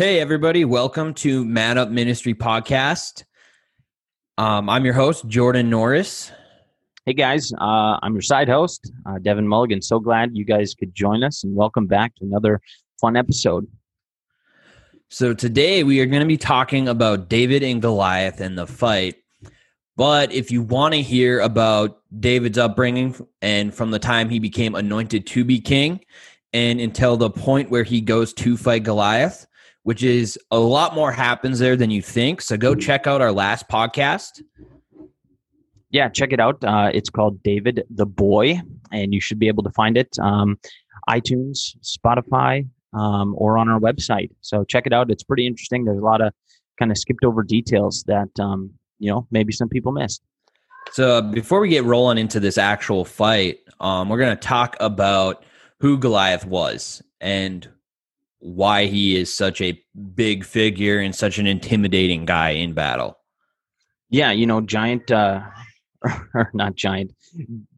Hey, 0.00 0.18
everybody. 0.18 0.64
Welcome 0.64 1.12
to 1.16 1.44
Man 1.44 1.76
Up 1.76 1.90
Ministry 1.90 2.32
Podcast. 2.32 3.24
Um, 4.38 4.70
I'm 4.70 4.82
your 4.82 4.94
host, 4.94 5.28
Jordan 5.28 5.68
Norris. 5.68 6.32
Hey, 7.04 7.12
guys. 7.12 7.52
Uh, 7.52 7.98
I'm 8.00 8.14
your 8.14 8.22
side 8.22 8.48
host, 8.48 8.90
uh, 9.04 9.18
Devin 9.18 9.46
Mulligan. 9.46 9.82
So 9.82 10.00
glad 10.00 10.34
you 10.34 10.46
guys 10.46 10.74
could 10.74 10.94
join 10.94 11.22
us 11.22 11.44
and 11.44 11.54
welcome 11.54 11.86
back 11.86 12.14
to 12.14 12.24
another 12.24 12.62
fun 12.98 13.14
episode. 13.14 13.68
So, 15.10 15.34
today 15.34 15.84
we 15.84 16.00
are 16.00 16.06
going 16.06 16.22
to 16.22 16.26
be 16.26 16.38
talking 16.38 16.88
about 16.88 17.28
David 17.28 17.62
and 17.62 17.82
Goliath 17.82 18.40
and 18.40 18.56
the 18.56 18.66
fight. 18.66 19.16
But 19.98 20.32
if 20.32 20.50
you 20.50 20.62
want 20.62 20.94
to 20.94 21.02
hear 21.02 21.40
about 21.40 22.00
David's 22.18 22.56
upbringing 22.56 23.16
and 23.42 23.74
from 23.74 23.90
the 23.90 23.98
time 23.98 24.30
he 24.30 24.38
became 24.38 24.74
anointed 24.74 25.26
to 25.26 25.44
be 25.44 25.60
king 25.60 26.00
and 26.54 26.80
until 26.80 27.18
the 27.18 27.28
point 27.28 27.68
where 27.68 27.84
he 27.84 28.00
goes 28.00 28.32
to 28.32 28.56
fight 28.56 28.82
Goliath, 28.82 29.46
which 29.82 30.02
is 30.02 30.38
a 30.50 30.58
lot 30.58 30.94
more 30.94 31.12
happens 31.12 31.58
there 31.58 31.76
than 31.76 31.90
you 31.90 32.02
think. 32.02 32.40
So 32.40 32.56
go 32.56 32.74
check 32.74 33.06
out 33.06 33.20
our 33.20 33.32
last 33.32 33.68
podcast. 33.68 34.42
Yeah, 35.90 36.08
check 36.08 36.32
it 36.32 36.40
out. 36.40 36.62
Uh, 36.62 36.90
it's 36.92 37.10
called 37.10 37.42
David 37.42 37.84
the 37.90 38.06
Boy, 38.06 38.60
and 38.92 39.12
you 39.12 39.20
should 39.20 39.38
be 39.38 39.48
able 39.48 39.64
to 39.64 39.70
find 39.70 39.96
it 39.96 40.16
um, 40.20 40.58
iTunes, 41.08 41.76
Spotify, 41.82 42.68
um, 42.92 43.34
or 43.36 43.58
on 43.58 43.68
our 43.68 43.80
website. 43.80 44.30
So 44.40 44.64
check 44.64 44.86
it 44.86 44.92
out. 44.92 45.10
It's 45.10 45.24
pretty 45.24 45.46
interesting. 45.46 45.84
There's 45.84 45.98
a 45.98 46.04
lot 46.04 46.20
of 46.20 46.32
kind 46.78 46.90
of 46.90 46.98
skipped 46.98 47.24
over 47.24 47.42
details 47.42 48.04
that 48.06 48.28
um, 48.38 48.70
you 48.98 49.10
know 49.10 49.26
maybe 49.30 49.52
some 49.52 49.68
people 49.68 49.92
missed. 49.92 50.22
So 50.92 51.22
before 51.22 51.60
we 51.60 51.68
get 51.68 51.84
rolling 51.84 52.18
into 52.18 52.40
this 52.40 52.58
actual 52.58 53.04
fight, 53.04 53.60
um, 53.80 54.08
we're 54.08 54.18
going 54.18 54.36
to 54.36 54.40
talk 54.40 54.76
about 54.80 55.44
who 55.80 55.98
Goliath 55.98 56.46
was 56.46 57.02
and 57.20 57.68
why 58.40 58.86
he 58.86 59.16
is 59.16 59.32
such 59.32 59.60
a 59.60 59.80
big 60.14 60.44
figure 60.44 60.98
and 60.98 61.14
such 61.14 61.38
an 61.38 61.46
intimidating 61.46 62.24
guy 62.24 62.50
in 62.50 62.72
battle. 62.72 63.18
Yeah, 64.08 64.32
you 64.32 64.46
know, 64.46 64.60
giant 64.60 65.10
uh 65.10 65.42
or 66.34 66.50
not 66.52 66.74
giant 66.74 67.12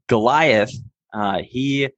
Goliath, 0.09 0.73
uh 1.13 1.43
he 1.43 1.89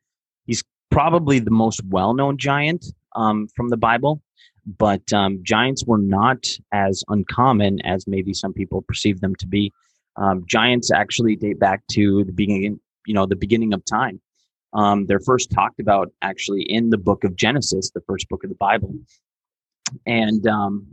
he's 0.46 0.64
probably 0.90 1.38
the 1.38 1.50
most 1.50 1.82
well-known 1.84 2.38
giant 2.38 2.84
um 3.14 3.48
from 3.54 3.68
the 3.68 3.76
Bible, 3.76 4.22
but 4.66 5.12
um 5.12 5.40
giants 5.42 5.84
were 5.86 5.98
not 5.98 6.46
as 6.72 7.04
uncommon 7.08 7.80
as 7.82 8.06
maybe 8.08 8.32
some 8.32 8.52
people 8.52 8.82
perceive 8.82 9.20
them 9.20 9.34
to 9.36 9.46
be. 9.46 9.72
Um 10.16 10.44
giants 10.48 10.90
actually 10.90 11.36
date 11.36 11.60
back 11.60 11.86
to 11.92 12.24
the 12.24 12.32
beginning, 12.32 12.80
you 13.06 13.12
know, 13.14 13.26
the 13.26 13.36
beginning 13.36 13.74
of 13.74 13.84
time. 13.84 14.20
Um, 14.74 15.06
they're 15.06 15.20
first 15.20 15.50
talked 15.50 15.80
about 15.80 16.12
actually 16.22 16.62
in 16.62 16.90
the 16.90 16.98
book 16.98 17.24
of 17.24 17.36
Genesis, 17.36 17.90
the 17.90 18.00
first 18.02 18.28
book 18.28 18.42
of 18.42 18.50
the 18.50 18.56
Bible. 18.56 18.94
And, 20.06 20.46
um, 20.46 20.86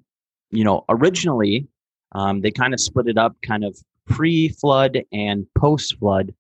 you 0.52 0.64
know, 0.64 0.86
originally 0.90 1.68
um, 2.14 2.42
they 2.42 2.52
kind 2.52 2.74
of 2.74 2.80
split 2.80 3.08
it 3.08 3.18
up 3.18 3.36
kind 3.42 3.64
of 3.64 3.78
pre 4.06 4.50
flood 4.50 5.00
and 5.12 5.48
post 5.58 5.98
flood 5.98 6.34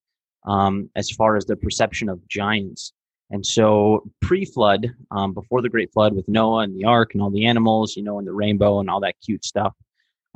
um, 0.45 0.89
as 0.95 1.09
far 1.09 1.36
as 1.36 1.45
the 1.45 1.56
perception 1.56 2.09
of 2.09 2.28
giants. 2.28 2.94
And 3.30 3.45
so 3.45 4.03
pre 4.22 4.45
flood, 4.45 4.92
um, 5.12 5.34
before 5.34 5.62
the 5.62 5.69
great 5.69 5.92
flood 5.94 6.14
with 6.14 6.28
Noah 6.28 6.64
and 6.64 6.78
the 6.78 6.86
ark 6.86 7.14
and 7.14 7.23
all 7.23 7.31
the 7.31 7.45
animals, 7.45 7.95
you 7.95 8.03
know, 8.03 8.19
and 8.19 8.28
the 8.28 8.34
rainbow 8.34 8.80
and 8.80 8.89
all 8.89 9.00
that 9.00 9.16
cute 9.23 9.45
stuff, 9.45 9.73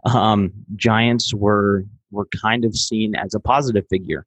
um, 0.06 0.52
giants 0.76 1.34
were 1.34 1.84
were 2.12 2.28
kind 2.28 2.64
of 2.64 2.76
seen 2.76 3.16
as 3.16 3.34
a 3.34 3.40
positive 3.40 3.86
figure. 3.90 4.26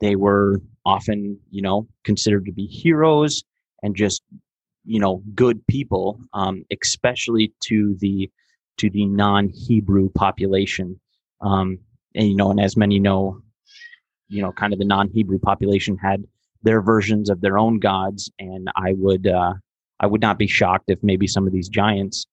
They 0.00 0.16
were 0.16 0.60
often, 0.84 1.38
you 1.50 1.62
know, 1.62 1.86
considered 2.04 2.46
to 2.46 2.52
be 2.52 2.66
heroes 2.66 3.42
and 3.82 3.94
just, 3.94 4.22
you 4.84 4.98
know, 4.98 5.22
good 5.34 5.66
people, 5.66 6.20
um, 6.32 6.64
especially 6.82 7.52
to 7.64 7.96
the 8.00 8.30
to 8.78 8.88
the 8.90 9.06
non-Hebrew 9.06 10.10
population. 10.10 10.98
Um, 11.42 11.78
and 12.14 12.28
you 12.28 12.36
know, 12.36 12.50
and 12.50 12.60
as 12.60 12.76
many 12.76 12.98
know, 12.98 13.40
you 14.28 14.42
know, 14.42 14.52
kind 14.52 14.72
of 14.72 14.78
the 14.78 14.84
non-Hebrew 14.84 15.38
population 15.38 15.96
had 15.98 16.24
their 16.62 16.80
versions 16.80 17.30
of 17.30 17.40
their 17.40 17.58
own 17.58 17.78
gods, 17.78 18.30
and 18.38 18.68
I 18.76 18.94
would 18.94 19.26
uh, 19.26 19.54
I 20.00 20.06
would 20.06 20.20
not 20.20 20.38
be 20.38 20.46
shocked 20.46 20.84
if 20.88 20.98
maybe 21.02 21.26
some 21.26 21.46
of 21.46 21.52
these 21.52 21.68
giants 21.68 22.26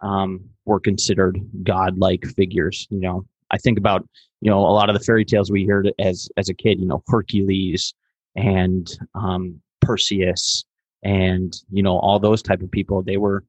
um, 0.00 0.40
were 0.64 0.80
considered 0.80 1.40
godlike 1.62 2.24
figures. 2.36 2.86
You 2.90 3.00
know, 3.00 3.24
I 3.50 3.58
think 3.58 3.78
about 3.78 4.06
you 4.44 4.50
know 4.50 4.60
a 4.60 4.76
lot 4.76 4.90
of 4.90 4.94
the 4.94 5.02
fairy 5.02 5.24
tales 5.24 5.50
we 5.50 5.64
heard 5.64 5.90
as 5.98 6.28
as 6.36 6.50
a 6.50 6.54
kid. 6.54 6.78
You 6.78 6.86
know 6.86 7.02
Hercules 7.08 7.94
and 8.36 8.86
um, 9.14 9.60
Perseus 9.80 10.64
and 11.02 11.56
you 11.70 11.82
know 11.82 11.98
all 11.98 12.20
those 12.20 12.42
type 12.42 12.60
of 12.60 12.70
people. 12.70 13.02
They 13.02 13.16
were. 13.16 13.42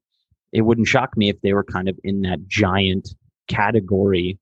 It 0.53 0.61
wouldn't 0.61 0.87
shock 0.87 1.17
me 1.17 1.27
if 1.27 1.41
they 1.41 1.51
were 1.51 1.65
kind 1.65 1.89
of 1.89 1.99
in 2.05 2.21
that 2.21 2.47
giant 2.47 3.13
category, 3.49 4.39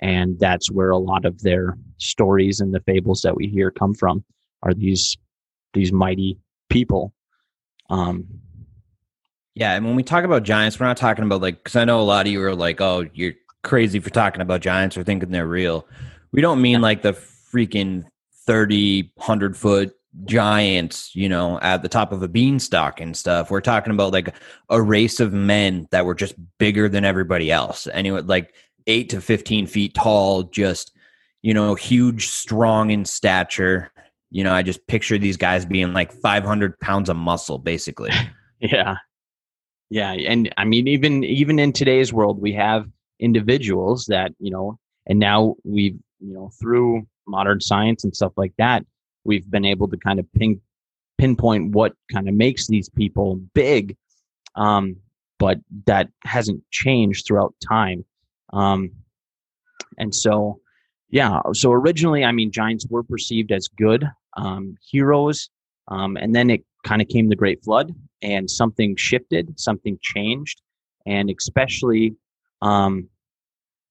and 0.00 0.40
that's 0.40 0.70
where 0.70 0.88
a 0.88 0.96
lot 0.96 1.26
of 1.26 1.42
their 1.42 1.76
stories 1.98 2.60
and 2.60 2.72
the 2.72 2.80
fables 2.80 3.20
that 3.20 3.36
we 3.36 3.46
hear 3.46 3.70
come 3.70 3.92
from. 3.92 4.24
Are 4.62 4.72
these 4.72 5.18
these 5.74 5.92
mighty 5.92 6.38
people? 6.70 7.12
Um, 7.90 8.26
yeah, 9.54 9.74
and 9.74 9.84
when 9.84 9.96
we 9.96 10.02
talk 10.02 10.24
about 10.24 10.44
giants, 10.44 10.80
we're 10.80 10.86
not 10.86 10.96
talking 10.96 11.24
about 11.24 11.42
like 11.42 11.62
because 11.62 11.76
I 11.76 11.84
know 11.84 12.00
a 12.00 12.08
lot 12.08 12.26
of 12.26 12.32
you 12.32 12.42
are 12.42 12.54
like, 12.54 12.80
"Oh, 12.80 13.04
you're 13.12 13.34
crazy 13.62 14.00
for 14.00 14.10
talking 14.10 14.42
about 14.42 14.60
giants 14.60 14.96
or 14.96 15.04
thinking 15.04 15.30
they're 15.30 15.46
real. 15.46 15.86
We 16.32 16.40
don't 16.40 16.62
mean 16.62 16.80
like 16.80 17.02
the 17.02 17.12
freaking 17.12 18.04
30, 18.46 19.12
100 19.14 19.56
foot 19.56 19.94
giants, 20.24 21.14
you 21.14 21.28
know, 21.28 21.58
at 21.60 21.82
the 21.82 21.88
top 21.88 22.12
of 22.12 22.22
a 22.22 22.28
beanstalk 22.28 23.00
and 23.00 23.16
stuff. 23.16 23.50
We're 23.50 23.60
talking 23.60 23.92
about 23.92 24.12
like 24.12 24.34
a 24.68 24.82
race 24.82 25.20
of 25.20 25.32
men 25.32 25.86
that 25.90 26.04
were 26.04 26.14
just 26.14 26.34
bigger 26.58 26.88
than 26.88 27.04
everybody 27.04 27.50
else. 27.50 27.86
Anyway, 27.92 28.22
like 28.22 28.54
eight 28.86 29.08
to 29.10 29.20
15 29.20 29.66
feet 29.66 29.94
tall, 29.94 30.44
just, 30.44 30.92
you 31.42 31.54
know, 31.54 31.74
huge, 31.74 32.28
strong 32.28 32.90
in 32.90 33.04
stature. 33.04 33.92
You 34.30 34.44
know, 34.44 34.52
I 34.52 34.62
just 34.62 34.86
picture 34.86 35.18
these 35.18 35.36
guys 35.36 35.64
being 35.64 35.92
like 35.92 36.12
500 36.12 36.78
pounds 36.80 37.08
of 37.08 37.16
muscle, 37.16 37.58
basically. 37.58 38.10
yeah. 38.60 38.96
Yeah. 39.90 40.12
And 40.12 40.52
I 40.56 40.64
mean, 40.64 40.86
even, 40.86 41.24
even 41.24 41.58
in 41.58 41.72
today's 41.72 42.12
world, 42.12 42.40
we 42.40 42.52
have 42.52 42.88
individuals 43.20 44.06
that 44.06 44.32
you 44.38 44.50
know 44.50 44.78
and 45.06 45.18
now 45.18 45.54
we've 45.64 45.98
you 46.18 46.34
know 46.34 46.50
through 46.60 47.06
modern 47.26 47.60
science 47.60 48.02
and 48.02 48.16
stuff 48.16 48.32
like 48.36 48.52
that 48.58 48.84
we've 49.24 49.48
been 49.50 49.64
able 49.64 49.86
to 49.88 49.96
kind 49.98 50.18
of 50.18 50.26
ping 50.32 50.60
pinpoint 51.18 51.72
what 51.72 51.92
kind 52.12 52.28
of 52.28 52.34
makes 52.34 52.66
these 52.66 52.88
people 52.88 53.38
big 53.54 53.96
um, 54.56 54.96
but 55.38 55.58
that 55.86 56.08
hasn't 56.24 56.62
changed 56.70 57.26
throughout 57.26 57.54
time 57.66 58.04
um, 58.52 58.90
and 59.98 60.14
so 60.14 60.58
yeah 61.10 61.40
so 61.52 61.72
originally 61.72 62.24
i 62.24 62.32
mean 62.32 62.50
giants 62.50 62.86
were 62.88 63.02
perceived 63.02 63.52
as 63.52 63.68
good 63.68 64.04
um, 64.36 64.76
heroes 64.90 65.50
um, 65.88 66.16
and 66.16 66.34
then 66.34 66.48
it 66.50 66.64
kind 66.84 67.02
of 67.02 67.08
came 67.08 67.28
the 67.28 67.36
great 67.36 67.62
flood 67.62 67.94
and 68.22 68.50
something 68.50 68.96
shifted 68.96 69.58
something 69.60 69.98
changed 70.00 70.62
and 71.06 71.30
especially 71.30 72.14
um, 72.62 73.08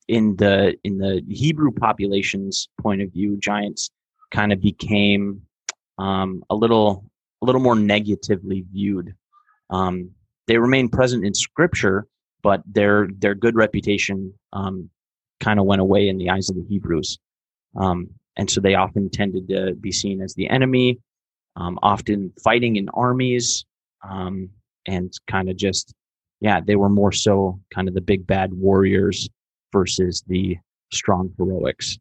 in 0.08 0.36
the 0.38 0.76
in 0.84 0.98
the 0.98 1.24
Hebrew 1.30 1.72
population's 1.72 2.68
point 2.82 3.02
of 3.02 3.12
view, 3.12 3.38
giants 3.38 3.90
kind 4.32 4.52
of 4.52 4.62
became 4.62 5.42
um, 5.98 6.44
a 6.50 6.56
little 6.56 7.06
a 7.42 7.46
little 7.46 7.62
more 7.62 7.76
negatively 7.76 8.66
viewed. 8.72 9.16
Um, 9.70 10.12
they 10.48 10.58
remain 10.58 10.90
present 10.90 11.26
in 11.26 11.34
Scripture, 11.34 12.08
but 12.42 12.62
their 12.66 13.08
their 13.18 13.36
good 13.36 13.56
reputation 13.56 14.34
um, 14.54 14.90
kind 15.40 15.60
of 15.60 15.66
went 15.66 15.82
away 15.82 16.10
in 16.10 16.18
the 16.18 16.30
eyes 16.30 16.50
of 16.50 16.56
the 16.56 16.66
Hebrews, 16.68 17.20
um, 17.76 18.10
and 18.36 18.50
so 18.50 18.62
they 18.62 18.76
often 18.76 19.10
tended 19.10 19.48
to 19.50 19.76
be 19.76 19.92
seen 19.92 20.22
as 20.22 20.34
the 20.34 20.50
enemy, 20.50 20.98
um, 21.56 21.78
often 21.84 22.34
fighting 22.44 22.78
in 22.78 22.90
armies, 22.90 23.66
um, 24.08 24.50
and 24.88 25.14
kind 25.28 25.50
of 25.50 25.56
just 25.56 25.94
yeah, 26.42 26.60
they 26.62 26.76
were 26.76 26.90
more 26.90 27.12
so 27.12 27.60
kind 27.74 27.88
of 27.88 27.94
the 27.94 28.02
big 28.02 28.26
bad 28.26 28.54
warriors 28.54 29.30
versus 29.72 30.24
the 30.28 30.58
strong 30.92 31.34
heroics. 31.38 31.98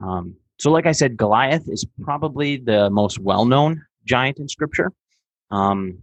Um, 0.00 0.36
so, 0.58 0.70
like 0.70 0.86
I 0.86 0.92
said, 0.92 1.16
Goliath 1.16 1.68
is 1.68 1.84
probably 2.02 2.56
the 2.56 2.88
most 2.90 3.18
well-known 3.18 3.84
giant 4.04 4.38
in 4.38 4.48
Scripture, 4.48 4.92
um, 5.50 5.98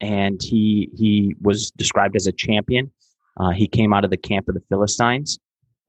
and 0.00 0.40
he 0.42 0.90
he 0.96 1.34
was 1.40 1.70
described 1.72 2.16
as 2.16 2.26
a 2.26 2.32
champion. 2.32 2.90
Uh, 3.38 3.50
he 3.50 3.66
came 3.66 3.92
out 3.92 4.04
of 4.04 4.10
the 4.10 4.16
camp 4.16 4.48
of 4.48 4.54
the 4.54 4.62
Philistines, 4.68 5.38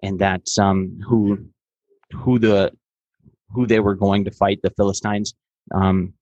and 0.02 0.18
that's 0.18 0.58
um, 0.58 1.00
who 1.06 1.46
who 2.14 2.40
the 2.40 2.72
who 3.52 3.68
they 3.68 3.80
were 3.80 3.96
going 3.96 4.26
to 4.26 4.32
fight 4.32 4.60
the 4.64 4.72
Philistines 4.72 5.36
um, 5.74 6.14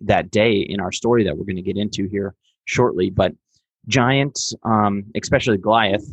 that 0.00 0.30
day 0.30 0.52
in 0.52 0.80
our 0.80 0.92
story 0.92 1.24
that 1.24 1.36
we're 1.36 1.44
going 1.44 1.56
to 1.56 1.62
get 1.62 1.76
into 1.76 2.08
here 2.08 2.34
shortly. 2.64 3.10
But 3.10 3.32
giants, 3.88 4.54
um, 4.64 5.04
especially 5.20 5.58
Goliath, 5.58 6.04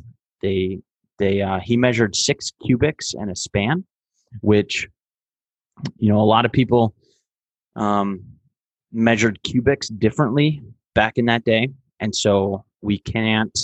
they 0.41 0.79
they 1.17 1.41
uh, 1.41 1.59
he 1.59 1.77
measured 1.77 2.15
six 2.15 2.51
cubits 2.65 3.13
and 3.13 3.29
a 3.29 3.35
span, 3.35 3.83
which 4.41 4.87
you 5.97 6.09
know 6.11 6.19
a 6.19 6.23
lot 6.23 6.45
of 6.45 6.51
people 6.51 6.93
um, 7.75 8.21
measured 8.91 9.41
cubits 9.43 9.89
differently 9.89 10.61
back 10.95 11.17
in 11.17 11.25
that 11.25 11.43
day, 11.45 11.69
and 11.99 12.15
so 12.15 12.63
we 12.81 12.99
can't 12.99 13.57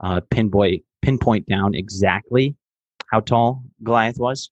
uh, 0.00 0.20
pinpoint 0.30 0.82
pinpoint 1.02 1.46
down 1.46 1.74
exactly 1.74 2.56
how 3.10 3.20
tall 3.20 3.62
Goliath 3.82 4.18
was, 4.18 4.50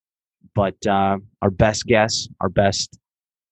but 0.55 0.75
uh, 0.87 1.19
our 1.43 1.51
best 1.51 1.87
guess, 1.87 2.29
our 2.41 2.49
best 2.49 2.99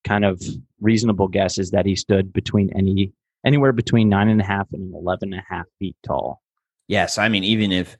kind 0.04 0.24
of 0.24 0.40
reasonable 0.80 1.28
guess, 1.28 1.58
is 1.58 1.70
that 1.70 1.86
he 1.86 1.96
stood 1.96 2.32
between 2.32 2.70
any 2.76 3.12
anywhere 3.44 3.72
between 3.72 4.08
nine 4.08 4.28
and 4.28 4.40
a 4.40 4.44
half 4.44 4.68
and 4.72 4.94
eleven 4.94 5.32
and 5.32 5.40
a 5.42 5.54
half 5.54 5.66
feet 5.78 5.96
tall. 6.06 6.40
Yes, 6.88 7.18
I 7.18 7.28
mean 7.28 7.44
even 7.44 7.72
if 7.72 7.96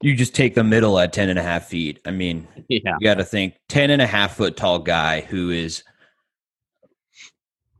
you 0.00 0.14
just 0.14 0.34
take 0.34 0.54
the 0.54 0.62
middle 0.62 0.96
at 1.00 1.12
10 1.12 1.28
and 1.28 1.40
a 1.40 1.42
half 1.42 1.64
feet. 1.66 1.98
I 2.04 2.12
mean, 2.12 2.46
Yeah, 2.68 2.96
you 3.00 3.04
got 3.04 3.14
to 3.16 3.24
think 3.24 3.54
10 3.68 3.90
and 3.90 4.00
a 4.00 4.06
half 4.06 4.36
foot 4.36 4.56
tall 4.56 4.78
guy 4.78 5.22
who 5.22 5.50
is 5.50 5.82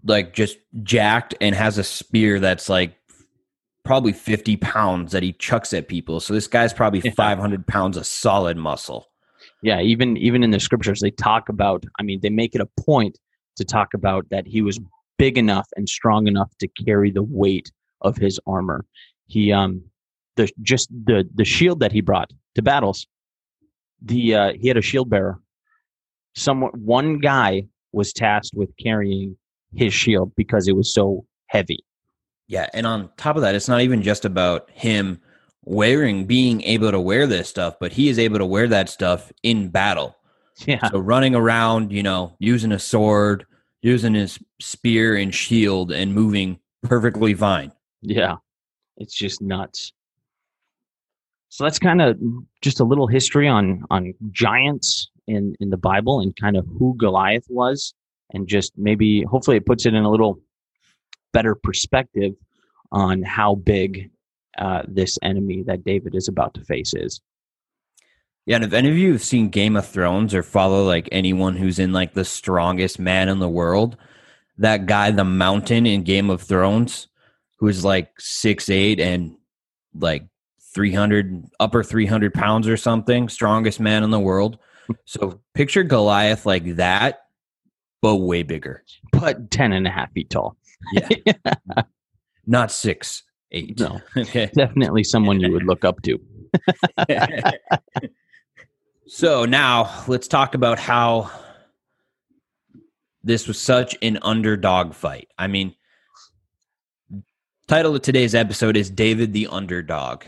like 0.04 0.32
just 0.34 0.58
jacked 0.82 1.34
and 1.40 1.54
has 1.54 1.78
a 1.78 1.84
spear 1.84 2.40
that's 2.40 2.68
like 2.68 2.94
probably 3.84 4.12
50 4.12 4.56
pounds 4.56 5.12
that 5.12 5.22
he 5.22 5.32
chucks 5.32 5.72
at 5.72 5.88
people. 5.88 6.20
So 6.20 6.34
this 6.34 6.46
guy's 6.46 6.72
probably 6.72 7.00
Yeah. 7.04 7.12
500 7.12 7.66
pounds 7.66 7.96
of 7.96 8.06
solid 8.06 8.56
muscle. 8.56 9.06
yeah. 9.62 9.80
Even 9.80 10.16
even 10.16 10.42
in 10.42 10.50
the 10.50 10.60
scriptures, 10.60 11.00
they 11.00 11.10
talk 11.12 11.48
about. 11.48 11.84
I 11.98 12.02
mean, 12.02 12.20
they 12.20 12.30
make 12.30 12.54
it 12.54 12.60
a 12.60 12.68
point 12.82 13.18
to 13.56 13.64
talk 13.64 13.94
about 13.94 14.28
that 14.30 14.46
he 14.46 14.60
was 14.62 14.78
big 15.18 15.36
enough 15.36 15.68
and 15.76 15.88
strong 15.88 16.26
enough 16.26 16.50
to 16.58 16.68
carry 16.68 17.10
the 17.10 17.22
weight 17.22 17.70
of 18.00 18.16
his 18.16 18.40
armor. 18.46 18.84
He 19.26 19.52
um 19.52 19.82
the 20.36 20.48
just 20.62 20.88
the 20.90 21.28
the 21.34 21.44
shield 21.44 21.80
that 21.80 21.92
he 21.92 22.00
brought 22.00 22.30
to 22.54 22.62
battles. 22.62 23.06
The 24.02 24.34
uh, 24.34 24.52
he 24.58 24.68
had 24.68 24.76
a 24.76 24.82
shield 24.82 25.10
bearer. 25.10 25.40
Someone 26.34 26.70
one 26.74 27.18
guy 27.18 27.64
was 27.92 28.12
tasked 28.12 28.54
with 28.54 28.70
carrying 28.78 29.36
his 29.74 29.92
shield 29.92 30.32
because 30.36 30.68
it 30.68 30.76
was 30.76 30.92
so 30.92 31.24
heavy. 31.46 31.84
Yeah. 32.46 32.66
And 32.72 32.86
on 32.86 33.10
top 33.16 33.36
of 33.36 33.42
that, 33.42 33.54
it's 33.54 33.68
not 33.68 33.82
even 33.82 34.02
just 34.02 34.24
about 34.24 34.70
him 34.70 35.20
wearing, 35.64 36.24
being 36.24 36.62
able 36.62 36.90
to 36.90 37.00
wear 37.00 37.26
this 37.26 37.48
stuff, 37.48 37.76
but 37.78 37.92
he 37.92 38.08
is 38.08 38.18
able 38.18 38.38
to 38.38 38.46
wear 38.46 38.66
that 38.68 38.88
stuff 38.88 39.32
in 39.42 39.68
battle. 39.68 40.14
Yeah, 40.66 40.90
So 40.90 40.98
running 40.98 41.36
around, 41.36 41.92
you 41.92 42.02
know, 42.02 42.34
using 42.40 42.72
a 42.72 42.80
sword, 42.80 43.46
using 43.82 44.14
his 44.14 44.38
spear 44.60 45.16
and 45.16 45.34
shield 45.34 45.92
and 45.92 46.14
moving 46.14 46.58
perfectly 46.82 47.34
fine. 47.34 47.72
Yeah. 48.02 48.36
It's 48.96 49.14
just 49.14 49.40
nuts. 49.40 49.92
So 51.50 51.64
that's 51.64 51.78
kind 51.78 52.02
of 52.02 52.18
just 52.60 52.80
a 52.80 52.84
little 52.84 53.06
history 53.06 53.48
on 53.48 53.82
on 53.90 54.12
giants 54.30 55.10
in 55.26 55.54
in 55.60 55.70
the 55.70 55.76
Bible 55.76 56.20
and 56.20 56.34
kind 56.36 56.56
of 56.56 56.66
who 56.78 56.94
Goliath 56.96 57.46
was 57.48 57.94
and 58.32 58.46
just 58.46 58.72
maybe 58.76 59.22
hopefully 59.22 59.56
it 59.56 59.66
puts 59.66 59.86
it 59.86 59.94
in 59.94 60.04
a 60.04 60.10
little 60.10 60.40
better 61.32 61.54
perspective 61.54 62.34
on 62.92 63.22
how 63.22 63.54
big 63.54 64.10
uh, 64.58 64.82
this 64.88 65.18
enemy 65.22 65.62
that 65.66 65.84
David 65.84 66.14
is 66.14 66.28
about 66.28 66.54
to 66.54 66.64
face 66.64 66.92
is. 66.94 67.20
Yeah, 68.48 68.56
and 68.56 68.64
if 68.64 68.72
any 68.72 68.88
of 68.88 68.96
you 68.96 69.12
have 69.12 69.22
seen 69.22 69.50
Game 69.50 69.76
of 69.76 69.86
Thrones 69.86 70.34
or 70.34 70.42
follow 70.42 70.82
like 70.86 71.06
anyone 71.12 71.54
who's 71.54 71.78
in 71.78 71.92
like 71.92 72.14
the 72.14 72.24
strongest 72.24 72.98
man 72.98 73.28
in 73.28 73.40
the 73.40 73.48
world, 73.48 73.98
that 74.56 74.86
guy, 74.86 75.10
the 75.10 75.22
mountain 75.22 75.84
in 75.84 76.02
Game 76.02 76.30
of 76.30 76.40
Thrones, 76.40 77.08
who's 77.58 77.84
like 77.84 78.10
six 78.18 78.70
eight 78.70 79.00
and 79.00 79.36
like 79.94 80.26
three 80.74 80.94
hundred 80.94 81.44
upper 81.60 81.82
three 81.84 82.06
hundred 82.06 82.32
pounds 82.32 82.66
or 82.68 82.78
something, 82.78 83.28
strongest 83.28 83.80
man 83.80 84.02
in 84.02 84.10
the 84.10 84.18
world. 84.18 84.58
So 85.04 85.42
picture 85.52 85.82
Goliath 85.82 86.46
like 86.46 86.76
that, 86.76 87.24
but 88.00 88.16
way 88.16 88.42
bigger. 88.42 88.84
But 89.12 89.50
10 89.50 89.74
and 89.74 89.86
a 89.86 89.90
half 89.90 90.10
feet 90.12 90.30
tall. 90.30 90.56
Yeah. 90.94 91.10
Not 92.46 92.72
six 92.72 93.22
eight. 93.52 93.78
No. 93.78 94.00
Okay. 94.16 94.50
Definitely 94.54 95.04
someone 95.04 95.40
you 95.40 95.52
would 95.52 95.64
look 95.64 95.84
up 95.84 96.00
to. 96.04 96.18
So 99.08 99.44
now 99.44 100.04
let's 100.06 100.28
talk 100.28 100.54
about 100.54 100.78
how 100.78 101.30
this 103.22 103.48
was 103.48 103.60
such 103.60 103.96
an 104.02 104.18
underdog 104.22 104.94
fight. 104.94 105.28
I 105.38 105.48
mean, 105.48 105.74
title 107.66 107.94
of 107.96 108.02
today's 108.02 108.34
episode 108.34 108.76
is 108.76 108.90
David 108.90 109.32
the 109.32 109.48
Underdog. 109.48 110.24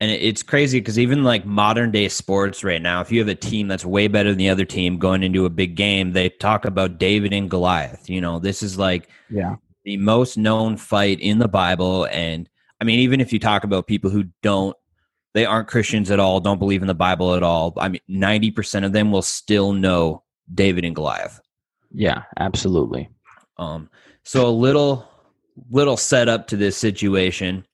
And 0.00 0.12
it's 0.12 0.44
crazy 0.44 0.78
because 0.78 0.98
even 0.98 1.24
like 1.24 1.44
modern 1.44 1.90
day 1.90 2.08
sports 2.08 2.62
right 2.62 2.80
now, 2.80 3.00
if 3.00 3.10
you 3.10 3.18
have 3.18 3.28
a 3.28 3.34
team 3.34 3.66
that's 3.66 3.84
way 3.84 4.06
better 4.06 4.28
than 4.28 4.38
the 4.38 4.48
other 4.48 4.64
team 4.64 4.98
going 4.98 5.24
into 5.24 5.44
a 5.44 5.50
big 5.50 5.74
game, 5.74 6.12
they 6.12 6.28
talk 6.28 6.64
about 6.64 6.98
David 6.98 7.32
and 7.32 7.50
Goliath. 7.50 8.08
You 8.08 8.20
know, 8.20 8.38
this 8.38 8.62
is 8.62 8.78
like 8.78 9.08
Yeah. 9.28 9.56
the 9.84 9.96
most 9.96 10.38
known 10.38 10.76
fight 10.76 11.18
in 11.18 11.38
the 11.40 11.48
Bible. 11.48 12.04
And 12.12 12.48
I 12.80 12.84
mean, 12.84 13.00
even 13.00 13.20
if 13.20 13.32
you 13.32 13.40
talk 13.40 13.64
about 13.64 13.88
people 13.88 14.08
who 14.08 14.26
don't, 14.40 14.76
they 15.38 15.46
aren't 15.46 15.68
Christians 15.68 16.10
at 16.10 16.18
all, 16.18 16.40
don't 16.40 16.58
believe 16.58 16.82
in 16.82 16.88
the 16.88 16.94
Bible 16.94 17.36
at 17.36 17.44
all. 17.44 17.72
I 17.76 17.88
mean, 17.88 18.00
90% 18.10 18.84
of 18.84 18.92
them 18.92 19.12
will 19.12 19.22
still 19.22 19.72
know 19.72 20.24
David 20.52 20.84
and 20.84 20.96
Goliath. 20.96 21.40
Yeah, 21.94 22.24
absolutely. 22.40 23.08
Um, 23.56 23.88
so 24.24 24.48
a 24.48 24.50
little, 24.50 25.08
little 25.70 25.96
setup 25.96 26.48
to 26.48 26.56
this 26.56 26.76
situation 26.76 27.64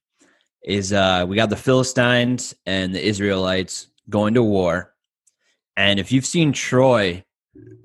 is 0.63 0.93
uh, 0.93 1.25
we 1.27 1.37
got 1.37 1.49
the 1.49 1.57
Philistines 1.57 2.55
and 2.67 2.95
the 2.95 3.03
Israelites 3.03 3.89
going 4.11 4.35
to 4.35 4.43
war. 4.43 4.93
And 5.75 5.99
if 5.99 6.13
you've 6.13 6.27
seen 6.27 6.53
Troy, 6.53 7.25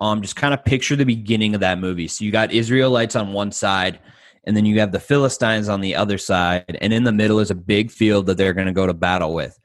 um, 0.01 0.21
just 0.21 0.35
kind 0.35 0.53
of 0.53 0.65
picture 0.65 0.97
the 0.97 1.05
beginning 1.05 1.55
of 1.55 1.61
that 1.61 1.79
movie. 1.79 2.09
So 2.09 2.25
you 2.25 2.31
got 2.31 2.51
Israelites 2.51 3.15
on 3.15 3.31
one 3.31 3.53
side, 3.53 3.99
and 4.43 4.57
then 4.57 4.65
you 4.65 4.79
have 4.81 4.91
the 4.91 4.99
Philistines 4.99 5.69
on 5.69 5.81
the 5.81 5.95
other 5.95 6.17
side, 6.17 6.77
and 6.81 6.91
in 6.91 7.03
the 7.05 7.11
middle 7.11 7.39
is 7.39 7.51
a 7.51 7.55
big 7.55 7.91
field 7.91 8.25
that 8.25 8.37
they're 8.37 8.53
going 8.53 8.67
to 8.67 8.73
go 8.73 8.87
to 8.87 8.93
battle 8.93 9.33
with. 9.33 9.58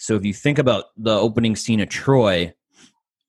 So 0.00 0.16
if 0.16 0.24
you 0.24 0.32
think 0.32 0.58
about 0.58 0.86
the 0.96 1.14
opening 1.14 1.54
scene 1.54 1.78
of 1.78 1.90
Troy, 1.90 2.54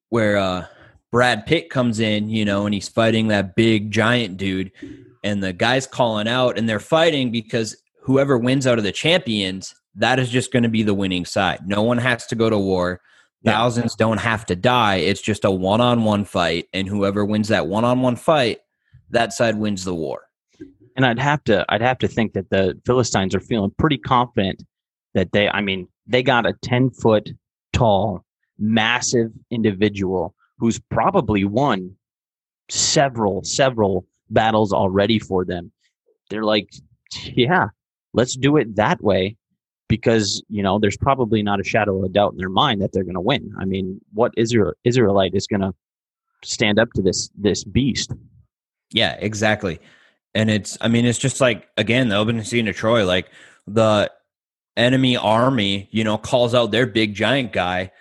where 0.08 0.38
uh, 0.38 0.66
Brad 1.12 1.46
Pitt 1.46 1.70
comes 1.70 2.00
in, 2.00 2.30
you 2.30 2.46
know, 2.46 2.66
and 2.66 2.74
he's 2.74 2.88
fighting 2.88 3.28
that 3.28 3.58
big 3.58 3.92
giant 3.92 4.38
dude, 4.38 4.72
and 5.22 5.44
the 5.44 5.52
guy's 5.52 5.86
calling 5.86 6.30
out, 6.30 6.58
and 6.58 6.70
they're 6.70 6.80
fighting 6.80 7.30
because 7.30 7.76
whoever 8.02 8.38
wins 8.38 8.66
out 8.66 8.78
of 8.78 8.86
the 8.86 8.94
champions, 8.94 9.76
that 9.96 10.18
is 10.18 10.30
just 10.30 10.54
going 10.54 10.64
to 10.64 10.70
be 10.70 10.82
the 10.82 10.94
winning 10.94 11.26
side. 11.26 11.60
No 11.68 11.82
one 11.82 11.98
has 11.98 12.26
to 12.28 12.36
go 12.36 12.50
to 12.50 12.58
war. 12.58 13.02
Yeah. 13.42 13.52
Thousands 13.52 13.96
don't 13.96 14.20
have 14.20 14.46
to 14.46 14.56
die. 14.56 14.96
It's 14.96 15.22
just 15.22 15.44
a 15.44 15.52
one 15.52 15.82
on 15.82 16.06
one 16.06 16.24
fight, 16.24 16.68
and 16.72 16.88
whoever 16.88 17.26
wins 17.26 17.50
that 17.50 17.68
one 17.68 17.84
on 17.84 18.02
one 18.02 18.16
fight, 18.16 18.60
that 19.10 19.34
side 19.34 19.58
wins 19.58 19.84
the 19.84 19.94
war. 19.94 20.22
And 20.96 21.06
I'd 21.06 21.20
have 21.20 21.44
to 21.46 21.66
I'd 21.68 21.82
have 21.82 21.98
to 22.00 22.08
think 22.08 22.32
that 22.34 22.50
the 22.50 22.80
Philistines 22.86 23.36
are 23.36 23.42
feeling 23.42 23.72
pretty 23.78 23.98
confident 23.98 24.64
that 25.14 25.34
they 25.34 25.50
I 25.50 25.60
mean, 25.60 25.88
they 26.08 26.24
got 26.24 26.46
a 26.46 26.54
10 26.62 26.92
foot 26.92 27.30
tall, 27.74 28.26
massive 28.58 29.32
individual 29.50 30.36
who's 30.58 30.80
probably 30.80 31.44
won 31.46 31.96
several, 32.70 33.44
several 33.44 34.06
battles 34.30 34.72
already 34.72 35.20
for 35.20 35.46
them. 35.46 35.72
They're 36.30 36.44
like, 36.44 36.70
yeah, 37.24 37.68
let's 38.14 38.36
do 38.36 38.58
it 38.58 38.76
that 38.76 39.04
way 39.04 39.36
because, 39.88 40.42
you 40.48 40.64
know, 40.64 40.80
there's 40.80 40.98
probably 40.98 41.44
not 41.44 41.60
a 41.60 41.64
shadow 41.64 41.98
of 41.98 42.04
a 42.04 42.10
doubt 42.10 42.32
in 42.34 42.38
their 42.38 42.50
mind 42.50 42.82
that 42.82 42.94
they're 42.94 43.04
going 43.04 43.16
to 43.16 43.22
win. 43.22 43.54
I 43.60 43.66
mean, 43.66 44.00
what 44.14 44.32
Israel 44.38 44.74
Israelite 44.84 45.36
is 45.36 45.48
going 45.48 45.62
to 45.62 45.74
stand 46.44 46.80
up 46.80 46.90
to 46.96 47.02
this 47.02 47.30
this 47.38 47.64
beast? 47.64 48.14
Yeah, 48.92 49.18
exactly. 49.20 49.80
And 50.34 50.50
it's, 50.50 50.78
I 50.80 50.88
mean, 50.88 51.06
it's 51.06 51.20
just 51.20 51.42
like, 51.42 51.68
again, 51.78 52.10
the 52.10 52.16
opening 52.16 52.44
scene 52.44 52.68
of 52.68 52.76
Troy, 52.76 53.06
like 53.06 53.30
the 53.68 54.12
enemy 54.78 55.18
army, 55.18 55.88
you 55.92 56.04
know, 56.04 56.18
calls 56.18 56.54
out 56.56 56.72
their 56.72 56.86
big 56.86 57.14
giant 57.14 57.54
guy 57.54 57.92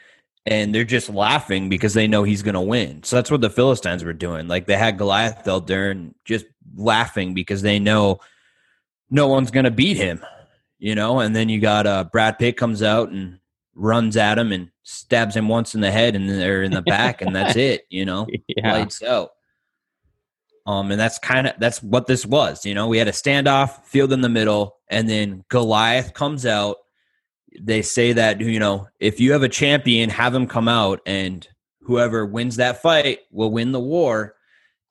and 0.47 0.75
they're 0.75 0.85
just 0.85 1.11
laughing 1.11 1.69
because 1.69 1.95
they 1.95 2.07
know 2.07 2.23
he's 2.23 2.43
going 2.43 2.55
to 2.55 2.61
win. 2.61 3.03
So 3.03 3.17
that's 3.17 3.31
what 3.31 3.41
the 3.41 3.51
Philistines 3.51 4.05
were 4.05 4.13
doing. 4.13 4.49
Like 4.49 4.67
they 4.67 4.77
had 4.77 4.99
Goliath 4.99 5.47
out 5.47 5.67
there 5.67 5.91
and 5.91 6.15
just 6.25 6.47
laughing 6.77 7.35
because 7.35 7.63
they 7.63 7.79
know 7.79 8.21
no 9.11 9.29
one's 9.29 9.51
going 9.51 9.65
to 9.65 9.71
beat 9.71 9.97
him, 9.97 10.25
you 10.79 10.95
know? 10.95 11.21
And 11.21 11.37
then 11.37 11.49
you 11.49 11.61
got 11.61 11.87
uh, 11.87 12.05
Brad 12.05 12.39
Pitt 12.39 12.57
comes 12.57 12.83
out 12.83 13.11
and 13.11 13.39
runs 13.75 14.17
at 14.17 14.39
him 14.39 14.53
and 14.53 14.71
stabs 14.83 15.37
him 15.37 15.49
once 15.49 15.75
in 15.75 15.81
the 15.81 15.91
head 15.91 16.17
and 16.17 16.29
they're 16.29 16.63
in 16.63 16.73
the 16.73 16.83
back 16.83 17.21
and 17.21 17.35
that's 17.35 17.57
it, 17.57 17.87
you 17.91 18.05
know? 18.05 18.27
Yeah. 18.49 18.73
lights 18.73 19.03
out. 19.03 19.33
Um, 20.67 20.91
and 20.91 21.01
that's 21.01 21.19
kind 21.19 21.47
of 21.47 21.55
that's 21.59 21.83
what 21.83 22.07
this 22.07 22.27
was. 22.27 22.65
You 22.65 22.75
know, 22.75 22.89
we 22.89 22.99
had 22.99 23.09
a 23.09 23.13
standoff, 23.13 23.85
field 23.85 24.13
in 24.13 24.21
the 24.21 24.29
middle, 24.29 24.77
and 24.89 25.09
then 25.09 25.45
Goliath 25.49 26.15
comes 26.15 26.47
out. 26.47 26.77
They 27.61 27.83
say 27.83 28.13
that 28.13 28.41
you 28.41 28.61
know 28.61 28.89
if 29.01 29.21
you 29.21 29.33
have 29.33 29.43
a 29.43 29.49
champion, 29.49 30.11
have 30.11 30.35
him 30.35 30.47
come 30.47 30.69
out, 30.69 31.01
and 31.07 31.47
whoever 31.81 32.27
wins 32.27 32.57
that 32.57 32.83
fight 32.83 33.21
will 33.31 33.51
win 33.51 33.73
the 33.73 33.81
war. 33.81 34.35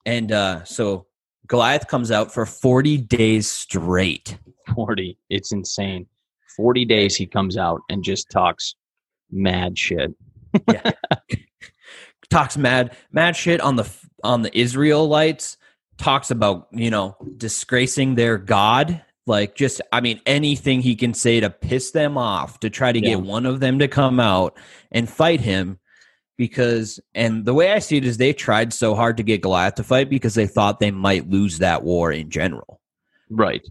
And 0.06 0.32
uh, 0.32 0.64
so 0.64 1.06
Goliath 1.48 1.88
comes 1.88 2.12
out 2.12 2.34
for 2.34 2.46
forty 2.46 2.98
days 2.98 3.50
straight. 3.50 4.38
40. 4.76 5.18
It's 5.30 5.52
insane. 5.52 6.06
40 6.56 6.86
days 6.86 7.16
he 7.16 7.26
comes 7.26 7.58
out 7.58 7.82
and 7.90 8.04
just 8.04 8.30
talks 8.30 8.76
mad 9.32 9.78
shit. 9.78 10.14
yeah. 10.72 10.92
talks 12.30 12.58
mad 12.58 12.96
mad 13.12 13.36
shit 13.36 13.60
on 13.60 13.76
the 13.76 13.90
on 14.24 14.44
the 14.44 14.56
Israelites 14.58 15.58
talks 16.00 16.32
about 16.32 16.68
you 16.72 16.90
know 16.90 17.16
disgracing 17.38 18.16
their 18.16 18.38
god 18.38 19.02
like 19.28 19.54
just 19.56 19.82
I 19.92 20.02
mean 20.02 20.20
anything 20.26 20.82
he 20.82 20.96
can 20.96 21.14
say 21.14 21.40
to 21.40 21.50
piss 21.50 21.92
them 21.92 22.18
off 22.18 22.60
to 22.62 22.70
try 22.70 22.92
to 22.92 23.00
Yeah. 23.00 23.10
get 23.10 23.22
one 23.22 23.46
of 23.46 23.60
them 23.60 23.78
to 23.80 23.88
come 23.88 24.20
out 24.20 24.58
and 24.92 25.08
fight 25.08 25.42
him 25.42 25.78
because 26.38 27.00
and 27.14 27.46
the 27.46 27.54
way 27.54 27.72
I 27.72 27.80
see 27.80 27.98
it 27.98 28.06
is 28.06 28.18
they 28.18 28.34
tried 28.34 28.74
so 28.74 28.96
hard 28.96 29.18
to 29.18 29.24
get 29.24 29.42
Goliath 29.42 29.76
to 29.76 29.84
fight 29.84 30.10
because 30.10 30.34
they 30.34 30.48
thought 30.48 30.80
they 30.80 30.90
might 30.92 31.30
lose 31.30 31.60
that 31.60 31.84
war 31.84 32.12
in 32.12 32.30
general. 32.30 32.80
Right. 33.30 33.62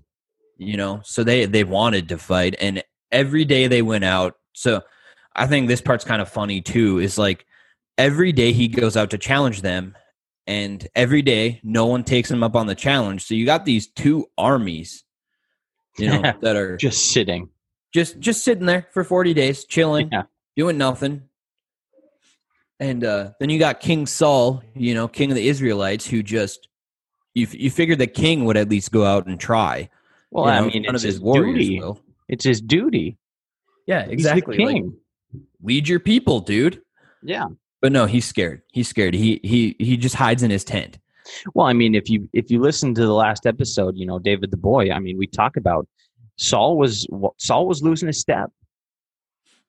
You 0.58 0.76
know, 0.76 1.00
so 1.04 1.24
they 1.24 1.46
they 1.46 1.64
wanted 1.64 2.10
to 2.10 2.18
fight 2.18 2.54
and 2.60 2.82
every 3.10 3.44
day 3.44 3.66
they 3.66 3.82
went 3.82 4.04
out. 4.04 4.34
So 4.52 4.82
I 5.34 5.46
think 5.46 5.66
this 5.66 5.80
part's 5.80 6.04
kind 6.04 6.20
of 6.20 6.28
funny 6.28 6.60
too 6.60 6.98
is 6.98 7.16
like 7.16 7.46
every 7.96 8.32
day 8.32 8.52
he 8.52 8.68
goes 8.68 8.96
out 8.96 9.10
to 9.10 9.18
challenge 9.18 9.62
them 9.62 9.96
and 10.48 10.88
every 10.96 11.22
day 11.22 11.60
no 11.62 11.86
one 11.86 12.02
takes 12.02 12.28
him 12.30 12.42
up 12.42 12.56
on 12.56 12.66
the 12.66 12.74
challenge. 12.74 13.24
So 13.24 13.34
you 13.34 13.44
got 13.46 13.64
these 13.64 13.86
two 13.86 14.26
armies 14.36 15.04
you 15.98 16.08
know 16.08 16.22
that 16.40 16.56
are 16.56 16.76
Just 16.76 17.12
sitting. 17.12 17.48
just 17.94 18.18
just 18.18 18.42
sitting 18.44 18.66
there 18.66 18.86
for 18.92 19.04
40 19.04 19.34
days 19.34 19.64
chilling 19.64 20.08
Yeah. 20.10 20.22
doing 20.56 20.78
nothing 20.78 21.22
and 22.80 23.02
uh 23.04 23.32
then 23.40 23.50
you 23.50 23.58
got 23.58 23.80
king 23.80 24.06
saul 24.06 24.62
you 24.74 24.94
know 24.94 25.08
king 25.08 25.30
of 25.30 25.34
the 25.36 25.48
israelites 25.48 26.06
who 26.06 26.22
just 26.22 26.68
you, 27.34 27.46
you 27.50 27.70
figured 27.70 27.98
the 27.98 28.06
king 28.06 28.44
would 28.44 28.56
at 28.56 28.68
least 28.68 28.90
go 28.92 29.04
out 29.04 29.26
and 29.26 29.38
try 29.40 29.88
Well, 30.30 30.44
You 30.46 30.50
I 30.50 30.60
mean, 30.68 30.82
none 30.82 30.94
it's 30.94 31.02
of 31.04 31.08
his 31.08 31.14
his 31.16 31.20
warriors 31.20 31.58
duty. 31.58 31.80
will. 31.80 32.00
It's 32.28 32.44
his 32.44 32.60
duty. 32.60 33.18
yeah 33.86 34.02
exactly 34.02 34.58
like, 34.58 34.84
lead 35.62 35.88
your 35.88 36.00
people 36.00 36.40
dude 36.40 36.80
yeah. 37.24 37.46
But 37.80 37.92
no 37.92 38.06
he's 38.06 38.24
scared 38.24 38.62
he's 38.72 38.88
scared 38.88 39.14
he 39.14 39.40
he 39.42 39.76
he 39.78 39.96
just 39.96 40.14
hides 40.14 40.42
in 40.42 40.50
his 40.50 40.64
tent 40.64 40.98
Well, 41.54 41.66
I 41.66 41.72
mean, 41.72 41.94
if 41.94 42.08
you 42.08 42.28
if 42.32 42.50
you 42.50 42.60
listen 42.60 42.94
to 42.94 43.02
the 43.02 43.12
last 43.12 43.46
episode, 43.46 43.96
you 43.96 44.06
know 44.06 44.18
David 44.18 44.50
the 44.50 44.56
boy. 44.56 44.90
I 44.90 44.98
mean, 44.98 45.18
we 45.18 45.26
talk 45.26 45.56
about 45.56 45.86
Saul 46.36 46.76
was 46.76 47.06
Saul 47.38 47.66
was 47.66 47.82
losing 47.82 48.06
his 48.06 48.20
step. 48.20 48.50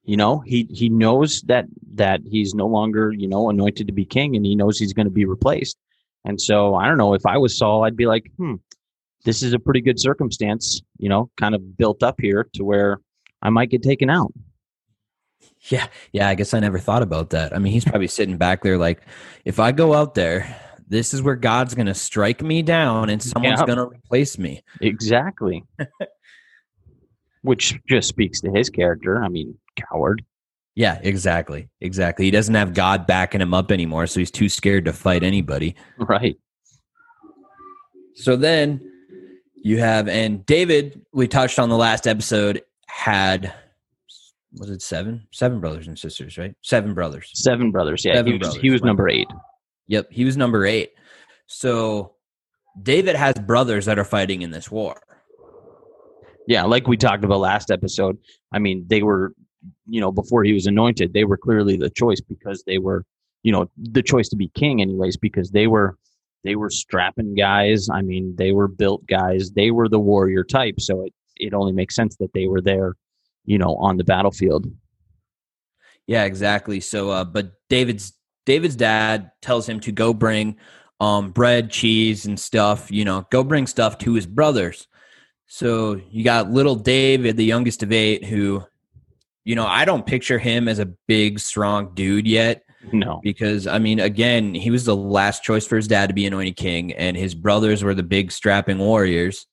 You 0.04 0.18
know, 0.18 0.40
he 0.40 0.68
he 0.72 0.90
knows 0.90 1.42
that 1.44 1.66
that 1.96 2.22
he's 2.26 2.54
no 2.54 2.68
longer 2.68 3.12
you 3.12 3.28
know 3.28 3.50
anointed 3.50 3.88
to 3.88 3.94
be 3.94 4.06
king, 4.06 4.36
and 4.36 4.46
he 4.46 4.56
knows 4.56 4.80
he's 4.80 4.94
going 4.94 5.08
to 5.08 5.12
be 5.12 5.26
replaced. 5.26 5.78
And 6.26 6.40
so, 6.40 6.76
I 6.76 6.88
don't 6.88 6.98
know 6.98 7.14
if 7.14 7.26
I 7.26 7.38
was 7.38 7.58
Saul, 7.58 7.86
I'd 7.86 7.96
be 7.96 8.06
like, 8.06 8.30
hmm, 8.38 8.56
this 9.24 9.42
is 9.42 9.54
a 9.54 9.60
pretty 9.60 9.82
good 9.82 10.00
circumstance. 10.00 10.82
You 10.98 11.10
know, 11.10 11.30
kind 11.38 11.56
of 11.56 11.78
built 11.78 12.04
up 12.04 12.20
here 12.20 12.48
to 12.54 12.64
where 12.64 13.00
I 13.42 13.50
might 13.50 13.70
get 13.70 13.84
taken 13.84 14.10
out. 14.10 14.34
Yeah 15.70 15.88
yeah 16.14 16.28
i 16.30 16.36
guess 16.36 16.54
i 16.54 16.60
never 16.60 16.80
thought 16.80 17.02
about 17.02 17.32
that 17.32 17.54
i 17.56 17.60
mean 17.60 17.74
he's 17.74 17.84
probably 17.86 18.08
sitting 18.08 18.38
back 18.38 18.64
there 18.64 18.78
like 18.78 19.02
if 19.46 19.60
i 19.60 19.72
go 19.72 19.94
out 19.94 20.16
there 20.16 20.56
this 20.88 21.14
is 21.14 21.22
where 21.22 21.36
god's 21.36 21.76
gonna 21.76 21.94
strike 21.94 22.42
me 22.42 22.62
down 22.62 23.10
and 23.10 23.22
someone's 23.22 23.60
Yep. 23.60 23.68
gonna 23.68 23.86
replace 23.88 24.38
me 24.38 24.64
Exactly. 24.82 25.64
Which 27.42 27.80
just 27.88 28.10
speaks 28.10 28.42
to 28.42 28.52
his 28.52 28.70
character. 28.70 29.24
I 29.24 29.30
mean, 29.30 29.58
coward. 29.78 30.26
Yeah, 30.76 31.00
exactly. 31.02 31.70
Exactly. 31.80 32.26
He 32.26 32.32
doesn't 32.32 32.54
have 32.56 32.74
God 32.74 33.08
backing 33.08 33.40
him 33.40 33.54
up 33.54 33.72
anymore, 33.72 34.08
so 34.08 34.20
he's 34.20 34.30
too 34.30 34.50
scared 34.50 34.84
to 34.86 34.94
fight 34.94 35.24
anybody. 35.24 35.76
Right. 35.98 36.38
So 38.16 38.36
then 38.36 38.82
you 39.56 39.78
have, 39.80 40.10
and 40.10 40.46
David, 40.46 41.02
we 41.14 41.30
touched 41.30 41.60
on 41.60 41.70
the 41.70 41.78
last 41.78 42.08
episode, 42.08 42.62
had, 42.88 43.54
was 44.54 44.70
it 44.70 44.82
seven? 44.82 45.28
Seven 45.32 45.60
brothers 45.60 45.88
and 45.88 45.98
sisters, 45.98 46.38
right? 46.38 46.54
Seven 46.62 46.94
brothers. 46.94 47.30
Seven 47.34 47.72
brothers. 47.72 48.04
Yeah, 48.04 48.16
Seven 48.16 48.32
he 48.32 48.38
was, 48.38 48.48
brothers, 48.48 48.62
he 48.62 48.70
was 48.70 48.82
number 48.84 49.10
eight. 49.10 49.28
Yep, 49.88 50.08
he 50.12 50.26
was 50.26 50.38
number 50.38 50.66
eight. 50.66 50.92
So 51.48 52.14
David 52.82 53.16
has 53.16 53.36
brothers 53.36 53.86
that 53.86 54.00
are 54.00 54.04
fighting 54.04 54.42
in 54.42 54.52
this 54.52 54.70
war. 54.72 55.02
Yeah, 56.48 56.64
like 56.64 56.88
we 56.88 56.98
talked 56.98 57.24
about 57.24 57.40
last 57.40 57.70
episode. 57.70 58.18
I 58.52 58.60
mean, 58.60 58.86
they 58.88 59.04
were, 59.04 59.34
you 59.88 60.02
know, 60.02 60.12
before 60.12 60.44
he 60.44 60.54
was 60.54 60.66
anointed, 60.66 61.14
they 61.14 61.24
were 61.24 61.38
clearly 61.38 61.78
the 61.78 61.90
choice 61.90 62.22
because 62.22 62.64
they 62.66 62.80
were, 62.80 63.06
you 63.44 63.52
know, 63.52 63.70
the 63.78 64.02
choice 64.02 64.30
to 64.30 64.36
be 64.36 64.50
king, 64.56 64.82
anyways, 64.82 65.18
because 65.18 65.52
they 65.52 65.68
were, 65.68 65.96
they 66.44 66.56
were 66.56 66.70
strapping 66.70 67.36
guys. 67.36 67.88
I 67.92 68.02
mean, 68.02 68.36
they 68.38 68.52
were 68.52 68.68
built 68.68 69.06
guys. 69.06 69.52
They 69.52 69.70
were 69.72 69.90
the 69.90 70.00
warrior 70.00 70.44
type. 70.44 70.80
So 70.80 71.06
it, 71.06 71.14
it 71.36 71.54
only 71.54 71.72
makes 71.72 71.96
sense 71.96 72.16
that 72.18 72.34
they 72.34 72.48
were 72.48 72.62
there, 72.62 72.96
you 73.50 73.58
know, 73.58 73.76
on 73.78 73.98
the 73.98 74.04
battlefield. 74.04 74.72
Yeah, 76.06 76.26
exactly. 76.26 76.80
So, 76.80 77.10
uh, 77.10 77.24
but 77.24 77.54
David's 77.68 78.14
David's 78.46 78.76
dad 78.76 79.32
tells 79.42 79.68
him 79.68 79.80
to 79.82 79.92
go 79.92 80.14
bring 80.14 80.58
um, 81.00 81.32
bread, 81.32 81.72
cheese, 81.72 82.28
and 82.28 82.40
stuff. 82.40 82.92
You 82.92 83.06
know, 83.06 83.26
go 83.32 83.44
bring 83.44 83.66
stuff 83.66 83.98
to 84.00 84.14
his 84.14 84.28
brothers. 84.28 84.88
So 85.48 86.00
you 86.12 86.24
got 86.24 86.52
little 86.52 86.76
David, 86.76 87.38
the 87.38 87.44
youngest 87.44 87.82
of 87.82 87.92
eight, 87.92 88.24
who, 88.24 88.64
you 89.46 89.56
know, 89.56 89.66
I 89.66 89.84
don't 89.84 90.06
picture 90.06 90.38
him 90.38 90.68
as 90.68 90.78
a 90.78 90.94
big, 91.08 91.40
strong 91.40 91.96
dude 91.96 92.28
yet 92.28 92.62
No. 92.94 93.20
because 93.24 93.66
I 93.66 93.80
mean, 93.80 94.00
again, 94.00 94.54
he 94.54 94.70
was 94.70 94.86
the 94.86 94.96
last 94.96 95.42
choice 95.42 95.66
for 95.66 95.76
his 95.76 95.88
dad 95.88 96.10
to 96.10 96.14
be 96.14 96.28
anointed 96.28 96.56
king, 96.56 96.94
and 96.94 97.18
his 97.18 97.34
brothers 97.34 97.84
were 97.84 97.96
the 97.96 98.04
big 98.04 98.32
strapping 98.32 98.78
warriors. 98.78 99.48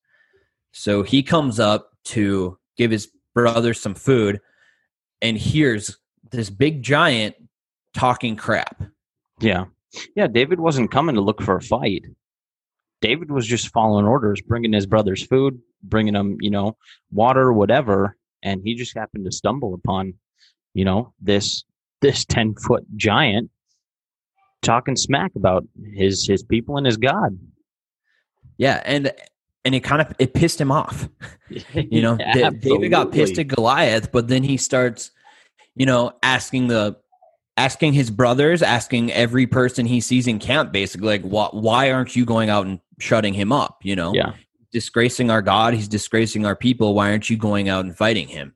So 0.72 1.02
he 1.02 1.22
comes 1.22 1.58
up 1.58 1.92
to 2.12 2.58
give 2.76 2.90
his 2.90 3.08
brothers 3.36 3.78
some 3.78 3.94
food, 3.94 4.40
and 5.20 5.36
hears 5.36 5.98
this 6.32 6.48
big 6.48 6.82
giant 6.82 7.36
talking 7.92 8.34
crap. 8.34 8.82
Yeah. 9.40 9.66
Yeah. 10.16 10.26
David 10.26 10.58
wasn't 10.58 10.90
coming 10.90 11.14
to 11.16 11.20
look 11.20 11.42
for 11.42 11.56
a 11.56 11.62
fight. 11.62 12.06
David 13.02 13.30
was 13.30 13.46
just 13.46 13.68
following 13.68 14.06
orders, 14.06 14.40
bringing 14.40 14.72
his 14.72 14.86
brothers 14.86 15.24
food, 15.24 15.60
bringing 15.82 16.14
them, 16.14 16.38
you 16.40 16.50
know, 16.50 16.78
water, 17.12 17.52
whatever. 17.52 18.16
And 18.42 18.62
he 18.64 18.74
just 18.74 18.96
happened 18.96 19.26
to 19.26 19.32
stumble 19.32 19.74
upon, 19.74 20.14
you 20.72 20.86
know, 20.86 21.12
this, 21.20 21.64
this 22.00 22.24
10 22.28 22.54
foot 22.54 22.84
giant 22.96 23.50
talking 24.62 24.96
smack 24.96 25.32
about 25.36 25.64
his, 25.92 26.26
his 26.26 26.42
people 26.42 26.78
and 26.78 26.86
his 26.86 26.96
God. 26.96 27.38
Yeah, 28.56 28.82
and 28.86 29.12
and 29.66 29.74
it 29.74 29.80
kind 29.80 30.00
of 30.00 30.14
it 30.18 30.32
pissed 30.32 30.60
him 30.60 30.72
off. 30.72 31.08
You 31.74 32.02
know, 32.02 32.16
Da- 32.16 32.50
David 32.50 32.88
got 32.90 33.12
pissed 33.12 33.38
at 33.38 33.46
Goliath, 33.46 34.10
but 34.10 34.26
then 34.26 34.42
he 34.42 34.56
starts, 34.56 35.12
you 35.76 35.86
know, 35.86 36.12
asking 36.22 36.66
the 36.66 36.96
asking 37.56 37.92
his 37.92 38.10
brothers, 38.10 38.62
asking 38.62 39.12
every 39.12 39.46
person 39.46 39.86
he 39.86 40.00
sees 40.00 40.26
in 40.26 40.38
camp, 40.40 40.72
basically, 40.72 41.06
like, 41.06 41.22
why, 41.22 41.48
why 41.52 41.90
aren't 41.92 42.16
you 42.16 42.24
going 42.24 42.50
out 42.50 42.66
and 42.66 42.80
shutting 42.98 43.32
him 43.32 43.52
up? 43.52 43.78
You 43.84 43.94
know, 43.96 44.12
Yeah. 44.12 44.32
disgracing 44.72 45.30
our 45.30 45.40
God, 45.40 45.72
he's 45.72 45.86
disgracing 45.88 46.44
our 46.44 46.56
people. 46.56 46.94
Why 46.94 47.10
aren't 47.10 47.30
you 47.30 47.36
going 47.36 47.68
out 47.68 47.84
and 47.84 47.96
fighting 47.96 48.26
him? 48.28 48.52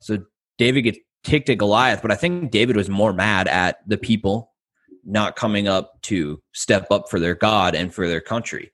So 0.00 0.18
David 0.58 0.82
gets 0.82 0.98
kicked 1.22 1.50
at 1.50 1.58
Goliath, 1.58 2.00
but 2.02 2.10
I 2.10 2.16
think 2.16 2.50
David 2.50 2.76
was 2.76 2.88
more 2.88 3.12
mad 3.12 3.46
at 3.46 3.86
the 3.86 3.98
people 3.98 4.52
not 5.04 5.36
coming 5.36 5.68
up 5.68 6.00
to 6.02 6.40
step 6.52 6.86
up 6.90 7.08
for 7.10 7.20
their 7.20 7.34
God 7.34 7.74
and 7.74 7.92
for 7.94 8.08
their 8.08 8.20
country. 8.22 8.71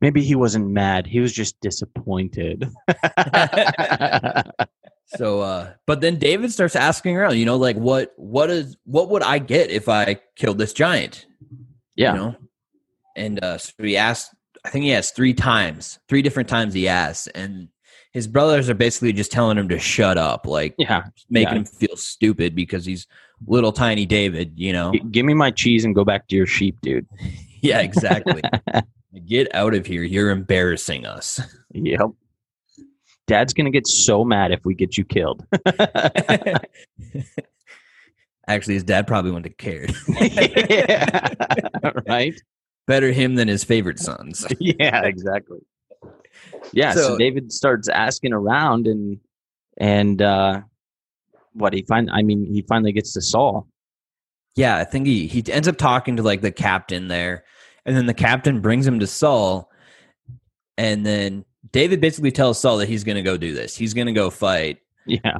Maybe 0.00 0.22
he 0.22 0.34
wasn't 0.34 0.68
mad. 0.68 1.06
He 1.06 1.20
was 1.20 1.32
just 1.32 1.60
disappointed. 1.60 2.68
So, 5.16 5.40
uh, 5.40 5.72
but 5.86 6.02
then 6.02 6.18
David 6.18 6.52
starts 6.52 6.76
asking 6.76 7.16
around, 7.16 7.38
you 7.38 7.46
know, 7.46 7.56
like 7.56 7.76
what, 7.76 8.12
what 8.18 8.50
is, 8.50 8.76
what 8.84 9.08
would 9.08 9.22
I 9.22 9.38
get 9.38 9.70
if 9.70 9.88
I 9.88 10.20
killed 10.36 10.58
this 10.58 10.74
giant? 10.74 11.24
yeah. 11.96 12.12
You 12.12 12.18
know? 12.18 12.36
And, 13.16 13.42
uh, 13.42 13.56
so 13.56 13.72
he 13.78 13.96
asked, 13.96 14.34
I 14.66 14.68
think 14.68 14.84
he 14.84 14.92
asked 14.92 15.16
three 15.16 15.32
times, 15.32 15.98
three 16.10 16.20
different 16.20 16.46
times 16.46 16.74
he 16.74 16.88
asked. 16.88 17.30
And 17.34 17.68
his 18.12 18.26
brothers 18.26 18.68
are 18.68 18.74
basically 18.74 19.14
just 19.14 19.32
telling 19.32 19.56
him 19.56 19.70
to 19.70 19.78
shut 19.78 20.18
up, 20.18 20.46
like 20.46 20.74
Yeah. 20.76 21.04
making 21.30 21.52
Yeah. 21.54 21.58
him 21.60 21.64
feel 21.64 21.96
stupid 21.96 22.54
because 22.54 22.84
he's 22.84 23.06
little 23.46 23.72
tiny 23.72 24.04
David, 24.04 24.52
you 24.56 24.74
know? 24.74 24.92
G- 24.92 25.00
give 25.10 25.24
me 25.24 25.32
my 25.32 25.50
cheese 25.50 25.86
and 25.86 25.94
go 25.94 26.04
back 26.04 26.28
to 26.28 26.36
your 26.36 26.46
sheep, 26.46 26.76
dude. 26.82 27.06
Yeah, 27.62 27.80
exactly. 27.80 28.42
Get 29.26 29.54
out 29.54 29.74
of 29.74 29.86
here. 29.86 30.02
You're 30.02 30.30
embarrassing 30.30 31.06
us. 31.06 31.40
Yep. 31.72 32.10
Dad's 33.26 33.52
gonna 33.54 33.70
get 33.70 33.86
so 33.86 34.24
mad 34.24 34.52
if 34.52 34.64
we 34.64 34.74
get 34.74 34.96
you 34.98 35.04
killed. 35.04 35.44
Actually, 38.46 38.74
his 38.74 38.84
dad 38.84 39.06
probably 39.06 39.30
wouldn't 39.30 39.46
have 39.46 39.58
cared. 39.58 39.92
yeah. 40.18 41.28
right? 42.08 42.34
Better 42.86 43.12
him 43.12 43.34
than 43.34 43.48
his 43.48 43.64
favorite 43.64 43.98
sons. 43.98 44.46
Yeah, 44.58 45.04
exactly. 45.04 45.58
Yeah, 46.72 46.92
so, 46.92 47.00
So- 47.02 47.18
David 47.18 47.52
starts 47.52 47.88
asking 47.88 48.32
around 48.32 48.86
and 48.86 49.18
and 49.80 50.20
uh 50.22 50.62
what 51.52 51.72
he 51.72 51.82
find 51.82 52.10
I 52.10 52.22
mean 52.22 52.44
he 52.52 52.62
finally 52.62 52.92
gets 52.92 53.12
to 53.14 53.20
Saul. 53.20 53.66
Yeah, 54.56 54.76
I 54.76 54.84
think 54.84 55.06
he 55.06 55.26
he 55.26 55.44
ends 55.52 55.68
up 55.68 55.76
talking 55.76 56.16
to 56.16 56.22
like 56.22 56.40
the 56.40 56.50
captain 56.50 57.08
there, 57.08 57.44
and 57.84 57.96
then 57.96 58.06
the 58.06 58.14
captain 58.14 58.60
brings 58.60 58.86
him 58.86 59.00
to 59.00 59.06
Saul, 59.06 59.70
and 60.76 61.04
then 61.04 61.44
David 61.72 62.00
basically 62.00 62.32
tells 62.32 62.60
Saul 62.60 62.78
that 62.78 62.88
he's 62.88 63.04
going 63.04 63.16
to 63.16 63.22
go 63.22 63.36
do 63.36 63.52
this. 63.52 63.76
He's 63.76 63.94
going 63.94 64.06
to 64.06 64.12
go 64.12 64.30
fight. 64.30 64.78
Yeah. 65.06 65.38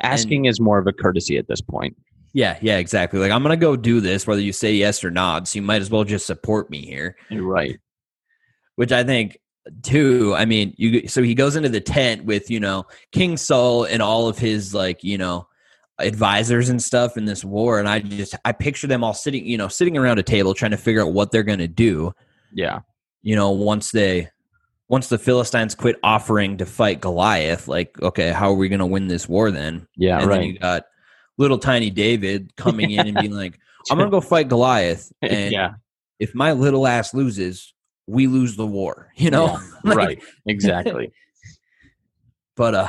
Asking 0.00 0.46
is 0.46 0.60
more 0.60 0.78
of 0.78 0.86
a 0.86 0.92
courtesy 0.92 1.36
at 1.36 1.46
this 1.46 1.60
point. 1.60 1.96
Yeah, 2.32 2.58
yeah, 2.60 2.78
exactly. 2.78 3.20
Like 3.20 3.30
I'm 3.30 3.42
going 3.42 3.56
to 3.58 3.60
go 3.60 3.76
do 3.76 4.00
this, 4.00 4.26
whether 4.26 4.40
you 4.40 4.52
say 4.52 4.74
yes 4.74 5.04
or 5.04 5.10
not. 5.10 5.46
So 5.46 5.56
you 5.56 5.62
might 5.62 5.82
as 5.82 5.90
well 5.90 6.02
just 6.02 6.26
support 6.26 6.68
me 6.68 6.84
here. 6.84 7.16
You're 7.30 7.46
right. 7.46 7.78
Which 8.74 8.90
I 8.90 9.04
think 9.04 9.38
two, 9.82 10.34
I 10.34 10.44
mean, 10.44 10.74
you 10.76 11.06
so 11.06 11.22
he 11.22 11.34
goes 11.34 11.54
into 11.54 11.68
the 11.68 11.80
tent 11.80 12.24
with 12.24 12.50
you 12.50 12.58
know 12.58 12.86
King 13.12 13.36
Saul 13.36 13.84
and 13.84 14.02
all 14.02 14.26
of 14.26 14.36
his 14.36 14.74
like 14.74 15.04
you 15.04 15.16
know 15.16 15.46
advisors 15.98 16.68
and 16.68 16.82
stuff 16.82 17.16
in 17.16 17.24
this 17.24 17.44
war, 17.44 17.78
and 17.78 17.88
I 17.88 18.00
just 18.00 18.34
I 18.44 18.52
picture 18.52 18.86
them 18.86 19.04
all 19.04 19.14
sitting 19.14 19.46
you 19.46 19.56
know 19.56 19.68
sitting 19.68 19.96
around 19.96 20.18
a 20.18 20.22
table 20.22 20.54
trying 20.54 20.72
to 20.72 20.76
figure 20.76 21.02
out 21.02 21.12
what 21.12 21.30
they're 21.30 21.42
gonna 21.42 21.68
do. 21.68 22.12
Yeah, 22.52 22.80
You 23.22 23.36
know, 23.36 23.50
once 23.50 23.90
they 23.90 24.28
once 24.88 25.08
the 25.08 25.18
Philistines 25.18 25.74
quit 25.74 25.96
offering 26.02 26.56
to 26.58 26.66
fight 26.66 27.00
Goliath, 27.00 27.68
like 27.68 28.00
okay, 28.02 28.30
how 28.30 28.50
are 28.50 28.54
we 28.54 28.68
gonna 28.68 28.86
win 28.86 29.08
this 29.08 29.28
war 29.28 29.50
then? 29.50 29.86
yeah, 29.96 30.20
and 30.20 30.30
then 30.30 30.38
right. 30.38 30.46
you 30.46 30.58
got 30.58 30.84
little 31.38 31.58
tiny 31.58 31.90
David 31.90 32.54
coming 32.56 32.90
in 32.90 33.06
and 33.08 33.16
being 33.16 33.32
like, 33.32 33.58
I'm 33.90 33.98
gonna 33.98 34.10
go 34.10 34.20
fight 34.20 34.48
Goliath, 34.48 35.12
and 35.22 35.52
yeah, 35.52 35.74
if 36.18 36.34
my 36.34 36.52
little 36.52 36.86
ass 36.86 37.14
loses, 37.14 37.74
we 38.06 38.26
lose 38.26 38.56
the 38.56 38.66
war. 38.66 39.10
You 39.16 39.30
know, 39.30 39.46
Yeah, 39.46 39.68
Like, 39.84 39.96
right. 39.96 40.22
Exactly. 40.46 41.12
But 42.56 42.74
uh, 42.74 42.88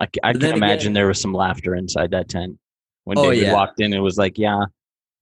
I, 0.00 0.06
I 0.22 0.32
can 0.32 0.44
imagine 0.44 0.78
again- 0.88 0.92
there 0.94 1.06
was 1.08 1.20
some 1.20 1.32
laughter 1.32 1.74
inside 1.74 2.10
that 2.12 2.28
tent 2.28 2.58
when 3.04 3.18
Oh, 3.18 3.30
David 3.30 3.46
yeah. 3.46 3.52
walked 3.52 3.80
in. 3.80 3.92
It 3.92 3.98
was 4.00 4.16
like, 4.18 4.38
"Yeah, 4.38 4.64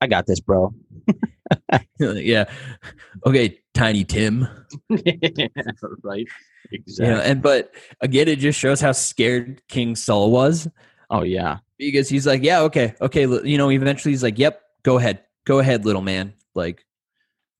I 0.01 0.07
got 0.07 0.27
this, 0.27 0.41
bro." 0.41 0.75
yeah, 1.99 2.45
okay, 3.25 3.59
Tiny 3.75 4.05
Tim. 4.05 4.47
right. 6.03 6.27
Exactly. 6.73 7.15
know, 7.15 7.21
and 7.21 7.41
but 7.41 7.73
again, 8.01 8.27
it 8.29 8.41
just 8.41 8.59
shows 8.59 8.81
how 8.81 8.91
scared 8.93 9.63
King 9.69 9.95
Saul 9.95 10.33
was 10.33 10.69
oh 11.11 11.23
yeah. 11.23 11.59
because 11.79 12.09
he's 12.09 12.27
like, 12.27 12.43
yeah, 12.43 12.61
okay, 12.63 12.95
okay, 13.01 13.23
you 13.49 13.57
know. 13.57 13.71
Eventually, 13.71 14.11
he's 14.13 14.23
like, 14.25 14.37
yep, 14.39 14.63
go 14.83 14.99
ahead, 14.99 15.21
go 15.45 15.61
ahead, 15.61 15.85
little 15.85 16.03
man. 16.03 16.35
Like, 16.57 16.85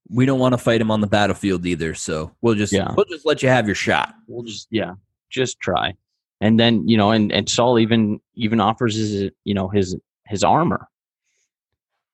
we 0.09 0.25
don't 0.25 0.39
want 0.39 0.53
to 0.53 0.57
fight 0.57 0.81
him 0.81 0.91
on 0.91 0.99
the 0.99 1.07
battlefield 1.07 1.65
either, 1.65 1.93
so 1.93 2.35
we'll 2.41 2.55
just 2.55 2.73
Yeah. 2.73 2.93
we'll 2.97 3.05
just 3.05 3.25
let 3.25 3.41
you 3.41 3.47
have 3.47 3.65
your 3.65 3.75
shot. 3.75 4.13
We'll 4.27 4.43
just 4.43 4.67
yeah, 4.71 4.95
just 5.29 5.59
try. 5.61 5.93
And 6.39 6.59
then 6.59 6.87
you 6.87 6.97
know, 6.97 7.11
and 7.11 7.31
and 7.31 7.49
Saul 7.49 7.79
even 7.79 8.19
even 8.35 8.59
offers 8.59 8.95
his 8.95 9.31
you 9.43 9.53
know 9.53 9.67
his 9.69 9.95
his 10.27 10.43
armor. 10.43 10.87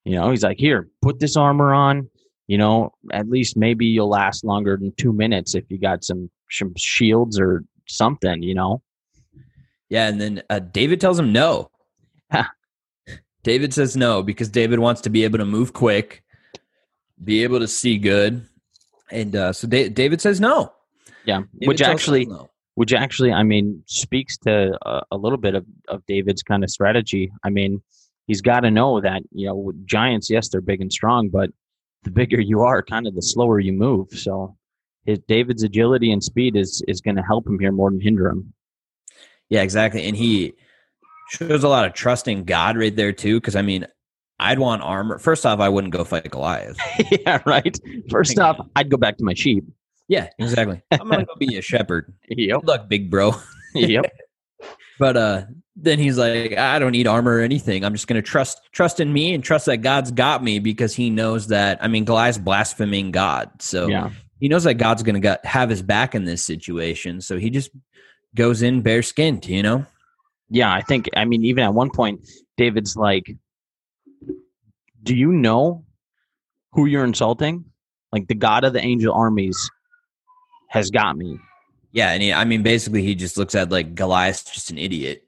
You 0.05 0.15
know, 0.15 0.29
he's 0.31 0.43
like, 0.43 0.57
"Here, 0.59 0.89
put 1.01 1.19
this 1.19 1.35
armor 1.35 1.73
on. 1.73 2.09
You 2.47 2.57
know, 2.57 2.93
at 3.11 3.29
least 3.29 3.57
maybe 3.57 3.85
you'll 3.85 4.09
last 4.09 4.43
longer 4.43 4.77
than 4.77 4.93
two 4.97 5.13
minutes 5.13 5.55
if 5.55 5.63
you 5.69 5.77
got 5.77 6.03
some 6.03 6.29
some 6.49 6.73
shields 6.77 7.39
or 7.39 7.63
something." 7.87 8.43
You 8.43 8.55
know. 8.55 8.81
Yeah, 9.89 10.07
and 10.07 10.19
then 10.19 10.43
uh, 10.49 10.59
David 10.59 10.99
tells 11.01 11.19
him 11.19 11.31
no. 11.31 11.69
David 13.43 13.73
says 13.73 13.95
no 13.95 14.23
because 14.23 14.49
David 14.49 14.79
wants 14.79 15.01
to 15.01 15.09
be 15.09 15.23
able 15.23 15.37
to 15.37 15.45
move 15.45 15.73
quick, 15.73 16.23
be 17.23 17.43
able 17.43 17.59
to 17.59 17.67
see 17.67 17.97
good, 17.97 18.47
and 19.11 19.35
uh, 19.35 19.53
so 19.53 19.67
da- 19.67 19.89
David 19.89 20.21
says 20.21 20.39
no. 20.39 20.73
Yeah, 21.25 21.43
David 21.53 21.67
which 21.67 21.81
actually, 21.81 22.25
no. 22.25 22.49
Which 22.75 22.93
actually, 22.93 23.31
I 23.31 23.43
mean, 23.43 23.83
speaks 23.85 24.37
to 24.39 24.77
uh, 24.85 25.01
a 25.11 25.17
little 25.17 25.37
bit 25.37 25.55
of, 25.55 25.65
of 25.87 26.05
David's 26.07 26.43
kind 26.43 26.63
of 26.63 26.69
strategy. 26.69 27.31
I 27.43 27.49
mean, 27.49 27.81
he's 28.27 28.41
got 28.41 28.61
to 28.61 28.71
know 28.71 29.01
that 29.01 29.21
you 29.31 29.47
know 29.47 29.71
giants, 29.85 30.29
yes, 30.29 30.49
they're 30.49 30.61
big 30.61 30.81
and 30.81 30.91
strong, 30.91 31.29
but 31.29 31.51
the 32.03 32.11
bigger 32.11 32.39
you 32.39 32.61
are, 32.61 32.81
kind 32.81 33.07
of 33.07 33.15
the 33.15 33.21
slower 33.21 33.59
you 33.59 33.73
move. 33.73 34.09
So, 34.11 34.55
his 35.05 35.19
David's 35.27 35.63
agility 35.63 36.11
and 36.11 36.23
speed 36.23 36.55
is 36.55 36.83
is 36.87 37.01
going 37.01 37.15
to 37.15 37.23
help 37.23 37.47
him 37.47 37.59
here 37.59 37.71
more 37.71 37.89
than 37.89 38.01
hinder 38.01 38.27
him. 38.27 38.53
Yeah, 39.49 39.61
exactly. 39.61 40.07
And 40.07 40.17
he 40.17 40.53
shows 41.29 41.63
a 41.63 41.69
lot 41.69 41.85
of 41.85 41.93
trust 41.93 42.27
in 42.27 42.43
God 42.43 42.77
right 42.77 42.95
there 42.95 43.13
too. 43.13 43.39
Because 43.39 43.55
I 43.55 43.61
mean, 43.61 43.85
I'd 44.39 44.59
want 44.59 44.81
armor. 44.81 45.19
First 45.19 45.45
off, 45.45 45.59
I 45.59 45.69
wouldn't 45.69 45.93
go 45.93 46.03
fight 46.03 46.29
Goliath. 46.31 46.77
yeah, 47.11 47.41
right. 47.45 47.77
First 48.09 48.39
off, 48.39 48.57
I'd 48.75 48.89
go 48.89 48.97
back 48.97 49.17
to 49.17 49.23
my 49.23 49.33
sheep. 49.33 49.65
Yeah, 50.07 50.29
exactly. 50.39 50.81
I'm 50.91 51.09
gonna 51.09 51.25
go 51.25 51.35
be 51.35 51.57
a 51.57 51.61
shepherd. 51.61 52.13
Yep. 52.29 52.61
Good 52.61 52.67
luck, 52.67 52.89
big 52.89 53.09
bro. 53.09 53.33
Yep. 53.75 54.05
But 54.99 55.17
uh 55.17 55.41
then 55.75 55.97
he's 55.97 56.19
like, 56.19 56.55
I 56.55 56.77
don't 56.77 56.91
need 56.91 57.07
armor 57.07 57.37
or 57.37 57.41
anything. 57.41 57.83
I'm 57.83 57.93
just 57.93 58.05
gonna 58.07 58.21
trust 58.21 58.61
trust 58.71 58.99
in 58.99 59.11
me 59.11 59.33
and 59.33 59.43
trust 59.43 59.65
that 59.65 59.77
God's 59.77 60.11
got 60.11 60.43
me 60.43 60.59
because 60.59 60.93
he 60.93 61.09
knows 61.09 61.47
that 61.47 61.83
I 61.83 61.87
mean 61.87 62.05
Goliath's 62.05 62.37
blaspheming 62.37 63.09
God. 63.11 63.49
So 63.59 63.87
Yeah. 63.87 64.11
he 64.39 64.47
knows 64.47 64.65
that 64.65 64.75
God's 64.75 65.01
gonna 65.01 65.19
got, 65.19 65.43
have 65.45 65.69
his 65.69 65.81
back 65.81 66.13
in 66.13 66.25
this 66.25 66.45
situation. 66.45 67.19
So 67.21 67.39
he 67.39 67.49
just 67.49 67.71
goes 68.35 68.61
in 68.61 68.81
bare 68.81 69.01
skinned, 69.01 69.47
you 69.47 69.63
know? 69.63 69.85
Yeah, 70.49 70.71
I 70.71 70.81
think 70.81 71.09
I 71.15 71.25
mean 71.25 71.43
even 71.43 71.63
at 71.63 71.73
one 71.73 71.89
point 71.89 72.21
David's 72.55 72.95
like 72.95 73.35
Do 75.01 75.15
you 75.15 75.31
know 75.31 75.83
who 76.73 76.85
you're 76.85 77.03
insulting? 77.03 77.65
Like 78.11 78.27
the 78.27 78.35
god 78.35 78.63
of 78.63 78.73
the 78.73 78.81
angel 78.81 79.13
armies 79.15 79.71
has 80.73 80.89
got 80.89 81.15
me. 81.15 81.39
Yeah, 81.91 82.11
and 82.11 82.23
he, 82.23 82.33
I 82.33 82.45
mean 82.45 82.63
basically 82.63 83.03
he 83.03 83.13
just 83.13 83.37
looks 83.37 83.53
at 83.53 83.71
like 83.71 83.93
Goliath's 83.93 84.43
just 84.43 84.71
an 84.71 84.79
idiot. 84.79 85.27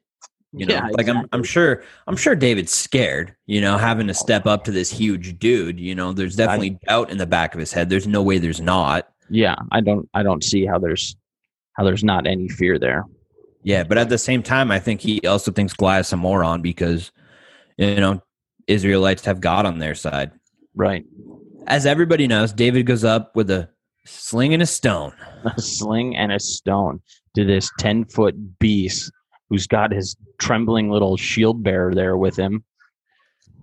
You 0.52 0.66
know, 0.66 0.74
Yeah, 0.74 0.88
like 0.92 1.08
I'm 1.08 1.28
I'm 1.32 1.44
sure 1.44 1.84
I'm 2.08 2.16
sure 2.16 2.34
David's 2.34 2.72
scared, 2.74 3.36
you 3.46 3.60
know, 3.60 3.78
having 3.78 4.08
to 4.08 4.12
oh, 4.12 4.14
step 4.14 4.46
up 4.46 4.64
to 4.64 4.72
this 4.72 4.90
huge 4.90 5.38
dude. 5.38 5.78
You 5.78 5.94
know, 5.94 6.12
there's 6.12 6.34
definitely 6.34 6.78
doubt 6.88 7.10
in 7.10 7.18
the 7.18 7.26
back 7.26 7.54
of 7.54 7.60
his 7.60 7.72
head. 7.72 7.88
There's 7.88 8.08
no 8.08 8.22
way 8.22 8.38
there's 8.38 8.60
not. 8.60 9.08
Yeah, 9.30 9.54
I 9.70 9.80
don't 9.80 10.08
I 10.14 10.24
don't 10.24 10.42
see 10.42 10.66
how 10.66 10.78
there's 10.78 11.14
how 11.74 11.84
there's 11.84 12.02
not 12.02 12.26
any 12.26 12.48
fear 12.48 12.76
there. 12.76 13.04
Yeah, 13.62 13.84
but 13.84 13.98
at 13.98 14.08
the 14.08 14.18
same 14.18 14.42
time, 14.42 14.72
I 14.72 14.80
think 14.80 15.00
he 15.00 15.20
also 15.26 15.52
thinks 15.52 15.74
Goliath's 15.74 16.12
a 16.12 16.16
moron 16.16 16.60
because, 16.60 17.12
you 17.76 17.96
know, 17.96 18.22
Israelites 18.66 19.24
have 19.24 19.40
God 19.40 19.66
on 19.66 19.78
their 19.78 19.94
side. 19.94 20.32
Right. 20.74 21.04
As 21.66 21.86
everybody 21.86 22.26
knows, 22.26 22.52
David 22.52 22.86
goes 22.86 23.04
up 23.04 23.34
with 23.34 23.50
a 23.50 23.68
sling 24.06 24.54
and 24.54 24.62
a 24.62 24.66
stone. 24.66 25.12
A 25.44 25.60
sling 25.60 26.16
and 26.16 26.32
a 26.32 26.40
stone 26.40 27.00
to 27.34 27.44
this 27.44 27.70
ten 27.78 28.04
foot 28.04 28.58
beast 28.58 29.12
who's 29.48 29.66
got 29.66 29.92
his 29.92 30.16
trembling 30.38 30.90
little 30.90 31.16
shield 31.16 31.62
bearer 31.62 31.94
there 31.94 32.16
with 32.16 32.36
him. 32.36 32.64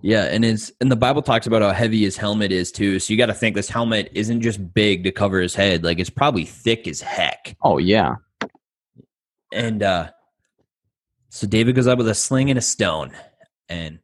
Yeah, 0.02 0.24
and 0.24 0.44
his 0.44 0.72
and 0.80 0.92
the 0.92 0.96
Bible 0.96 1.22
talks 1.22 1.46
about 1.46 1.62
how 1.62 1.70
heavy 1.70 2.02
his 2.02 2.16
helmet 2.16 2.52
is 2.52 2.70
too. 2.70 2.98
So 2.98 3.12
you 3.12 3.16
got 3.16 3.26
to 3.26 3.34
think 3.34 3.56
this 3.56 3.70
helmet 3.70 4.10
isn't 4.14 4.42
just 4.42 4.74
big 4.74 5.04
to 5.04 5.12
cover 5.12 5.40
his 5.40 5.54
head; 5.54 5.82
like 5.82 5.98
it's 5.98 6.10
probably 6.10 6.44
thick 6.44 6.86
as 6.86 7.00
heck. 7.00 7.56
Oh 7.62 7.78
yeah. 7.78 8.16
And 9.50 9.82
uh 9.82 10.10
so 11.30 11.46
David 11.46 11.74
goes 11.74 11.86
up 11.86 11.98
with 11.98 12.08
a 12.08 12.14
sling 12.14 12.50
and 12.50 12.58
a 12.58 12.62
stone, 12.62 13.12
and 13.68 13.98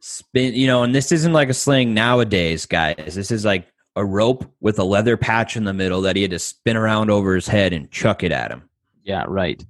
spin. 0.00 0.54
You 0.54 0.66
know, 0.66 0.82
and 0.82 0.94
this 0.94 1.12
isn't 1.12 1.32
like 1.32 1.50
a 1.50 1.54
sling 1.54 1.92
nowadays, 1.92 2.64
guys. 2.64 3.14
This 3.14 3.30
is 3.30 3.44
like 3.44 3.66
a 3.96 4.04
rope 4.04 4.50
with 4.60 4.78
a 4.78 4.84
leather 4.84 5.16
patch 5.16 5.56
in 5.56 5.64
the 5.64 5.72
middle 5.72 6.00
that 6.02 6.16
he 6.16 6.22
had 6.22 6.30
to 6.30 6.38
spin 6.38 6.76
around 6.76 7.10
over 7.10 7.34
his 7.34 7.48
head 7.48 7.72
and 7.72 7.90
chuck 7.90 8.22
it 8.22 8.32
at 8.32 8.50
him. 8.50 8.62
Yeah, 9.04 9.24
right. 9.26 9.64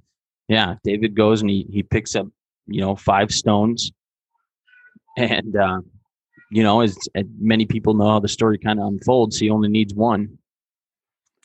Yeah, 0.47 0.75
David 0.83 1.15
goes 1.15 1.41
and 1.41 1.49
he 1.49 1.65
he 1.71 1.83
picks 1.83 2.15
up, 2.15 2.27
you 2.67 2.81
know, 2.81 2.95
five 2.95 3.31
stones, 3.31 3.91
and 5.17 5.55
uh, 5.55 5.81
you 6.51 6.63
know, 6.63 6.81
as, 6.81 6.97
as 7.15 7.25
many 7.39 7.65
people 7.65 7.93
know 7.93 8.09
how 8.09 8.19
the 8.19 8.27
story 8.27 8.57
kind 8.57 8.79
of 8.79 8.87
unfolds, 8.87 9.39
he 9.39 9.49
only 9.49 9.69
needs 9.69 9.93
one. 9.93 10.37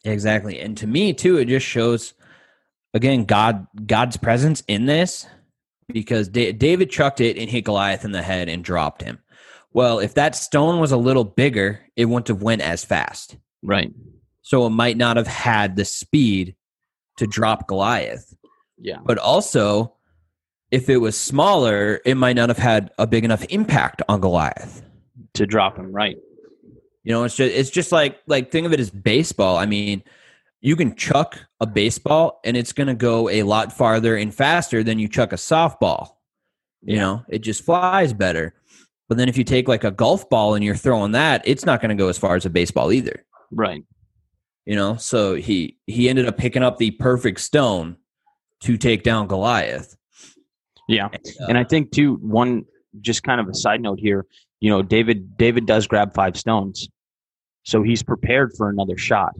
Exactly. 0.05 0.61
And 0.61 0.77
to 0.79 0.87
me 0.87 1.13
too, 1.13 1.39
it 1.39 1.47
just 1.47 1.67
shows 1.67 2.15
again 2.95 3.25
God 3.25 3.67
God's 3.87 4.17
presence 4.17 4.63
in 4.67 4.87
this 4.87 5.27
because 5.89 6.29
Da- 6.29 6.53
David 6.53 6.91
chucked 6.91 7.21
it 7.21 7.39
and 7.39 7.49
hit 7.49 7.65
Goliath 7.65 8.05
in 8.05 8.13
the 8.13 8.23
head 8.23 8.49
and 8.49 8.65
dropped 8.65 9.03
him. 9.03 9.19
Well, 9.77 9.99
if 9.99 10.15
that 10.15 10.35
stone 10.35 10.81
was 10.81 10.91
a 10.91 10.97
little 10.97 11.23
bigger, 11.23 11.81
it 11.97 12.07
wouldn't 12.07 12.29
have 12.29 12.41
went 12.41 12.63
as 12.63 12.83
fast. 12.83 13.37
Right. 13.63 13.93
So 14.41 14.65
it 14.65 14.71
might 14.71 14.97
not 14.97 15.19
have 15.19 15.27
had 15.27 15.77
the 15.77 15.85
speed 15.85 16.57
to 17.19 17.27
drop 17.27 17.69
Goliath. 17.69 18.35
Yeah. 18.79 19.01
But 19.05 19.19
also, 19.19 19.93
if 20.71 20.89
it 20.89 20.97
was 20.97 21.21
smaller, 21.21 22.01
it 22.07 22.15
might 22.15 22.37
not 22.37 22.49
have 22.49 22.57
had 22.57 22.91
a 22.97 23.07
big 23.07 23.23
enough 23.23 23.45
impact 23.51 24.01
on 24.09 24.23
Goliath. 24.23 24.83
To 25.35 25.45
drop 25.45 25.77
him. 25.77 25.93
Right. 25.93 26.17
You 27.05 27.13
know, 27.13 27.25
it's 27.25 27.37
just 27.37 27.55
it's 27.55 27.69
just 27.69 27.93
like 27.93 28.19
like 28.27 28.51
think 28.51 28.65
of 28.67 28.73
it 28.73 28.81
as 28.81 28.89
baseball. 28.89 29.59
I 29.59 29.67
mean, 29.67 30.03
you 30.63 30.75
can 30.77 30.97
chuck 30.97 31.39
a 31.61 31.67
baseball 31.67 32.41
and 32.45 32.57
it's 32.57 32.73
going 32.73 32.87
to 32.87 32.95
go 32.95 33.29
a 33.29 33.43
lot 33.43 33.75
farther 33.75 34.17
and 34.17 34.35
faster 34.35 34.83
than 34.83 34.99
you 34.99 35.07
chuck 35.07 35.35
a 35.35 35.37
softball. 35.37 36.13
You 36.81 36.97
know, 36.97 37.25
it 37.29 37.41
just 37.41 37.63
flies 37.63 38.15
better. 38.15 38.55
But 39.09 39.19
then 39.19 39.29
if 39.29 39.39
you 39.39 39.45
take 39.45 39.69
like 39.69 39.85
a 39.85 39.91
golf 39.91 40.29
ball 40.29 40.55
and 40.55 40.65
you're 40.65 40.75
throwing 40.75 41.13
that, 41.13 41.43
it's 41.45 41.65
not 41.65 41.81
going 41.81 41.97
to 41.97 42.03
go 42.03 42.09
as 42.09 42.19
far 42.19 42.35
as 42.35 42.45
a 42.45 42.51
baseball 42.51 42.93
either. 42.93 43.25
Right. 43.53 43.83
You 44.65 44.75
know, 44.75 44.97
so 44.97 45.35
he 45.35 45.77
he 45.87 46.09
ended 46.09 46.27
up 46.27 46.37
picking 46.37 46.65
up 46.65 46.79
the 46.79 46.91
perfect 46.93 47.41
stone 47.41 47.97
to 48.63 48.77
take 48.77 49.05
down 49.05 49.29
Goliath. 49.29 49.97
Yeah. 50.89 51.07
Uh, 51.07 51.47
And 51.49 51.57
I 51.57 51.65
think 51.65 51.93
too, 51.93 52.17
one 52.17 52.65
just 53.01 53.23
kind 53.23 53.41
of 53.41 53.49
a 53.49 53.55
side 53.55 53.81
note 53.81 54.01
here, 54.01 54.27
you 54.61 54.71
know, 54.71 54.83
David 54.83 55.37
David 55.37 55.67
does 55.67 55.87
grab 55.87 56.15
five 56.15 56.37
stones. 56.37 56.89
So 57.63 57.83
he's 57.83 58.03
prepared 58.03 58.53
for 58.57 58.69
another 58.69 58.97
shot. 58.97 59.35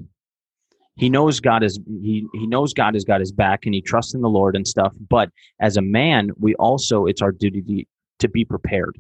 He 0.97 1.11
knows 1.11 1.41
God 1.41 1.63
is 1.63 1.79
he 1.87 2.27
he 2.33 2.47
knows 2.47 2.73
God 2.73 2.95
has 2.95 3.05
got 3.05 3.21
his 3.21 3.33
back 3.33 3.67
and 3.67 3.75
he 3.75 3.81
trusts 3.81 4.15
in 4.15 4.21
the 4.21 4.29
Lord 4.29 4.55
and 4.55 4.67
stuff. 4.67 4.95
But 5.09 5.31
as 5.61 5.77
a 5.77 5.83
man, 5.83 6.31
we 6.39 6.55
also 6.55 7.07
it's 7.07 7.23
our 7.23 7.33
duty 7.33 7.63
to, 7.63 7.85
to 8.21 8.29
be 8.29 8.45
prepared. 8.45 8.99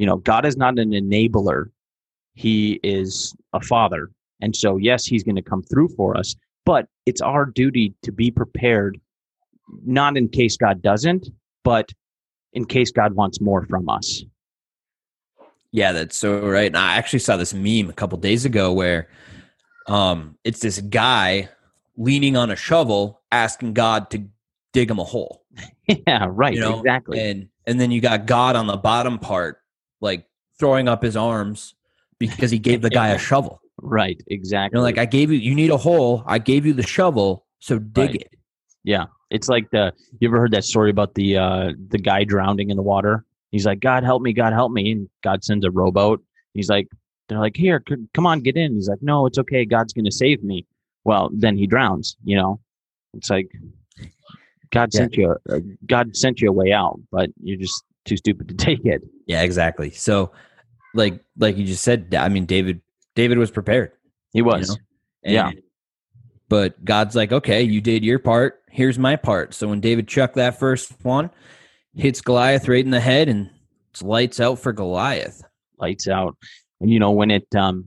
You 0.00 0.06
know, 0.06 0.16
God 0.16 0.46
is 0.46 0.56
not 0.56 0.78
an 0.78 0.92
enabler. 0.92 1.66
He 2.32 2.80
is 2.82 3.36
a 3.52 3.60
father. 3.60 4.10
And 4.40 4.56
so 4.56 4.78
yes, 4.78 5.04
he's 5.04 5.22
going 5.22 5.36
to 5.36 5.42
come 5.42 5.62
through 5.62 5.88
for 5.88 6.16
us, 6.16 6.34
but 6.64 6.86
it's 7.04 7.20
our 7.20 7.44
duty 7.44 7.92
to 8.04 8.10
be 8.10 8.30
prepared, 8.30 8.98
not 9.84 10.16
in 10.16 10.30
case 10.30 10.56
God 10.56 10.80
doesn't, 10.80 11.28
but 11.64 11.92
in 12.54 12.64
case 12.64 12.90
God 12.90 13.12
wants 13.12 13.42
more 13.42 13.66
from 13.66 13.90
us. 13.90 14.24
Yeah, 15.70 15.92
that's 15.92 16.16
so 16.16 16.40
right. 16.48 16.68
And 16.68 16.78
I 16.78 16.96
actually 16.96 17.18
saw 17.18 17.36
this 17.36 17.52
meme 17.52 17.90
a 17.90 17.92
couple 17.92 18.16
days 18.16 18.46
ago 18.46 18.72
where 18.72 19.06
um 19.86 20.38
it's 20.44 20.60
this 20.60 20.80
guy 20.80 21.50
leaning 21.98 22.38
on 22.38 22.50
a 22.50 22.56
shovel 22.56 23.20
asking 23.30 23.74
God 23.74 24.08
to 24.12 24.24
dig 24.72 24.90
him 24.90 24.98
a 24.98 25.04
hole. 25.04 25.44
yeah, 25.86 26.26
right. 26.30 26.54
You 26.54 26.60
know? 26.60 26.78
Exactly. 26.78 27.20
And 27.20 27.48
and 27.66 27.78
then 27.78 27.90
you 27.90 28.00
got 28.00 28.24
God 28.24 28.56
on 28.56 28.66
the 28.66 28.78
bottom 28.78 29.18
part, 29.18 29.59
like 30.00 30.24
throwing 30.58 30.88
up 30.88 31.02
his 31.02 31.16
arms 31.16 31.74
because 32.18 32.50
he 32.50 32.58
gave 32.58 32.82
the 32.82 32.90
guy 32.90 33.08
a 33.08 33.18
shovel. 33.28 33.60
right. 33.80 34.20
Exactly. 34.28 34.76
You 34.76 34.80
know, 34.80 34.84
like 34.84 34.98
I 34.98 35.06
gave 35.06 35.30
you 35.30 35.38
you 35.38 35.54
need 35.54 35.70
a 35.70 35.76
hole, 35.76 36.22
I 36.26 36.38
gave 36.38 36.66
you 36.66 36.72
the 36.72 36.82
shovel, 36.86 37.46
so 37.60 37.78
dig 37.78 38.10
Right. 38.10 38.14
it. 38.16 38.28
Yeah, 38.84 39.06
it's 39.30 39.48
like 39.48 39.70
the 39.70 39.92
you 40.20 40.28
ever 40.28 40.38
heard 40.40 40.52
that 40.52 40.64
story 40.64 40.90
about 40.90 41.14
the 41.14 41.36
uh 41.36 41.72
the 41.88 41.98
guy 41.98 42.24
drowning 42.24 42.70
in 42.70 42.76
the 42.76 42.82
water? 42.82 43.24
He's 43.52 43.66
like, 43.66 43.80
God 43.80 44.04
help 44.04 44.22
me, 44.22 44.32
God 44.32 44.52
help 44.52 44.70
me, 44.72 44.92
and 44.92 45.08
God 45.24 45.42
sends 45.44 45.64
a 45.64 45.70
rowboat. 45.70 46.22
He's 46.54 46.68
like, 46.70 46.86
they're 47.28 47.38
like, 47.40 47.56
here, 47.56 47.82
c- 47.88 47.96
come 48.14 48.26
on, 48.26 48.40
get 48.40 48.56
in. 48.56 48.74
He's 48.74 48.88
like, 48.88 49.02
no, 49.02 49.26
it's 49.26 49.38
okay, 49.38 49.64
God's 49.64 49.92
gonna 49.92 50.12
save 50.12 50.42
me. 50.42 50.66
Well, 51.04 51.30
then 51.32 51.56
he 51.56 51.66
drowns. 51.66 52.16
You 52.24 52.36
know, 52.36 52.60
it's 53.14 53.28
like 53.30 53.48
God 54.72 54.90
Yeah. 54.92 54.98
sent 55.00 55.16
you, 55.16 55.30
a, 55.48 55.56
uh, 55.56 55.60
God 55.86 56.16
sent 56.16 56.40
you 56.40 56.48
a 56.48 56.52
way 56.52 56.72
out, 56.72 57.00
but 57.10 57.30
you're 57.42 57.56
just 57.58 57.82
too 58.04 58.16
stupid 58.16 58.48
to 58.48 58.54
take 58.66 58.84
it. 58.84 59.02
Yeah, 59.26 59.42
exactly. 59.42 59.90
So 59.90 60.32
like 60.94 61.22
like 61.38 61.56
you 61.56 61.64
just 61.64 61.82
said, 61.82 62.14
I 62.14 62.28
mean 62.28 62.46
David 62.46 62.80
David 63.14 63.38
was 63.38 63.50
prepared. 63.50 63.92
He 64.32 64.38
you 64.38 64.44
was. 64.44 64.68
know? 64.68 64.76
Yeah. 65.24 65.50
But 66.48 66.84
God's 66.84 67.14
like, 67.14 67.30
okay, 67.32 67.62
you 67.62 67.80
did 67.80 68.04
your 68.04 68.18
part. 68.18 68.62
Here's 68.68 68.98
my 68.98 69.14
part. 69.16 69.54
So 69.54 69.68
when 69.68 69.80
David 69.80 70.08
chucked 70.08 70.34
that 70.34 70.58
first 70.58 70.92
one, 71.04 71.30
hits 71.94 72.20
Goliath 72.20 72.66
right 72.66 72.84
in 72.84 72.90
the 72.90 73.00
head, 73.00 73.28
and 73.28 73.50
it's 73.90 74.02
lights 74.02 74.40
out 74.40 74.58
for 74.58 74.72
Goliath. 74.72 75.42
lights 75.78 76.08
out 76.08 76.36
and 76.80 76.90
you 76.90 76.98
know 76.98 77.10
when 77.10 77.30
it 77.30 77.46
um 77.54 77.86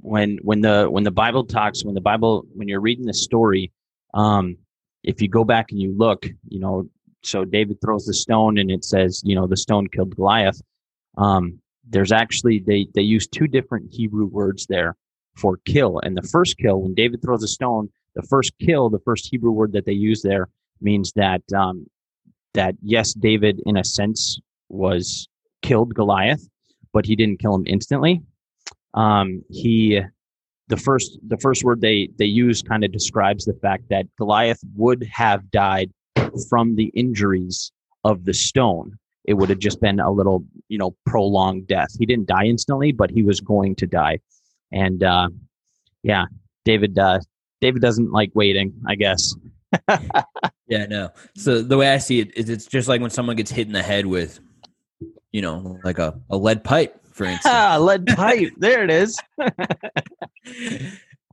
when 0.00 0.38
when 0.42 0.60
the 0.60 0.86
when 0.90 1.04
the 1.04 1.10
bible 1.10 1.44
talks 1.44 1.84
when 1.84 1.94
the 1.94 2.00
bible 2.00 2.44
when 2.54 2.68
you're 2.68 2.80
reading 2.80 3.06
the 3.06 3.14
story 3.14 3.72
um 4.14 4.56
if 5.02 5.22
you 5.22 5.28
go 5.28 5.44
back 5.44 5.70
and 5.70 5.80
you 5.80 5.96
look 5.96 6.26
you 6.48 6.58
know 6.60 6.88
so 7.22 7.44
david 7.44 7.80
throws 7.80 8.04
the 8.04 8.14
stone 8.14 8.58
and 8.58 8.70
it 8.70 8.84
says 8.84 9.22
you 9.24 9.34
know 9.34 9.46
the 9.46 9.56
stone 9.56 9.86
killed 9.88 10.14
goliath 10.16 10.60
um 11.18 11.58
there's 11.88 12.12
actually 12.12 12.58
they 12.66 12.86
they 12.94 13.02
use 13.02 13.26
two 13.26 13.46
different 13.46 13.86
hebrew 13.92 14.26
words 14.26 14.66
there 14.66 14.96
for 15.36 15.58
kill 15.64 15.98
and 16.00 16.16
the 16.16 16.28
first 16.28 16.58
kill 16.58 16.82
when 16.82 16.94
david 16.94 17.20
throws 17.22 17.42
a 17.42 17.48
stone 17.48 17.88
the 18.14 18.22
first 18.22 18.52
kill 18.60 18.90
the 18.90 19.00
first 19.00 19.28
hebrew 19.30 19.50
word 19.50 19.72
that 19.72 19.86
they 19.86 19.92
use 19.92 20.22
there 20.22 20.48
means 20.80 21.12
that 21.12 21.42
um 21.54 21.86
that 22.54 22.74
yes 22.82 23.12
david 23.14 23.60
in 23.66 23.76
a 23.76 23.84
sense 23.84 24.38
was 24.72 25.28
killed 25.62 25.94
Goliath, 25.94 26.48
but 26.92 27.06
he 27.06 27.16
didn't 27.16 27.38
kill 27.38 27.54
him 27.54 27.64
instantly. 27.66 28.20
Um, 28.94 29.42
he, 29.48 30.00
the 30.68 30.76
first, 30.76 31.18
the 31.26 31.38
first 31.38 31.64
word 31.64 31.80
they 31.80 32.10
they 32.18 32.26
use 32.26 32.62
kind 32.62 32.84
of 32.84 32.92
describes 32.92 33.44
the 33.44 33.54
fact 33.54 33.84
that 33.88 34.06
Goliath 34.18 34.60
would 34.74 35.08
have 35.10 35.50
died 35.50 35.90
from 36.48 36.76
the 36.76 36.86
injuries 36.94 37.72
of 38.04 38.24
the 38.24 38.34
stone. 38.34 38.98
It 39.24 39.34
would 39.34 39.50
have 39.50 39.60
just 39.60 39.80
been 39.80 40.00
a 40.00 40.10
little, 40.10 40.44
you 40.68 40.78
know, 40.78 40.96
prolonged 41.06 41.68
death. 41.68 41.90
He 41.98 42.06
didn't 42.06 42.26
die 42.26 42.44
instantly, 42.46 42.90
but 42.92 43.10
he 43.10 43.22
was 43.22 43.40
going 43.40 43.76
to 43.76 43.86
die. 43.86 44.18
And 44.72 45.02
uh, 45.02 45.28
yeah, 46.02 46.24
David, 46.64 46.98
uh, 46.98 47.20
David 47.60 47.82
doesn't 47.82 48.10
like 48.10 48.30
waiting, 48.34 48.72
I 48.86 48.94
guess. 48.96 49.34
Yeah, 50.68 50.86
no. 50.86 51.10
So 51.36 51.60
the 51.60 51.76
way 51.76 51.92
I 51.92 51.98
see 51.98 52.20
it 52.20 52.34
is, 52.34 52.48
it's 52.48 52.64
just 52.64 52.88
like 52.88 53.02
when 53.02 53.10
someone 53.10 53.36
gets 53.36 53.50
hit 53.50 53.66
in 53.66 53.74
the 53.74 53.82
head 53.82 54.06
with, 54.06 54.40
you 55.30 55.42
know, 55.42 55.78
like 55.84 55.98
a, 55.98 56.18
a 56.30 56.36
lead 56.38 56.64
pipe, 56.64 56.98
for 57.12 57.24
instance. 57.26 57.52
Ah, 57.54 57.76
lead 57.76 58.06
pipe. 58.06 58.52
there 58.56 58.82
it 58.82 58.90
is. 58.90 59.20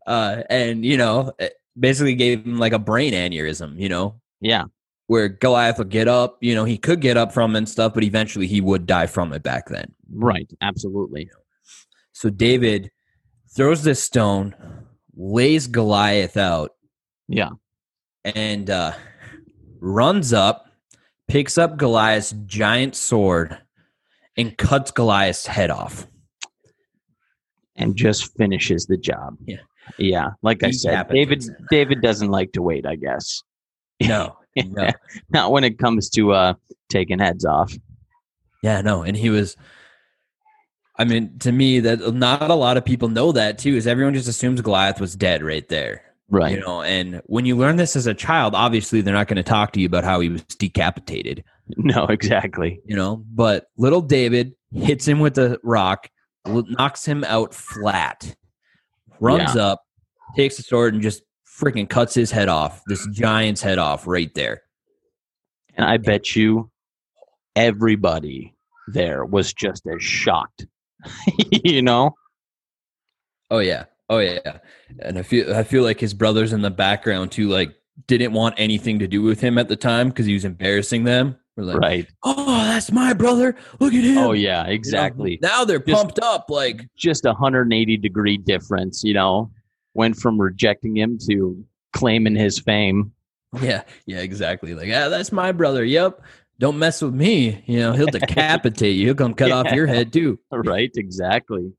uh, 0.06 0.44
and 0.50 0.84
you 0.86 0.98
know, 0.98 1.32
it 1.40 1.54
basically 1.80 2.16
gave 2.16 2.44
him 2.46 2.58
like 2.58 2.74
a 2.74 2.80
brain 2.80 3.14
aneurysm. 3.14 3.80
You 3.80 3.88
know, 3.88 4.20
Yeah, 4.42 4.66
where 5.10 5.28
Goliath 5.28 5.80
would 5.80 5.90
get 5.90 6.08
up. 6.08 6.38
You 6.40 6.54
know, 6.54 6.66
he 6.66 6.78
could 6.78 7.02
get 7.02 7.18
up 7.18 7.32
from 7.32 7.56
and 7.56 7.68
stuff, 7.68 7.96
but 7.96 8.04
eventually 8.04 8.46
he 8.46 8.62
would 8.62 8.86
die 8.86 9.08
from 9.08 9.34
it 9.34 9.42
back 9.42 9.68
then. 9.68 9.92
right. 10.14 10.48
Absolutely. 10.62 11.28
So 12.14 12.30
David 12.30 12.92
throws 13.56 13.82
this 13.84 14.04
stone, 14.04 14.54
lays 15.16 15.66
Goliath 15.66 16.38
out, 16.38 16.72
Yeah. 17.28 17.50
and 18.24 18.70
uh, 18.70 18.92
runs 19.80 20.32
up, 20.32 20.68
picks 21.28 21.58
up 21.58 21.78
Goliath's 21.78 22.36
giant 22.46 22.96
sword, 22.96 23.58
and 24.38 24.56
cuts 24.60 24.92
Goliath's 24.92 25.48
head 25.48 25.72
off. 25.72 26.06
and 27.76 27.96
just 27.96 28.36
finishes 28.38 28.86
the 28.86 28.98
job. 28.98 29.38
Yeah. 29.48 29.58
Yeah. 29.98 30.28
Like 30.44 30.64
I 30.64 30.70
said, 30.70 31.08
David 31.10 31.44
David 31.72 32.02
doesn't 32.02 32.30
like 32.30 32.52
to 32.52 32.62
wait, 32.62 32.86
I 32.86 32.96
guess. 32.96 33.42
No, 34.02 34.38
no. 34.70 34.90
Not 35.30 35.52
when 35.52 35.64
it 35.64 35.80
comes 35.80 36.10
to 36.12 36.34
uh 36.34 36.54
taking 36.90 37.20
heads 37.20 37.46
off. 37.46 37.74
Yeah, 38.64 38.82
no. 38.82 39.04
And 39.04 39.16
he 39.16 39.30
was 39.30 39.56
I 40.98 41.06
mean, 41.06 41.40
to 41.40 41.52
me, 41.54 41.80
that 41.80 42.14
not 42.14 42.52
a 42.52 42.56
lot 42.56 42.76
of 42.76 42.84
people 42.84 43.08
know 43.08 43.32
that 43.32 43.58
too, 43.58 43.76
is 43.78 43.88
everyone 43.88 44.14
just 44.14 44.28
assumes 44.28 44.60
Goliath 44.60 45.00
was 45.00 45.16
dead 45.16 45.42
right 45.42 45.68
there. 45.70 46.04
Right. 46.30 46.52
You 46.52 46.60
know, 46.60 46.82
and 46.84 47.22
when 47.26 47.46
you 47.46 47.56
learn 47.56 47.78
this 47.78 47.96
as 47.96 48.06
a 48.06 48.14
child, 48.14 48.54
obviously 48.54 49.02
they're 49.02 49.14
not 49.14 49.28
going 49.28 49.38
to 49.38 49.44
talk 49.44 49.72
to 49.72 49.80
you 49.80 49.88
about 49.88 50.04
how 50.04 50.20
he 50.20 50.30
was 50.30 50.44
decapitated, 50.44 51.44
No, 51.78 52.06
exactly. 52.06 52.82
you 52.86 52.96
know. 52.96 53.24
But 53.34 53.68
little 53.78 54.02
David 54.02 54.54
hits 54.72 55.08
him 55.08 55.20
with 55.20 55.38
a 55.38 55.60
rock, 55.64 56.10
knocks 56.46 57.06
him 57.06 57.24
out 57.24 57.54
flat, 57.54 58.36
runs 59.20 59.56
up, 59.56 59.82
takes 60.36 60.58
the 60.58 60.64
sword, 60.64 60.94
and 60.94 61.02
just 61.02 61.24
freaking 61.60 61.90
cuts 61.90 62.14
his 62.14 62.32
head 62.32 62.50
off, 62.50 62.82
this 62.88 63.02
mm-hmm. 63.04 63.22
giant's 63.22 63.62
head 63.62 63.78
off 63.78 64.08
right 64.08 64.34
there. 64.34 64.62
And 65.76 65.86
I 65.86 65.98
bet 65.98 66.36
you 66.36 66.70
everybody 67.56 68.56
there 68.88 69.26
was 69.26 69.54
just 69.54 69.84
as 69.88 70.04
shocked. 70.04 70.66
you 71.52 71.82
know? 71.82 72.16
Oh 73.52 73.60
yeah. 73.60 73.86
Oh 74.10 74.20
yeah. 74.20 74.60
And 75.00 75.18
I 75.18 75.22
feel 75.22 75.54
I 75.56 75.64
feel 75.64 75.84
like 75.84 76.00
his 76.00 76.14
brothers 76.14 76.54
in 76.54 76.62
the 76.62 76.72
background 76.72 77.32
too, 77.32 77.48
like 77.48 77.76
didn't 78.08 78.34
want 78.34 78.56
anything 78.58 79.00
to 79.00 79.08
do 79.08 79.22
with 79.22 79.40
him 79.40 79.58
at 79.58 79.68
the 79.68 79.76
time 79.76 80.10
because 80.10 80.26
he 80.26 80.34
was 80.34 80.46
embarrassing 80.46 81.04
them. 81.04 81.36
Like, 81.58 81.78
Right. 81.78 82.08
oh, 82.24 82.46
that's 82.46 82.92
my 82.92 83.14
brother. 83.14 83.56
Look 83.80 83.94
at 83.94 84.04
him. 84.04 84.18
Oh 84.18 84.32
yeah, 84.32 84.62
You 84.64 84.68
know, 84.68 84.74
exactly. 84.74 85.40
now 85.42 85.66
they're 85.66 85.80
Just- 85.80 86.02
pumped 86.02 86.20
up. 86.20 86.46
Like, 86.50 86.88
Just 86.96 87.26
a 87.26 87.30
180 87.30 87.98
degree 87.98 88.38
difference, 88.38 89.04
you 89.04 89.14
know. 89.14 89.52
Went 89.94 90.16
from 90.18 90.40
rejecting 90.40 90.96
him 90.96 91.18
to 91.30 91.64
claiming 91.94 92.36
his 92.36 92.60
fame. 92.60 93.12
yeah, 93.62 93.84
yeah, 94.06 94.20
exactly. 94.20 94.76
Like, 94.76 94.88
yeah, 94.88 95.08
that's 95.08 95.32
my 95.32 95.52
brother. 95.52 95.84
Yep. 95.84 96.22
Don't 96.60 96.78
mess 96.78 97.02
with 97.02 97.14
me. 97.14 97.64
You 97.68 97.80
know, 97.80 97.94
he'll 97.94 98.06
decapitate 98.08 98.96
you. 98.98 99.06
He'll 99.08 99.16
come 99.16 99.34
cut 99.34 99.52
off 99.52 99.72
your 99.72 99.88
head 99.88 100.12
too. 100.14 100.40
Right, 100.52 100.92
exactly. 100.96 101.72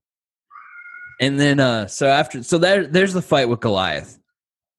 And 1.20 1.38
then 1.38 1.61
uh 1.61 1.87
so 1.87 2.07
after 2.09 2.42
so 2.42 2.57
there 2.59 2.87
there's 2.87 3.12
the 3.12 3.20
fight 3.23 3.49
with 3.49 3.61
Goliath. 3.61 4.18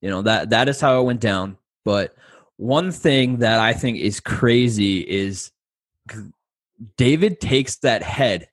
You 0.01 0.09
know, 0.09 0.23
that 0.23 0.49
that 0.49 0.67
is 0.69 0.81
how 0.81 0.99
it 0.99 1.03
went 1.05 1.21
down. 1.21 1.57
But 1.85 2.15
one 2.57 2.91
thing 2.91 3.37
that 3.37 3.59
I 3.59 3.73
think 3.73 3.99
is 3.99 4.19
crazy 4.19 4.99
is 4.99 5.51
David 6.97 7.39
takes 7.39 7.77
that 7.77 8.01
head. 8.03 8.47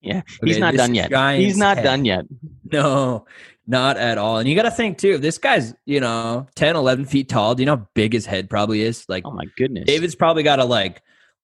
Yeah. 0.00 0.22
He's 0.42 0.56
Okay, 0.56 0.60
not 0.60 0.74
done 0.74 0.94
yet. 0.94 1.38
He's 1.38 1.58
not 1.58 1.76
head. 1.76 1.84
done 1.84 2.04
yet. 2.06 2.24
No, 2.72 3.26
not 3.70 3.96
at 3.96 4.18
all. 4.18 4.38
And 4.38 4.48
you 4.48 4.56
got 4.56 4.62
to 4.64 4.70
think 4.70 4.98
too, 4.98 5.12
if 5.12 5.20
this 5.20 5.38
guy's, 5.38 5.72
you 5.86 6.00
know, 6.00 6.46
10, 6.56 6.74
11 6.76 7.04
feet 7.06 7.28
tall, 7.28 7.54
do 7.54 7.62
you 7.62 7.66
know 7.66 7.76
how 7.76 7.88
big 7.94 8.12
his 8.12 8.26
head 8.26 8.50
probably 8.50 8.82
is? 8.82 9.04
Like 9.08 9.24
Oh 9.26 9.30
my 9.30 9.44
goodness. 9.56 9.84
David's 9.86 10.14
probably 10.16 10.42
got 10.42 10.56
to 10.56 10.64
like 10.64 11.02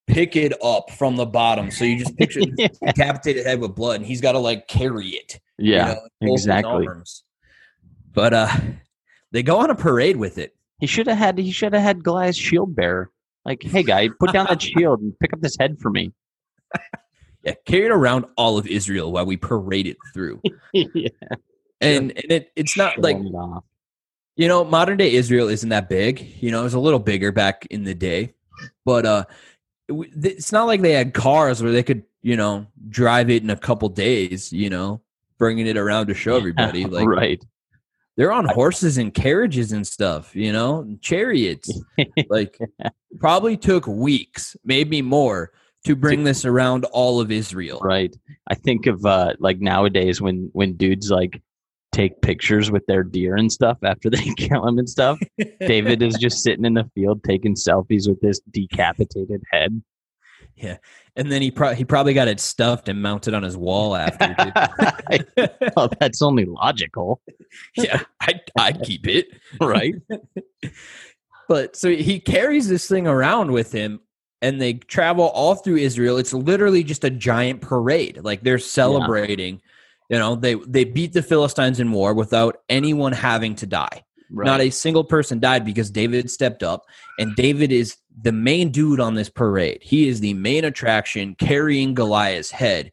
pick 0.08 0.34
it 0.36 0.52
up 0.62 0.90
from 0.90 1.16
the 1.16 1.24
bottom. 1.26 1.70
So 1.70 1.84
you 1.84 1.98
just 1.98 2.16
picture 2.16 2.40
Yeah. 2.58 2.68
decapitated 2.84 3.46
head 3.46 3.60
with 3.60 3.74
blood 3.76 3.96
and 3.96 4.06
he's 4.06 4.20
got 4.20 4.32
to 4.32 4.38
like 4.40 4.66
carry 4.66 5.08
it. 5.10 5.38
you 5.58 5.74
Yeah. 5.74 5.86
know, 5.86 5.94
both 6.20 6.30
his 6.32 6.44
exactly. 6.46 6.88
But 8.12 8.34
uh 8.34 8.48
they 9.32 9.42
go 9.42 9.58
on 9.58 9.70
a 9.70 9.74
parade 9.76 10.16
with 10.16 10.38
it. 10.38 10.54
He 10.80 10.86
should 10.86 11.06
have 11.06 11.18
had 11.18 11.38
he 11.38 11.52
should 11.52 11.72
have 11.74 11.82
had 11.82 12.02
Goliath's 12.02 12.36
shield 12.38 12.74
bearer. 12.74 13.10
Like, 13.44 13.62
hey 13.62 13.84
guy, 13.84 14.08
put 14.18 14.32
down 14.32 14.46
that 14.48 14.60
shield 14.60 15.00
and 15.00 15.16
pick 15.20 15.32
up 15.32 15.40
this 15.40 15.56
head 15.58 15.78
for 15.80 15.90
me. 15.90 16.12
Yeah, 17.44 17.54
carry 17.64 17.84
it 17.84 17.92
around 17.92 18.24
all 18.36 18.58
of 18.58 18.66
Israel 18.66 19.12
while 19.12 19.24
we 19.24 19.36
parade 19.36 19.86
it 19.86 19.96
through. 20.12 20.42
yeah. 20.72 21.08
And 21.80 22.12
and 22.12 22.32
it, 22.32 22.52
it's 22.56 22.76
not 22.76 22.98
like 22.98 23.16
it 23.16 23.32
you 24.36 24.48
know, 24.48 24.64
modern 24.64 24.98
day 24.98 25.14
Israel 25.14 25.48
isn't 25.48 25.70
that 25.70 25.88
big. 25.88 26.20
You 26.40 26.50
know, 26.50 26.60
it 26.60 26.64
was 26.64 26.74
a 26.74 26.80
little 26.80 26.98
bigger 26.98 27.32
back 27.32 27.66
in 27.70 27.84
the 27.84 27.94
day. 27.94 28.34
But 28.84 29.06
uh 29.06 29.24
it 29.88 30.10
it's 30.24 30.52
not 30.52 30.66
like 30.66 30.82
they 30.82 30.92
had 30.92 31.14
cars 31.14 31.62
where 31.62 31.72
they 31.72 31.82
could, 31.82 32.04
you 32.22 32.36
know, 32.36 32.66
drive 32.88 33.30
it 33.30 33.42
in 33.42 33.50
a 33.50 33.56
couple 33.56 33.88
days, 33.88 34.52
you 34.52 34.70
know, 34.70 35.00
bringing 35.38 35.66
it 35.66 35.76
around 35.76 36.08
to 36.08 36.14
show 36.14 36.36
everybody 36.36 36.84
like 36.86 37.08
right. 37.08 37.44
they're 38.16 38.32
on 38.32 38.46
horses 38.46 38.98
and 38.98 39.14
carriages 39.14 39.72
and 39.72 39.86
stuff, 39.86 40.36
you 40.36 40.52
know, 40.52 40.86
chariots. 41.00 41.82
like 42.28 42.58
probably 43.18 43.56
took 43.56 43.86
weeks, 43.86 44.56
maybe 44.64 45.00
more 45.00 45.52
to 45.84 45.96
bring 45.96 46.24
this 46.24 46.44
around 46.44 46.84
all 46.86 47.20
of 47.20 47.30
Israel. 47.30 47.80
Right. 47.82 48.14
I 48.48 48.54
think 48.54 48.86
of 48.86 49.06
uh 49.06 49.34
like 49.38 49.60
nowadays 49.60 50.20
when 50.20 50.50
when 50.52 50.74
dudes 50.74 51.10
like 51.10 51.40
take 51.96 52.20
pictures 52.20 52.70
with 52.70 52.84
their 52.86 53.02
deer 53.02 53.36
and 53.36 53.50
stuff 53.50 53.78
after 53.82 54.10
they 54.10 54.34
kill 54.36 54.64
them 54.64 54.78
and 54.78 54.88
stuff. 54.88 55.18
David 55.60 56.02
is 56.02 56.16
just 56.16 56.42
sitting 56.42 56.64
in 56.64 56.74
the 56.74 56.88
field 56.94 57.24
taking 57.24 57.54
selfies 57.54 58.08
with 58.08 58.20
this 58.20 58.40
decapitated 58.50 59.42
head. 59.50 59.82
Yeah, 60.54 60.78
and 61.16 61.30
then 61.30 61.42
he 61.42 61.50
pro- 61.50 61.74
he 61.74 61.84
probably 61.84 62.14
got 62.14 62.28
it 62.28 62.40
stuffed 62.40 62.88
and 62.88 63.02
mounted 63.02 63.34
on 63.34 63.42
his 63.42 63.58
wall 63.58 63.94
after. 63.94 64.34
well, 65.76 65.90
that's 66.00 66.22
only 66.22 66.46
logical. 66.46 67.20
yeah, 67.76 68.02
I 68.20 68.40
I'd 68.58 68.82
keep 68.82 69.06
it 69.06 69.26
right. 69.60 69.94
but 71.46 71.76
so 71.76 71.90
he 71.90 72.20
carries 72.20 72.68
this 72.68 72.88
thing 72.88 73.06
around 73.06 73.52
with 73.52 73.70
him, 73.70 74.00
and 74.40 74.58
they 74.58 74.74
travel 74.74 75.26
all 75.26 75.56
through 75.56 75.76
Israel. 75.76 76.16
It's 76.16 76.32
literally 76.32 76.84
just 76.84 77.04
a 77.04 77.10
giant 77.10 77.60
parade. 77.60 78.20
Like 78.22 78.42
they're 78.42 78.58
celebrating. 78.58 79.56
Yeah. 79.56 79.75
You 80.08 80.18
know, 80.18 80.36
they 80.36 80.54
they 80.54 80.84
beat 80.84 81.12
the 81.12 81.22
Philistines 81.22 81.80
in 81.80 81.90
war 81.92 82.14
without 82.14 82.58
anyone 82.68 83.12
having 83.12 83.54
to 83.56 83.66
die. 83.66 84.04
Right. 84.30 84.46
Not 84.46 84.60
a 84.60 84.70
single 84.70 85.04
person 85.04 85.38
died 85.38 85.64
because 85.64 85.90
David 85.90 86.30
stepped 86.30 86.62
up, 86.62 86.84
and 87.18 87.34
David 87.36 87.70
is 87.70 87.96
the 88.22 88.32
main 88.32 88.70
dude 88.70 89.00
on 89.00 89.14
this 89.14 89.28
parade. 89.28 89.78
He 89.82 90.08
is 90.08 90.20
the 90.20 90.34
main 90.34 90.64
attraction, 90.64 91.34
carrying 91.36 91.94
Goliath's 91.94 92.50
head. 92.50 92.92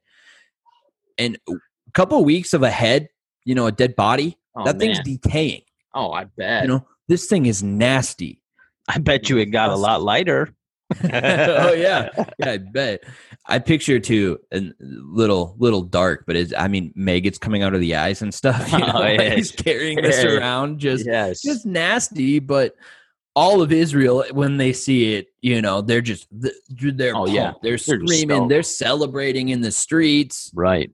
And 1.18 1.38
a 1.50 1.54
couple 1.94 2.20
of 2.20 2.26
weeks 2.26 2.54
of 2.54 2.64
a 2.64 2.70
head, 2.70 3.10
you 3.46 3.56
know, 3.56 3.68
a 3.68 3.72
dead 3.72 3.96
body, 3.96 4.38
oh, 4.56 4.66
that 4.66 4.78
man. 4.78 4.96
thing's 4.96 5.00
decaying. 5.00 5.62
Oh, 5.94 6.12
I 6.12 6.26
bet. 6.26 6.64
You 6.64 6.70
know, 6.70 6.88
this 7.08 7.28
thing 7.28 7.46
is 7.46 7.64
nasty. 7.64 8.42
I 8.88 8.98
bet 8.98 9.30
you 9.30 9.38
it 9.38 9.46
got 9.46 9.70
a 9.70 9.76
lot 9.76 10.02
lighter. 10.02 10.54
oh 11.04 11.74
yeah, 11.74 12.10
yeah, 12.40 12.52
I 12.52 12.58
bet. 12.58 13.04
I 13.46 13.60
picture 13.60 14.00
too, 14.00 14.40
a 14.52 14.72
little 14.80 15.56
little 15.58 15.82
dark, 15.82 16.26
but 16.26 16.36
it's 16.36 16.54
I 16.58 16.68
mean 16.68 16.94
maggots 16.96 17.38
coming 17.38 17.64
out 17.64 17.74
of 17.74 17.80
the 17.80 17.96
eyes 17.96 18.22
and 18.22 18.34
stuff. 18.34 18.72
You 18.72 18.78
oh, 18.84 18.88
know, 18.88 18.92
oh, 18.96 19.08
yeah. 19.08 19.36
he's 19.36 19.52
carrying 19.52 20.02
this 20.02 20.24
around, 20.24 20.80
just 20.80 21.06
yes. 21.06 21.42
just 21.42 21.66
nasty. 21.66 22.40
But 22.40 22.76
all 23.36 23.62
of 23.62 23.72
Israel, 23.72 24.24
when 24.32 24.58
they 24.58 24.74
see 24.74 25.16
it, 25.16 25.28
you 25.42 25.62
know, 25.62 25.82
they're 25.82 26.02
just 26.02 26.28
they're 26.32 27.16
oh 27.16 27.28
yeah, 27.28 27.54
they're, 27.62 27.78
they're 27.78 27.78
screaming, 27.78 28.48
they're 28.48 28.64
celebrating 28.64 29.50
in 29.50 29.62
the 29.62 29.72
streets, 29.72 30.52
right? 30.54 30.92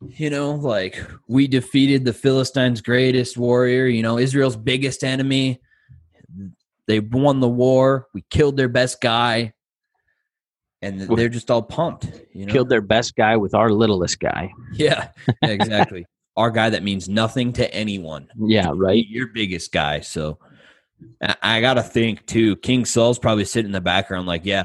You 0.00 0.28
know, 0.30 0.52
like 0.52 1.02
we 1.28 1.48
defeated 1.48 2.04
the 2.04 2.12
Philistines' 2.12 2.82
greatest 2.82 3.38
warrior. 3.38 3.86
You 3.86 4.02
know, 4.02 4.18
Israel's 4.18 4.56
biggest 4.56 5.02
enemy 5.02 5.60
they 6.86 7.00
won 7.00 7.40
the 7.40 7.48
war. 7.48 8.08
We 8.14 8.24
killed 8.30 8.56
their 8.56 8.68
best 8.68 9.00
guy, 9.00 9.54
and 10.82 11.00
they're 11.00 11.28
just 11.28 11.50
all 11.50 11.62
pumped. 11.62 12.06
You 12.32 12.46
know? 12.46 12.52
Killed 12.52 12.68
their 12.68 12.82
best 12.82 13.16
guy 13.16 13.36
with 13.36 13.54
our 13.54 13.70
littlest 13.70 14.20
guy. 14.20 14.52
Yeah, 14.72 15.10
exactly. 15.40 16.04
our 16.36 16.50
guy 16.50 16.70
that 16.70 16.82
means 16.82 17.08
nothing 17.08 17.52
to 17.54 17.72
anyone. 17.72 18.28
Yeah, 18.36 18.72
right. 18.74 19.06
Your 19.06 19.28
biggest 19.28 19.70
guy. 19.70 20.00
So 20.00 20.38
I 21.42 21.60
got 21.60 21.74
to 21.74 21.82
think 21.82 22.26
too. 22.26 22.56
King 22.56 22.84
Saul's 22.84 23.18
probably 23.18 23.44
sitting 23.44 23.68
in 23.68 23.72
the 23.72 23.80
background, 23.80 24.26
like, 24.26 24.44
yeah. 24.44 24.64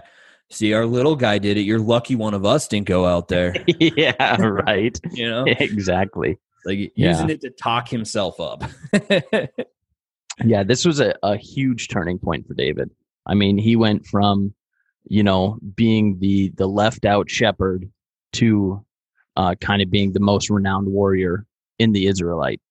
See, 0.52 0.74
our 0.74 0.88
little 0.88 1.16
guy 1.16 1.38
did 1.38 1.58
it. 1.58 1.62
You're 1.62 1.78
lucky 1.78 2.16
one 2.16 2.34
of 2.34 2.44
us 2.44 2.68
didn't 2.68 2.88
go 2.88 3.06
out 3.06 3.28
there. 3.28 3.56
yeah, 3.68 4.42
right. 4.42 5.00
you 5.12 5.30
know, 5.30 5.46
exactly. 5.48 6.40
Like 6.66 6.92
yeah. 6.96 7.12
using 7.12 7.30
it 7.30 7.42
to 7.42 7.52
talk 7.52 7.88
himself 7.88 8.40
up. 8.40 8.64
Yeah, 10.46 10.64
this 10.64 10.86
was 10.86 11.00
a, 11.00 11.16
a 11.24 11.38
huge 11.38 11.88
turning 11.88 12.20
point 12.20 12.48
for 12.48 12.54
David. 12.54 12.90
I 13.26 13.34
mean, 13.34 13.58
he 13.58 13.76
went 13.76 14.06
from, 14.06 14.54
you 15.06 15.24
know, 15.24 15.60
being 15.76 16.20
the 16.20 16.50
the 16.50 16.68
left 16.68 17.06
out 17.06 17.30
shepherd 17.30 17.90
to 18.34 18.86
uh, 19.36 19.56
kind 19.56 19.82
of 19.82 19.90
being 19.90 20.14
the 20.14 20.20
most 20.20 20.50
renowned 20.50 20.88
warrior 20.88 21.46
in 21.78 21.92
the 21.92 22.08
Israelite 22.08 22.62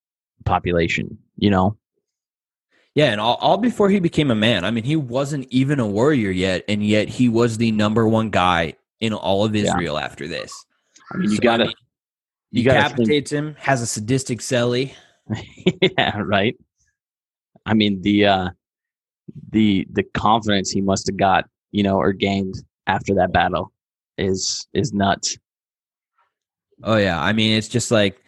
population. 0.45 1.19
You 1.37 1.51
know. 1.51 1.77
Yeah, 2.95 3.13
and 3.13 3.21
all, 3.21 3.37
all 3.37 3.59
before 3.59 3.91
he 3.91 4.01
became 4.01 4.31
a 4.31 4.35
man. 4.35 4.65
I 4.65 4.73
mean, 4.73 4.83
he 4.83 4.97
wasn't 4.97 5.47
even 5.51 5.79
a 5.79 5.87
warrior 5.87 6.31
yet, 6.31 6.65
and 6.67 6.85
yet 6.85 7.09
he 7.09 7.29
was 7.29 7.57
the 7.57 7.71
number 7.71 8.09
one 8.09 8.31
guy 8.31 8.75
in 8.99 9.13
all 9.13 9.45
of 9.45 9.55
Israel 9.55 9.95
yeah. 9.95 10.05
after 10.05 10.27
this. 10.27 10.53
I 11.13 11.19
mean, 11.19 11.31
you 11.31 11.37
so, 11.37 11.43
gotta. 11.43 11.65
I 11.65 11.67
mean, 11.67 11.77
you 12.51 12.65
decapitates 12.65 13.31
him, 13.31 13.55
has 13.59 13.83
a 13.83 13.87
sadistic 13.87 14.41
celly. 14.41 14.95
yeah, 15.83 16.19
right. 16.19 16.57
I 17.69 17.75
mean 17.75 18.01
the 18.01 18.27
uh, 18.27 18.49
the 19.51 19.87
the 19.93 20.03
confidence 20.03 20.71
he 20.71 20.81
must 20.81 21.07
have 21.07 21.19
got, 21.19 21.45
you 21.71 21.83
know, 21.83 21.99
or 21.99 22.13
gained 22.13 22.55
after 22.87 23.15
that 23.15 23.33
battle 23.33 23.73
is 24.17 24.67
is 24.73 24.93
nuts. 24.93 25.37
Oh 26.83 26.97
yeah, 26.97 27.21
I 27.21 27.33
mean 27.35 27.59
it's 27.59 27.69
just 27.69 27.91
like 27.91 28.23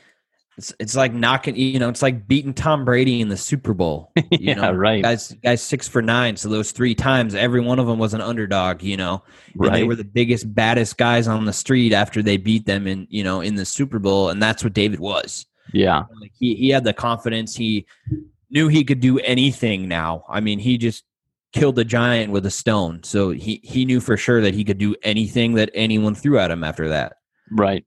it's 0.59 0.75
it's 0.79 0.95
like 0.95 1.15
knocking, 1.15 1.57
you 1.57 1.79
know, 1.79 1.89
it's 1.89 2.03
like 2.03 2.29
beating 2.29 2.53
Tom 2.53 2.85
Brady 2.85 3.23
in 3.23 3.29
the 3.29 3.37
Super 3.37 3.73
Bowl. 3.73 4.13
You 4.31 4.39
yeah, 4.41 4.55
know, 4.55 4.73
right. 4.73 5.03
Guys, 5.03 5.33
guys, 5.43 5.61
six 5.61 5.89
for 5.89 6.01
nine. 6.03 6.37
So 6.37 6.49
those 6.49 6.71
three 6.71 6.95
times, 6.95 7.35
every 7.35 7.61
one 7.61 7.79
of 7.79 7.87
them 7.87 7.99
was 7.99 8.15
an 8.15 8.21
underdog. 8.21 8.83
You 8.83 8.97
know, 8.97 9.23
and 9.55 9.63
right. 9.63 9.73
they 9.73 9.85
were 9.85 9.97
the 9.97 10.05
biggest, 10.05 10.55
baddest 10.55 10.97
guys 10.99 11.27
on 11.27 11.47
the 11.47 11.53
street 11.53 11.93
after 11.93 12.23
they 12.23 12.37
beat 12.37 12.65
them 12.65 12.87
in, 12.87 13.07
you 13.11 13.25
know, 13.25 13.41
in 13.41 13.57
the 13.57 13.65
Super 13.65 13.99
Bowl, 13.99 14.29
and 14.29 14.41
that's 14.41 14.63
what 14.63 14.73
David 14.73 15.01
was. 15.01 15.47
Yeah, 15.73 16.05
like 16.21 16.33
he 16.39 16.55
he 16.55 16.69
had 16.69 16.85
the 16.85 16.93
confidence. 16.93 17.57
He 17.57 17.87
knew 18.51 18.69
he 18.69 18.85
could 18.85 19.01
do 19.01 19.19
anything 19.21 19.89
now. 19.89 20.25
I 20.29 20.41
mean, 20.41 20.59
he 20.59 20.79
just 20.79 21.05
killed 21.53 21.79
a 21.79 21.85
giant 21.85 22.33
with 22.33 22.47
a 22.47 22.51
stone. 22.51 23.03
So 23.03 23.31
he, 23.31 23.61
he 23.65 23.85
knew 23.85 24.01
for 24.01 24.17
sure 24.17 24.41
that 24.41 24.55
he 24.55 24.65
could 24.65 24.79
do 24.79 24.95
anything 25.03 25.55
that 25.55 25.71
anyone 25.75 26.15
threw 26.15 26.39
at 26.39 26.51
him 26.51 26.65
after 26.65 26.89
that. 26.89 27.15
Right. 27.51 27.85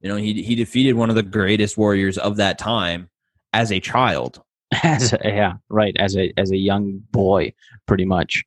You 0.00 0.08
know, 0.08 0.16
he 0.16 0.42
he 0.42 0.54
defeated 0.54 0.92
one 0.92 1.10
of 1.10 1.16
the 1.16 1.22
greatest 1.22 1.76
warriors 1.76 2.18
of 2.18 2.36
that 2.36 2.58
time 2.58 3.08
as 3.52 3.72
a 3.72 3.80
child. 3.80 4.42
As 4.82 5.14
a, 5.14 5.18
yeah, 5.24 5.54
right. 5.70 5.96
As 5.98 6.14
a 6.14 6.30
as 6.36 6.50
a 6.50 6.56
young 6.56 7.00
boy, 7.10 7.54
pretty 7.86 8.04
much. 8.04 8.44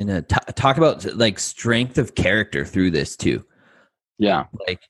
And 0.00 0.10
uh, 0.10 0.22
t- 0.22 0.52
talk 0.54 0.78
about 0.78 1.04
like 1.14 1.38
strength 1.38 1.98
of 1.98 2.14
character 2.14 2.64
through 2.64 2.92
this 2.92 3.16
too. 3.16 3.44
Yeah. 4.16 4.44
Like, 4.66 4.80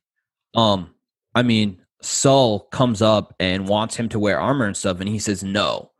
um, 0.54 0.94
I 1.34 1.42
mean, 1.42 1.80
Saul 2.00 2.60
comes 2.60 3.02
up 3.02 3.34
and 3.40 3.68
wants 3.68 3.96
him 3.96 4.08
to 4.10 4.18
wear 4.18 4.40
armor 4.40 4.66
and 4.66 4.76
stuff, 4.76 5.00
and 5.00 5.08
he 5.08 5.18
says 5.18 5.42
no. 5.42 5.90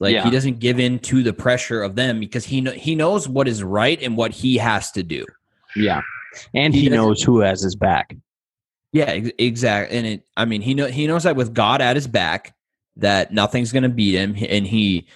Like 0.00 0.14
yeah. 0.14 0.24
he 0.24 0.30
doesn't 0.30 0.58
give 0.58 0.80
in 0.80 0.98
to 1.00 1.22
the 1.22 1.32
pressure 1.32 1.82
of 1.82 1.94
them 1.94 2.18
because 2.18 2.44
he 2.44 2.62
kn- 2.62 2.78
he 2.78 2.94
knows 2.94 3.28
what 3.28 3.46
is 3.46 3.62
right 3.62 4.00
and 4.02 4.16
what 4.16 4.32
he 4.32 4.56
has 4.56 4.90
to 4.92 5.02
do. 5.02 5.24
Yeah, 5.76 6.02
and 6.52 6.74
he, 6.74 6.82
he 6.82 6.88
knows 6.88 7.22
who 7.22 7.40
has 7.40 7.60
his 7.60 7.76
back. 7.76 8.16
Yeah, 8.92 9.04
ex- 9.04 9.30
exactly. 9.38 9.96
And 9.96 10.06
it, 10.06 10.26
I 10.36 10.44
mean, 10.44 10.62
he 10.62 10.74
know 10.74 10.86
he 10.86 11.06
knows 11.06 11.24
that 11.24 11.36
with 11.36 11.54
God 11.54 11.80
at 11.80 11.96
his 11.96 12.06
back, 12.06 12.54
that 12.96 13.32
nothing's 13.32 13.72
going 13.72 13.82
to 13.84 13.88
beat 13.88 14.14
him, 14.14 14.36
and 14.48 14.66
he, 14.66 15.06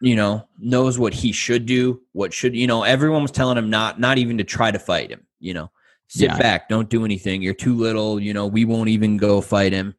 you 0.00 0.16
know, 0.16 0.46
knows 0.58 0.98
what 0.98 1.14
he 1.14 1.32
should 1.32 1.66
do. 1.66 2.00
What 2.12 2.32
should 2.34 2.54
you 2.54 2.66
know? 2.66 2.82
Everyone 2.82 3.22
was 3.22 3.30
telling 3.30 3.56
him 3.56 3.70
not 3.70 4.00
not 4.00 4.18
even 4.18 4.38
to 4.38 4.44
try 4.44 4.70
to 4.70 4.78
fight 4.78 5.10
him. 5.10 5.26
You 5.38 5.54
know, 5.54 5.70
sit 6.10 6.28
yeah. 6.28 6.38
back, 6.38 6.68
don't 6.68 6.88
do 6.90 7.04
anything. 7.04 7.40
You're 7.40 7.54
too 7.54 7.74
little. 7.74 8.20
You 8.20 8.34
know, 8.34 8.46
we 8.46 8.64
won't 8.64 8.88
even 8.88 9.16
go 9.16 9.40
fight 9.40 9.72
him. 9.72 9.94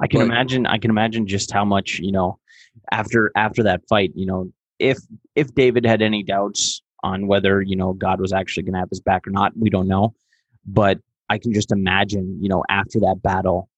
I 0.00 0.06
can 0.06 0.20
but, 0.20 0.26
imagine. 0.26 0.66
I 0.66 0.78
can 0.78 0.90
imagine 0.90 1.26
just 1.26 1.52
how 1.52 1.64
much 1.64 1.98
you 1.98 2.12
know 2.12 2.38
after 2.92 3.32
after 3.36 3.64
that 3.64 3.82
fight. 3.88 4.12
You 4.14 4.26
know, 4.26 4.52
if 4.78 4.98
if 5.34 5.54
David 5.54 5.84
had 5.84 6.00
any 6.00 6.22
doubts 6.22 6.80
on 7.02 7.26
whether 7.26 7.60
you 7.60 7.76
know 7.76 7.92
God 7.92 8.20
was 8.20 8.32
actually 8.32 8.62
going 8.62 8.74
to 8.74 8.80
have 8.80 8.90
his 8.90 9.00
back 9.00 9.26
or 9.26 9.30
not, 9.30 9.52
we 9.56 9.68
don't 9.68 9.88
know. 9.88 10.14
But 10.64 10.98
I 11.28 11.38
can 11.38 11.52
just 11.52 11.72
imagine, 11.72 12.38
you 12.40 12.48
know, 12.48 12.62
after 12.68 13.00
that 13.00 13.20
battle, 13.22 13.68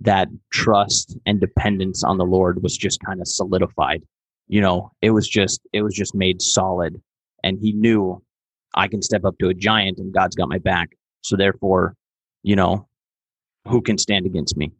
that 0.00 0.28
trust 0.50 1.18
and 1.26 1.38
dependence 1.38 2.02
on 2.02 2.16
the 2.16 2.24
Lord 2.24 2.62
was 2.62 2.76
just 2.76 3.00
kind 3.04 3.20
of 3.20 3.28
solidified. 3.28 4.02
You 4.48 4.62
know, 4.62 4.90
it 5.02 5.10
was 5.10 5.28
just 5.28 5.60
it 5.74 5.82
was 5.82 5.94
just 5.94 6.14
made 6.14 6.40
solid, 6.40 7.00
and 7.42 7.58
he 7.58 7.72
knew 7.72 8.22
I 8.74 8.88
can 8.88 9.02
step 9.02 9.24
up 9.24 9.38
to 9.38 9.48
a 9.48 9.54
giant 9.54 9.98
and 9.98 10.12
God's 10.12 10.36
got 10.36 10.48
my 10.48 10.58
back. 10.58 10.96
So 11.22 11.36
therefore, 11.36 11.94
you 12.42 12.56
know, 12.56 12.88
who 13.66 13.80
can 13.80 13.98
stand 13.98 14.26
against 14.26 14.56
me? 14.56 14.72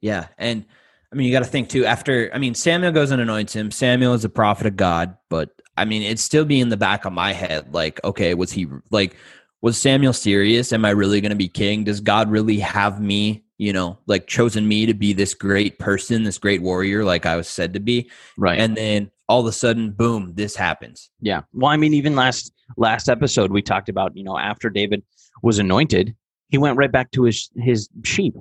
Yeah. 0.00 0.28
And 0.38 0.64
I 1.12 1.16
mean, 1.16 1.26
you 1.26 1.32
got 1.32 1.40
to 1.40 1.50
think 1.50 1.68
too, 1.68 1.84
after, 1.84 2.30
I 2.32 2.38
mean, 2.38 2.54
Samuel 2.54 2.92
goes 2.92 3.10
and 3.10 3.20
anoints 3.20 3.54
him. 3.54 3.70
Samuel 3.70 4.14
is 4.14 4.24
a 4.24 4.28
prophet 4.28 4.66
of 4.66 4.76
God, 4.76 5.16
but 5.28 5.50
I 5.76 5.84
mean, 5.84 6.02
it's 6.02 6.22
still 6.22 6.44
be 6.44 6.60
in 6.60 6.68
the 6.68 6.76
back 6.76 7.04
of 7.04 7.12
my 7.12 7.32
head. 7.32 7.74
Like, 7.74 8.02
okay, 8.04 8.34
was 8.34 8.52
he 8.52 8.66
like, 8.90 9.16
was 9.60 9.76
Samuel 9.78 10.12
serious? 10.12 10.72
Am 10.72 10.84
I 10.84 10.90
really 10.90 11.20
going 11.20 11.30
to 11.30 11.36
be 11.36 11.48
king? 11.48 11.84
Does 11.84 12.00
God 12.00 12.30
really 12.30 12.58
have 12.60 13.00
me, 13.00 13.44
you 13.58 13.72
know, 13.72 13.98
like 14.06 14.26
chosen 14.26 14.66
me 14.68 14.86
to 14.86 14.94
be 14.94 15.12
this 15.12 15.34
great 15.34 15.78
person, 15.78 16.22
this 16.22 16.38
great 16.38 16.62
warrior, 16.62 17.04
like 17.04 17.26
I 17.26 17.36
was 17.36 17.48
said 17.48 17.74
to 17.74 17.80
be? 17.80 18.10
Right. 18.36 18.58
And 18.58 18.76
then 18.76 19.10
all 19.28 19.40
of 19.40 19.46
a 19.46 19.52
sudden, 19.52 19.90
boom, 19.90 20.32
this 20.34 20.54
happens. 20.54 21.10
Yeah. 21.20 21.42
Well, 21.52 21.70
I 21.70 21.76
mean, 21.76 21.94
even 21.94 22.14
last 22.14 22.52
last 22.76 23.08
episode 23.08 23.50
we 23.50 23.62
talked 23.62 23.88
about, 23.88 24.16
you 24.16 24.24
know, 24.24 24.38
after 24.38 24.70
David 24.70 25.02
was 25.42 25.58
anointed, 25.58 26.14
he 26.50 26.58
went 26.58 26.76
right 26.76 26.90
back 26.92 27.10
to 27.12 27.24
his 27.24 27.50
his 27.56 27.88
sheep. 28.04 28.34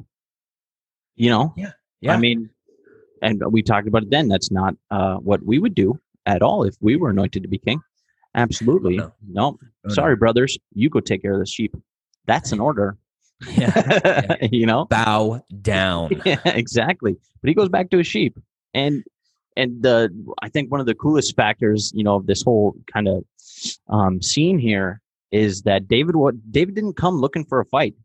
You 1.16 1.30
know? 1.30 1.54
Yeah. 1.58 1.72
Yeah. 2.02 2.14
I 2.14 2.18
mean, 2.18 2.50
and 3.22 3.42
we 3.50 3.64
talked 3.64 3.88
about 3.88 4.04
it 4.04 4.12
then. 4.12 4.28
That's 4.28 4.52
not 4.52 4.76
uh, 4.92 5.16
what 5.16 5.44
we 5.44 5.60
would 5.60 5.76
do 5.76 6.00
at 6.26 6.42
all 6.42 6.64
if 6.64 6.76
we 6.82 6.96
were 6.96 7.10
anointed 7.10 7.44
to 7.44 7.50
be 7.50 7.58
king. 7.58 7.80
Absolutely. 8.36 8.98
no. 8.98 9.14
No. 9.28 9.58
Oh, 9.86 9.94
Sorry, 9.94 10.16
brothers. 10.16 10.58
You 10.74 10.90
go 10.90 11.00
take 11.00 11.22
care 11.22 11.34
of 11.34 11.40
the 11.40 11.46
sheep. 11.46 11.76
That's 12.26 12.52
an 12.52 12.60
order. 12.60 12.98
Yeah. 13.58 14.38
you 14.52 14.66
know? 14.66 14.86
Bow 14.86 15.42
down. 15.62 16.22
yeah, 16.26 16.40
exactly. 16.46 17.18
But 17.42 17.48
he 17.48 17.54
goes 17.54 17.70
back 17.70 17.90
to 17.90 17.98
his 17.98 18.08
sheep, 18.08 18.38
and 18.74 19.04
and 19.56 19.82
the 19.82 20.10
I 20.42 20.50
think 20.50 20.72
one 20.72 20.80
of 20.80 20.86
the 20.86 20.96
coolest 20.96 21.36
factors, 21.36 21.92
you 21.96 22.04
know, 22.04 22.16
of 22.16 22.28
this 22.28 22.44
whole 22.44 22.76
kind 22.92 23.08
of 23.08 23.24
um, 23.90 24.22
scene 24.22 24.60
here 24.60 25.02
is 25.32 25.64
that 25.64 25.88
David 25.88 26.16
what 26.16 26.36
David 26.52 26.76
didn't 26.76 26.96
come 26.96 27.16
looking 27.16 27.46
for 27.46 27.60
a 27.60 27.66
fight. 27.66 27.96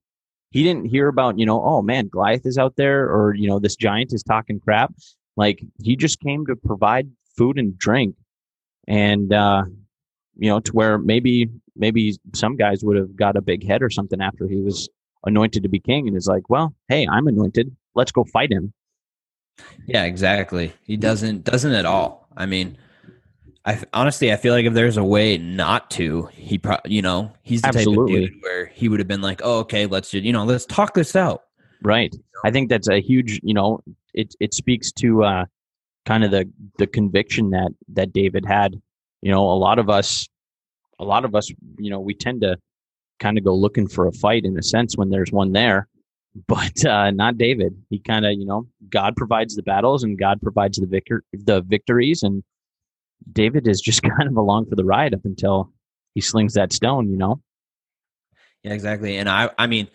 He 0.51 0.63
didn't 0.63 0.87
hear 0.87 1.09
about 1.09 1.39
you 1.39 1.47
know, 1.47 1.63
oh 1.63 1.83
man, 1.83 2.09
Goliath 2.09 2.47
is 2.47 2.59
out 2.59 2.77
there, 2.77 3.05
or 3.09 3.35
you 3.35 3.49
know, 3.49 3.59
this 3.59 3.77
giant 3.77 4.13
is 4.13 4.23
talking 4.23 4.61
crap. 4.61 4.93
Like 5.37 5.63
he 5.83 5.97
just 5.97 6.21
came 6.21 6.47
to 6.47 6.57
provide 6.57 7.11
food 7.37 7.59
and 7.59 7.77
drink, 7.79 8.15
and 8.87 9.33
uh, 9.33 9.65
you 10.37 10.49
know, 10.49 10.61
to 10.61 10.73
where 10.73 10.99
maybe 10.99 11.49
maybe 11.77 12.19
some 12.35 12.57
guys 12.57 12.85
would 12.85 12.97
have 12.97 13.17
got 13.17 13.37
a 13.37 13.41
big 13.41 13.67
head 13.67 13.83
or 13.83 13.91
something 13.91 14.21
after 14.21 14.49
he 14.49 14.61
was 14.61 14.89
anointed 15.25 15.63
to 15.63 15.69
be 15.69 15.81
king, 15.81 16.09
and 16.09 16.17
is 16.17 16.27
like, 16.27 16.49
well, 16.49 16.75
hey, 16.89 17.07
I'm 17.11 17.27
anointed. 17.27 17.75
Let's 17.95 18.13
go 18.13 18.25
fight 18.25 18.53
him. 18.53 18.73
Yeah, 19.87 20.05
exactly. 20.05 20.73
He 20.85 20.97
doesn't 20.97 21.45
doesn't 21.45 21.73
at 21.73 21.85
all. 21.85 22.29
I 22.37 22.47
mean, 22.47 22.79
I 23.65 23.83
honestly 23.93 24.33
I 24.33 24.37
feel 24.37 24.55
like 24.55 24.67
if 24.67 24.75
there's 24.75 24.97
a 24.97 25.05
way 25.05 25.37
not 25.39 25.91
to, 25.93 26.27
he 26.33 26.59
pro- 26.59 26.79
you 26.85 27.03
know 27.03 27.33
he's 27.43 27.63
the 27.63 27.69
Absolutely. 27.69 28.15
type 28.15 28.25
of 28.25 28.31
dude 28.31 28.43
where 28.43 28.67
he 28.67 28.89
would 28.89 29.01
have 29.01 29.09
been 29.09 29.23
like, 29.23 29.41
oh 29.45 29.61
okay, 29.61 29.87
let's 29.87 30.11
just 30.11 30.25
you 30.25 30.33
know 30.33 30.45
let's 30.45 30.67
talk 30.67 30.95
this 30.95 31.17
out. 31.17 31.45
Right. 31.83 32.15
I 32.45 32.51
think 32.51 32.69
that's 32.69 32.89
a 32.89 33.01
huge, 33.01 33.41
you 33.43 33.55
know, 33.55 33.81
it 34.15 34.35
it 34.41 34.55
speaks 34.55 34.93
to 34.93 35.25
uh 35.25 35.45
kind 36.07 36.25
of 36.25 36.31
the 36.31 36.51
the 36.79 36.87
conviction 36.87 37.51
that 37.51 37.71
that 37.89 38.13
David 38.13 38.45
had. 38.47 38.81
You 39.23 39.31
know, 39.31 39.43
a 39.43 39.59
lot 39.59 39.79
of 39.79 39.91
us 39.91 40.29
a 40.99 41.05
lot 41.05 41.25
of 41.25 41.35
us, 41.35 41.51
you 41.79 41.91
know, 41.91 42.01
we 42.01 42.15
tend 42.15 42.43
to 42.43 42.59
kind 43.19 43.39
of 43.39 43.45
go 43.45 43.55
looking 43.55 43.89
for 43.89 44.07
a 44.07 44.13
fight 44.13 44.45
in 44.45 44.59
a 44.59 44.63
sense 44.63 44.97
when 44.97 45.11
there's 45.11 45.33
one 45.33 45.53
there. 45.53 45.89
But 46.47 46.85
uh 46.85 47.11
not 47.11 47.39
David. 47.39 47.75
He 47.91 47.99
kind 47.99 48.25
of, 48.25 48.33
you 48.33 48.45
know, 48.47 48.67
God 48.89 49.17
provides 49.17 49.57
the 49.57 49.63
battles 49.63 50.05
and 50.05 50.19
God 50.19 50.41
provides 50.41 50.79
the 50.79 50.87
victor 50.87 51.25
the 51.33 51.61
victories 51.63 52.23
and 52.23 52.43
David 53.33 53.67
is 53.67 53.81
just 53.81 54.03
kind 54.17 54.29
of 54.29 54.37
along 54.37 54.67
for 54.67 54.77
the 54.77 54.85
ride 54.85 55.13
up 55.15 55.25
until 55.25 55.73
he 56.15 56.21
slings 56.21 56.55
that 56.55 56.73
stone, 56.73 57.11
you 57.11 57.17
know. 57.17 57.41
Yeah, 58.63 58.73
exactly. 58.75 59.17
And 59.17 59.29
I 59.29 59.51
I 59.59 59.67
mean, 59.67 59.89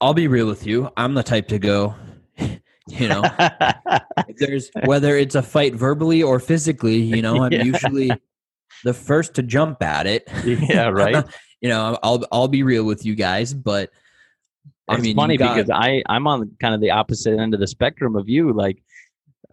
I'll 0.00 0.14
be 0.14 0.28
real 0.28 0.46
with 0.46 0.66
you. 0.66 0.90
I'm 0.96 1.14
the 1.14 1.22
type 1.22 1.48
to 1.48 1.58
go, 1.58 1.94
you 2.38 3.08
know, 3.08 3.22
if 4.28 4.36
there's 4.38 4.70
whether 4.84 5.16
it's 5.16 5.34
a 5.36 5.42
fight 5.42 5.74
verbally 5.74 6.22
or 6.22 6.38
physically, 6.40 6.96
you 6.98 7.22
know, 7.22 7.42
I'm 7.44 7.52
Yeah. 7.52 7.62
usually 7.62 8.12
the 8.84 8.92
first 8.92 9.34
to 9.34 9.42
jump 9.42 9.82
at 9.82 10.06
it. 10.06 10.28
yeah, 10.44 10.88
right. 10.88 11.24
you 11.60 11.68
know, 11.68 11.98
I'll 12.02 12.26
I'll 12.32 12.48
be 12.48 12.62
real 12.62 12.84
with 12.84 13.06
you 13.06 13.14
guys, 13.14 13.54
but 13.54 13.90
I 14.92 14.94
it's 14.96 15.02
mean, 15.04 15.16
funny 15.16 15.36
got- 15.36 15.56
because 15.56 15.70
I 15.70 16.02
I'm 16.08 16.26
on 16.26 16.50
kind 16.60 16.74
of 16.74 16.80
the 16.80 16.90
opposite 16.90 17.38
end 17.38 17.54
of 17.54 17.60
the 17.60 17.66
spectrum 17.66 18.16
of 18.16 18.28
you. 18.28 18.52
Like, 18.52 18.82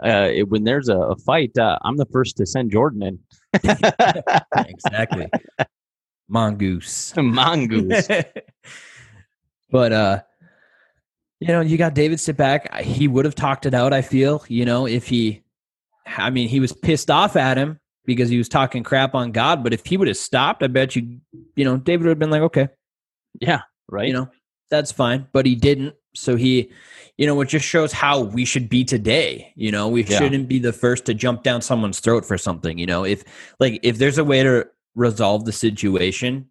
uh, 0.04 0.30
it, 0.34 0.50
when 0.50 0.64
there's 0.64 0.90
a, 0.90 0.98
a 0.98 1.16
fight, 1.18 1.58
uh, 1.58 1.78
I'm 1.84 1.98
the 1.98 2.06
first 2.08 2.38
to 2.38 2.46
send 2.46 2.72
Jordan 2.72 3.04
in. 3.04 3.20
exactly 4.56 5.28
mongoose. 6.30 7.14
Mongoose. 7.18 8.08
but 9.72 9.92
uh 9.92 10.22
you 11.40 11.48
know 11.48 11.62
you 11.62 11.78
got 11.78 11.94
david 11.94 12.20
sit 12.20 12.36
back 12.38 12.74
he 12.82 13.08
would 13.08 13.26
have 13.26 13.36
talked 13.36 13.66
it 13.66 13.74
out 13.74 13.94
i 13.94 14.02
feel 14.02 14.44
you 14.48 14.66
know 14.66 14.88
if 14.88 15.08
he 15.08 15.44
i 16.06 16.30
mean 16.30 16.50
he 16.50 16.60
was 16.60 16.74
pissed 16.74 17.10
off 17.12 17.36
at 17.36 17.58
him 17.58 17.80
because 18.06 18.30
he 18.30 18.38
was 18.38 18.50
talking 18.50 18.84
crap 18.84 19.14
on 19.16 19.32
god 19.32 19.64
but 19.64 19.74
if 19.74 19.86
he 19.86 19.96
would 19.96 20.08
have 20.08 20.18
stopped 20.18 20.64
i 20.64 20.68
bet 20.68 20.96
you 20.96 21.20
you 21.56 21.64
know 21.66 21.78
david 21.78 22.04
would 22.06 22.10
have 22.10 22.20
been 22.20 22.32
like 22.32 22.42
okay 22.42 22.68
yeah, 23.42 23.62
right. 23.88 24.08
you 24.08 24.14
know 24.14 24.28
that's 24.70 24.92
fine 24.92 25.28
but 25.32 25.46
he 25.46 25.56
didn't 25.56 25.96
so 26.16 26.36
he 26.36 26.72
you 27.18 27.26
know 27.28 27.40
it 27.42 27.48
just 27.50 27.66
shows 27.66 27.92
how 27.92 28.20
we 28.22 28.46
should 28.46 28.70
be 28.70 28.84
today 28.84 29.52
you 29.56 29.72
know 29.72 29.88
we 29.88 30.04
Yeah. 30.04 30.18
shouldn't 30.20 30.48
be 30.48 30.60
the 30.60 30.74
first 30.74 31.06
to 31.06 31.14
jump 31.14 31.44
down 31.44 31.62
someone's 31.62 32.00
throat 32.00 32.26
for 32.26 32.38
something 32.38 32.78
you 32.78 32.86
know 32.86 33.04
if 33.06 33.24
like 33.60 33.80
if 33.84 33.98
there's 33.98 34.18
a 34.18 34.24
way 34.24 34.44
to 34.44 34.68
resolve 34.96 35.46
the 35.46 35.52
situation 35.52 36.48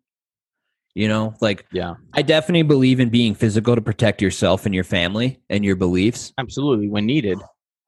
you 0.94 1.06
know 1.08 1.34
like 1.40 1.66
yeah, 1.72 1.94
i 2.14 2.22
definitely 2.22 2.62
believe 2.62 2.98
in 3.00 3.08
being 3.08 3.34
physical 3.34 3.74
to 3.74 3.80
protect 3.80 4.22
yourself 4.22 4.64
and 4.66 4.74
your 4.74 4.84
family 4.84 5.40
and 5.50 5.64
your 5.64 5.76
beliefs 5.76 6.32
absolutely. 6.38 6.88
When 6.88 7.06
needed. 7.06 7.38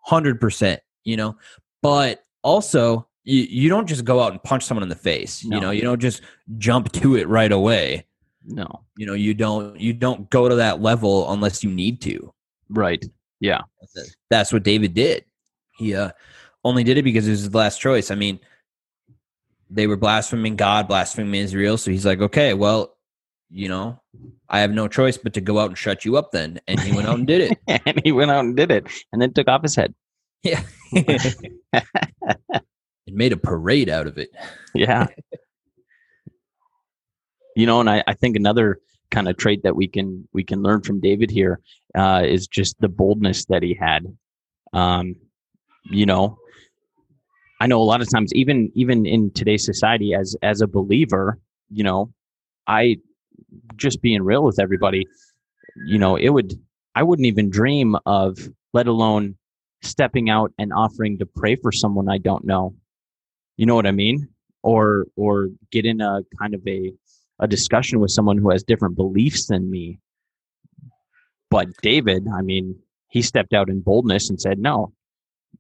100% 0.09 0.79
you 1.05 1.17
know 1.17 1.37
but 1.83 2.23
also 2.43 3.07
you, 3.25 3.43
you 3.43 3.69
don't 3.69 3.87
just 3.87 4.05
go 4.05 4.21
out 4.21 4.33
and 4.33 4.43
punch 4.43 4.65
someone 4.65 4.83
in 4.83 4.89
the 4.89 4.95
face 4.97 5.45
No. 5.45 5.57
you 5.57 5.61
know 5.63 5.71
you 5.71 5.83
don't 5.83 6.01
just 6.01 6.23
jump 6.59 6.91
to 6.93 7.17
it 7.17 7.29
right 7.29 7.53
away 7.53 8.07
No. 8.45 8.85
you 8.97 9.07
know 9.07 9.15
you 9.15 9.35
don't 9.35 9.79
you 9.79 9.93
don't 9.93 10.29
go 10.31 10.49
to 10.49 10.55
that 10.57 10.81
level 10.81 11.31
unless 11.33 11.63
you 11.63 11.71
need 11.71 12.01
to 12.03 12.33
Right. 12.69 13.05
Yeah. 13.41 13.61
that's 14.31 14.53
what 14.53 14.63
david 14.63 14.95
did 14.95 15.25
he 15.77 15.95
uh 15.95 16.11
only 16.65 16.85
did 16.85 16.99
it 16.99 17.03
because 17.03 17.27
it 17.27 17.31
was 17.33 17.41
his 17.43 17.55
last 17.55 17.81
choice 17.81 18.11
i 18.11 18.15
mean 18.15 18.39
they 19.71 19.87
were 19.87 19.97
blaspheming 19.97 20.57
god 20.57 20.89
blaspheming 20.89 21.41
israel 21.41 21.77
so 21.79 21.91
he's 21.91 22.05
like 22.07 22.21
okay 22.21 22.55
well 22.55 22.97
you 23.51 23.69
know 23.69 23.99
i 24.49 24.61
have 24.61 24.71
no 24.73 24.87
choice 24.89 25.17
but 25.19 25.33
to 25.35 25.41
go 25.41 25.59
out 25.59 25.69
and 25.71 25.79
shut 25.79 26.05
you 26.05 26.17
up 26.17 26.31
then 26.33 26.61
and 26.69 26.79
he 26.81 26.93
went 26.93 27.09
out 27.09 27.19
and 27.19 27.27
did 27.27 27.53
it 27.53 27.59
and 27.87 28.01
he 28.05 28.13
went 28.13 28.31
out 28.31 28.45
and 28.45 28.57
did 28.57 28.71
it, 28.71 28.87
and 29.13 29.21
then 29.23 29.33
took 29.33 29.49
off 29.49 29.63
his 29.63 29.75
head. 29.75 29.95
yeah 30.43 30.63
and 31.73 31.83
made 33.09 33.33
a 33.33 33.37
parade 33.37 33.89
out 33.89 34.07
of 34.07 34.19
it 34.19 34.31
Yeah. 34.75 35.07
You 37.57 37.67
know, 37.67 37.81
and 37.81 37.91
I, 37.91 38.03
I 38.07 38.15
think 38.15 38.37
another 38.37 38.79
kind 39.11 39.29
of 39.29 39.37
trait 39.37 39.63
that 39.65 39.77
we 39.77 39.89
can 39.89 40.29
we 40.33 40.45
can 40.45 40.63
learn 40.63 40.83
from 40.83 41.01
David 41.01 41.31
here 41.31 41.61
uh, 41.97 42.23
is 42.25 42.47
just 42.47 42.81
the 42.81 42.89
boldness 42.89 43.47
that 43.47 43.63
he 43.63 43.75
had. 43.75 44.07
Um, 44.73 45.17
you 45.91 46.07
know, 46.07 46.39
I 47.61 47.67
know 47.67 47.81
a 47.81 47.85
lot 47.85 48.01
of 48.01 48.11
times, 48.11 48.33
even 48.35 48.71
even 48.75 49.07
in 49.07 49.33
today's 49.33 49.65
society, 49.65 50.15
as 50.15 50.37
as 50.43 50.61
a 50.61 50.67
believer, 50.67 51.39
you 51.69 51.85
know, 51.85 52.13
I 52.67 52.97
just 53.77 54.01
being 54.01 54.23
real 54.23 54.45
with 54.45 54.59
everybody, 54.59 55.07
you 55.87 55.99
know, 55.99 56.17
it 56.17 56.31
would 56.31 56.55
I 56.95 57.03
wouldn't 57.03 57.27
even 57.27 57.51
dream 57.51 57.97
of, 58.07 58.39
let 58.73 58.87
alone 58.87 59.37
stepping 59.83 60.29
out 60.31 60.53
and 60.59 60.73
offering 60.73 61.19
to 61.19 61.27
pray 61.27 61.57
for 61.57 61.73
someone 61.73 62.09
I 62.09 62.19
don't 62.19 62.45
know. 62.45 62.75
You 63.57 63.67
know 63.67 63.75
what 63.75 63.87
I 63.87 63.93
mean? 63.93 64.29
Or 64.63 65.07
or 65.17 65.49
get 65.71 65.85
in 65.85 66.01
a 66.01 66.21
kind 66.39 66.55
of 66.55 66.67
a 66.67 66.93
a 67.41 67.49
discussion 67.49 67.99
with 67.99 68.11
someone 68.11 68.39
who 68.39 68.51
has 68.51 68.63
different 68.63 68.97
beliefs 68.97 69.47
than 69.47 69.71
me. 69.71 69.99
But 71.51 71.69
David, 71.83 72.29
I 72.33 72.43
mean, 72.43 72.79
he 73.09 73.23
stepped 73.23 73.55
out 73.55 73.69
in 73.69 73.81
boldness 73.81 74.31
and 74.31 74.41
said, 74.41 74.59
"No, 74.59 74.93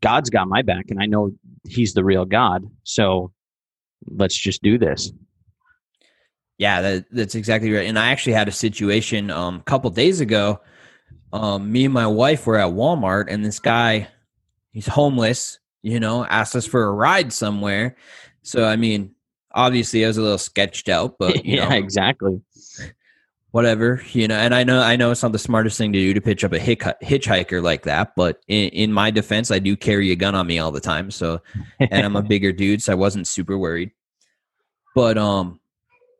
God's 0.00 0.30
got 0.30 0.46
my 0.46 0.62
back, 0.62 0.86
and 0.90 1.02
I 1.02 1.06
know 1.06 1.32
He's 1.64 1.94
the 1.94 2.04
real 2.04 2.24
God. 2.24 2.64
So 2.84 3.32
let's 4.06 4.36
just 4.36 4.62
do 4.62 4.78
this." 4.78 5.12
Yeah, 6.58 6.82
that, 6.82 7.06
that's 7.10 7.34
exactly 7.34 7.72
right. 7.72 7.88
And 7.88 7.98
I 7.98 8.10
actually 8.10 8.34
had 8.34 8.46
a 8.46 8.52
situation 8.52 9.30
um, 9.30 9.56
a 9.56 9.62
couple 9.62 9.88
days 9.90 10.20
ago. 10.20 10.60
Um, 11.32 11.72
me 11.72 11.86
and 11.86 11.94
my 11.94 12.06
wife 12.06 12.46
were 12.46 12.58
at 12.58 12.72
Walmart, 12.72 13.26
and 13.28 13.44
this 13.44 13.58
guy, 13.58 14.08
he's 14.70 14.86
homeless. 14.86 15.58
You 15.82 15.98
know, 15.98 16.26
asked 16.26 16.54
us 16.54 16.66
for 16.66 16.84
a 16.84 16.92
ride 16.92 17.32
somewhere. 17.32 17.96
So 18.42 18.64
I 18.64 18.76
mean, 18.76 19.14
obviously, 19.52 20.04
I 20.04 20.08
was 20.08 20.16
a 20.18 20.22
little 20.22 20.38
sketched 20.38 20.88
out, 20.88 21.16
but 21.18 21.36
you 21.44 21.56
yeah, 21.56 21.68
know, 21.68 21.76
exactly. 21.76 22.40
whatever. 23.50 24.02
You 24.12 24.28
know, 24.28 24.36
and 24.36 24.54
I 24.54 24.64
know 24.64 24.80
I 24.80 24.96
know 24.96 25.10
it's 25.10 25.22
not 25.22 25.32
the 25.32 25.38
smartest 25.38 25.76
thing 25.78 25.92
to 25.92 25.98
do 25.98 26.14
to 26.14 26.20
pitch 26.20 26.44
up 26.44 26.52
a 26.52 26.58
hick, 26.58 26.80
hitchhiker 27.02 27.62
like 27.62 27.82
that. 27.82 28.14
But 28.16 28.40
in, 28.48 28.68
in 28.70 28.92
my 28.92 29.10
defense, 29.10 29.50
I 29.50 29.58
do 29.58 29.76
carry 29.76 30.10
a 30.10 30.16
gun 30.16 30.34
on 30.34 30.46
me 30.46 30.58
all 30.58 30.72
the 30.72 30.80
time. 30.80 31.10
So 31.10 31.40
and 31.78 32.04
I'm 32.04 32.16
a 32.16 32.22
bigger 32.34 32.52
dude, 32.52 32.82
so 32.82 32.92
I 32.92 32.96
wasn't 32.96 33.26
super 33.26 33.58
worried. 33.58 33.90
But 34.94 35.18
um, 35.18 35.60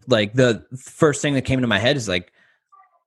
like 0.06 0.34
the 0.34 0.64
first 0.78 1.22
thing 1.22 1.34
that 1.34 1.42
came 1.42 1.60
to 1.60 1.66
my 1.66 1.78
head 1.78 1.96
is 1.96 2.08
like, 2.08 2.32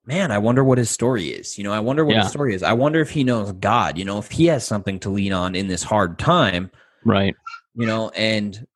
man, 0.05 0.31
I 0.31 0.37
wonder 0.37 0.63
what 0.63 0.77
his 0.77 0.89
story 0.89 1.27
is. 1.29 1.57
You 1.57 1.63
know, 1.63 1.71
I 1.71 1.79
wonder 1.79 2.03
what 2.03 2.15
Yeah. 2.15 2.23
his 2.23 2.31
story 2.31 2.53
is. 2.53 2.63
I 2.63 2.73
wonder 2.73 2.99
if 2.99 3.09
he 3.09 3.23
knows 3.23 3.53
God. 3.53 3.97
You 3.97 4.03
know, 4.03 4.17
if 4.17 4.29
he 4.29 4.47
has 4.47 4.65
something 4.65 4.99
to 4.99 5.09
lean 5.09 5.31
on 5.31 5.55
in 5.55 5.67
this 5.67 5.83
hard 5.83 6.19
time. 6.19 6.69
right. 7.05 7.33
You 7.75 7.87
know, 7.87 8.09
and 8.09 8.67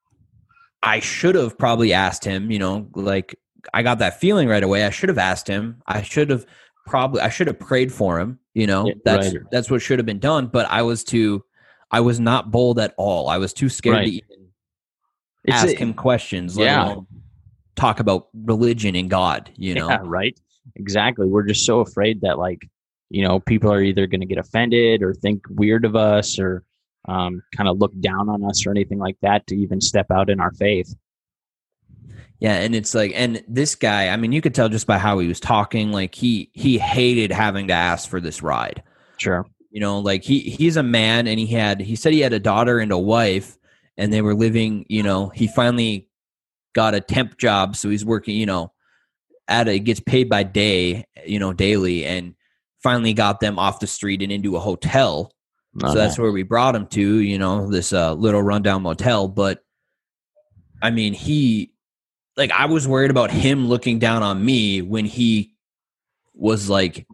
I 0.83 0.99
should 0.99 1.35
have 1.35 1.57
probably 1.57 1.93
asked 1.93 2.23
him. 2.23 2.51
You 2.51 2.59
know, 2.59 2.87
like 2.95 3.35
I 3.73 3.83
got 3.83 3.99
that 3.99 4.19
feeling 4.19 4.47
right 4.47 4.63
away. 4.63 4.85
I 4.85 4.89
should 4.89 5.09
have 5.09 5.17
asked 5.17 5.47
him. 5.47 5.81
I 5.87 6.01
should 6.01 6.29
have 6.29 6.45
probably. 6.85 7.21
I 7.21 7.29
should 7.29 7.47
have 7.47 7.59
prayed 7.59 7.91
for 7.91 8.19
him. 8.19 8.39
You 8.53 8.67
know, 8.67 8.87
Yeah, 8.87 8.93
that's 9.05 9.33
right. 9.33 9.43
that's 9.51 9.69
what 9.71 9.81
should 9.81 9.99
have 9.99 10.05
been 10.05 10.19
done. 10.19 10.47
But 10.47 10.67
I 10.69 10.81
was 10.83 11.03
too. 11.03 11.43
I 11.91 12.01
was 12.01 12.19
not 12.19 12.51
bold 12.51 12.79
at 12.79 12.93
all. 12.97 13.29
I 13.29 13.37
was 13.37 13.53
too 13.53 13.69
scared 13.69 13.95
Right. 13.95 14.05
to 14.05 14.11
even 14.11 14.47
It's 15.45 15.55
ask 15.63 15.75
a- 15.75 15.77
him 15.77 15.93
questions, 15.93 16.57
let 16.57 16.65
yeah. 16.65 16.85
alone 16.85 17.07
talk 17.75 17.99
about 18.01 18.27
religion 18.33 18.95
and 18.95 19.09
God, 19.09 19.51
you 19.55 19.73
know? 19.75 19.87
Yeah, 19.87 19.99
right. 20.03 20.37
Exactly. 20.75 21.27
We're 21.27 21.43
just 21.43 21.65
so 21.65 21.79
afraid 21.79 22.21
that 22.21 22.37
like 22.39 22.67
you 23.09 23.25
know, 23.25 23.39
people 23.39 23.71
are 23.71 23.81
either 23.81 24.05
going 24.05 24.19
to 24.19 24.25
get 24.27 24.37
offended 24.37 25.01
or 25.01 25.13
think 25.13 25.41
weird 25.49 25.85
of 25.85 25.95
us 25.95 26.37
or 26.37 26.65
um, 27.07 27.41
kind 27.55 27.69
of 27.69 27.77
look 27.77 27.97
down 27.99 28.29
on 28.29 28.43
us 28.43 28.65
or 28.65 28.71
anything 28.71 28.99
like 28.99 29.17
that 29.21 29.47
to 29.47 29.55
even 29.55 29.81
step 29.81 30.11
out 30.11 30.29
in 30.29 30.39
our 30.39 30.51
faith. 30.51 30.95
Yeah, 32.39 32.53
and 32.53 32.75
it's 32.75 32.93
like, 32.93 33.13
and 33.15 33.43
this 33.47 33.73
guy, 33.73 34.09
I 34.09 34.17
mean, 34.17 34.31
you 34.31 34.41
could 34.41 34.53
tell 34.53 34.69
just 34.69 34.85
by 34.85 34.99
how 34.99 35.17
he 35.19 35.27
was 35.27 35.39
talking, 35.39 35.91
like 35.91 36.13
he 36.13 36.51
he 36.53 36.77
hated 36.77 37.31
having 37.31 37.67
to 37.67 37.73
ask 37.73 38.07
for 38.07 38.21
this 38.21 38.43
ride. 38.43 38.83
Sure. 39.17 39.45
You 39.71 39.81
know, 39.81 39.99
like 39.99 40.23
he 40.23 40.41
he's 40.41 40.77
a 40.77 40.83
man, 40.83 41.27
and 41.27 41.39
he 41.39 41.47
had 41.47 41.81
he 41.81 41.95
said 41.95 42.13
he 42.13 42.19
had 42.19 42.33
a 42.33 42.39
daughter 42.39 42.79
and 42.79 42.91
a 42.91 42.97
wife, 42.97 43.57
and 43.97 44.13
they 44.13 44.21
were 44.21 44.35
living. 44.35 44.85
You 44.87 45.01
know, 45.01 45.29
he 45.29 45.47
finally 45.47 46.09
got 46.73 46.93
a 46.93 47.01
temp 47.01 47.37
job, 47.37 47.75
so 47.75 47.89
he's 47.89 48.05
working. 48.05 48.35
You 48.35 48.45
know, 48.45 48.71
at 49.47 49.67
a 49.67 49.79
gets 49.79 49.99
paid 49.99 50.29
by 50.29 50.43
day. 50.43 51.05
You 51.25 51.39
know, 51.39 51.53
daily, 51.53 52.05
and 52.05 52.35
finally 52.83 53.13
got 53.13 53.39
them 53.39 53.57
off 53.57 53.79
the 53.79 53.87
street 53.87 54.21
and 54.21 54.31
into 54.31 54.55
a 54.55 54.59
hotel. 54.59 55.31
So 55.79 55.93
that's 55.93 56.17
where 56.17 56.31
we 56.31 56.43
brought 56.43 56.75
him 56.75 56.87
to. 56.87 57.19
You 57.19 57.37
know, 57.37 57.69
this 57.69 57.93
uh, 57.93 58.13
little 58.13 58.41
rundown 58.41 58.83
motel, 58.83 59.27
but. 59.27 59.63
I 60.79 60.91
mean, 60.91 61.13
he 61.13 61.71
like 62.35 62.51
I 62.51 62.65
was 62.67 62.87
worried 62.87 63.09
about 63.09 63.31
him 63.31 63.67
looking 63.67 63.97
down 63.97 64.21
on 64.21 64.45
me 64.45 64.83
when 64.83 65.05
he 65.05 65.55
was 66.35 66.69
like 66.69 67.07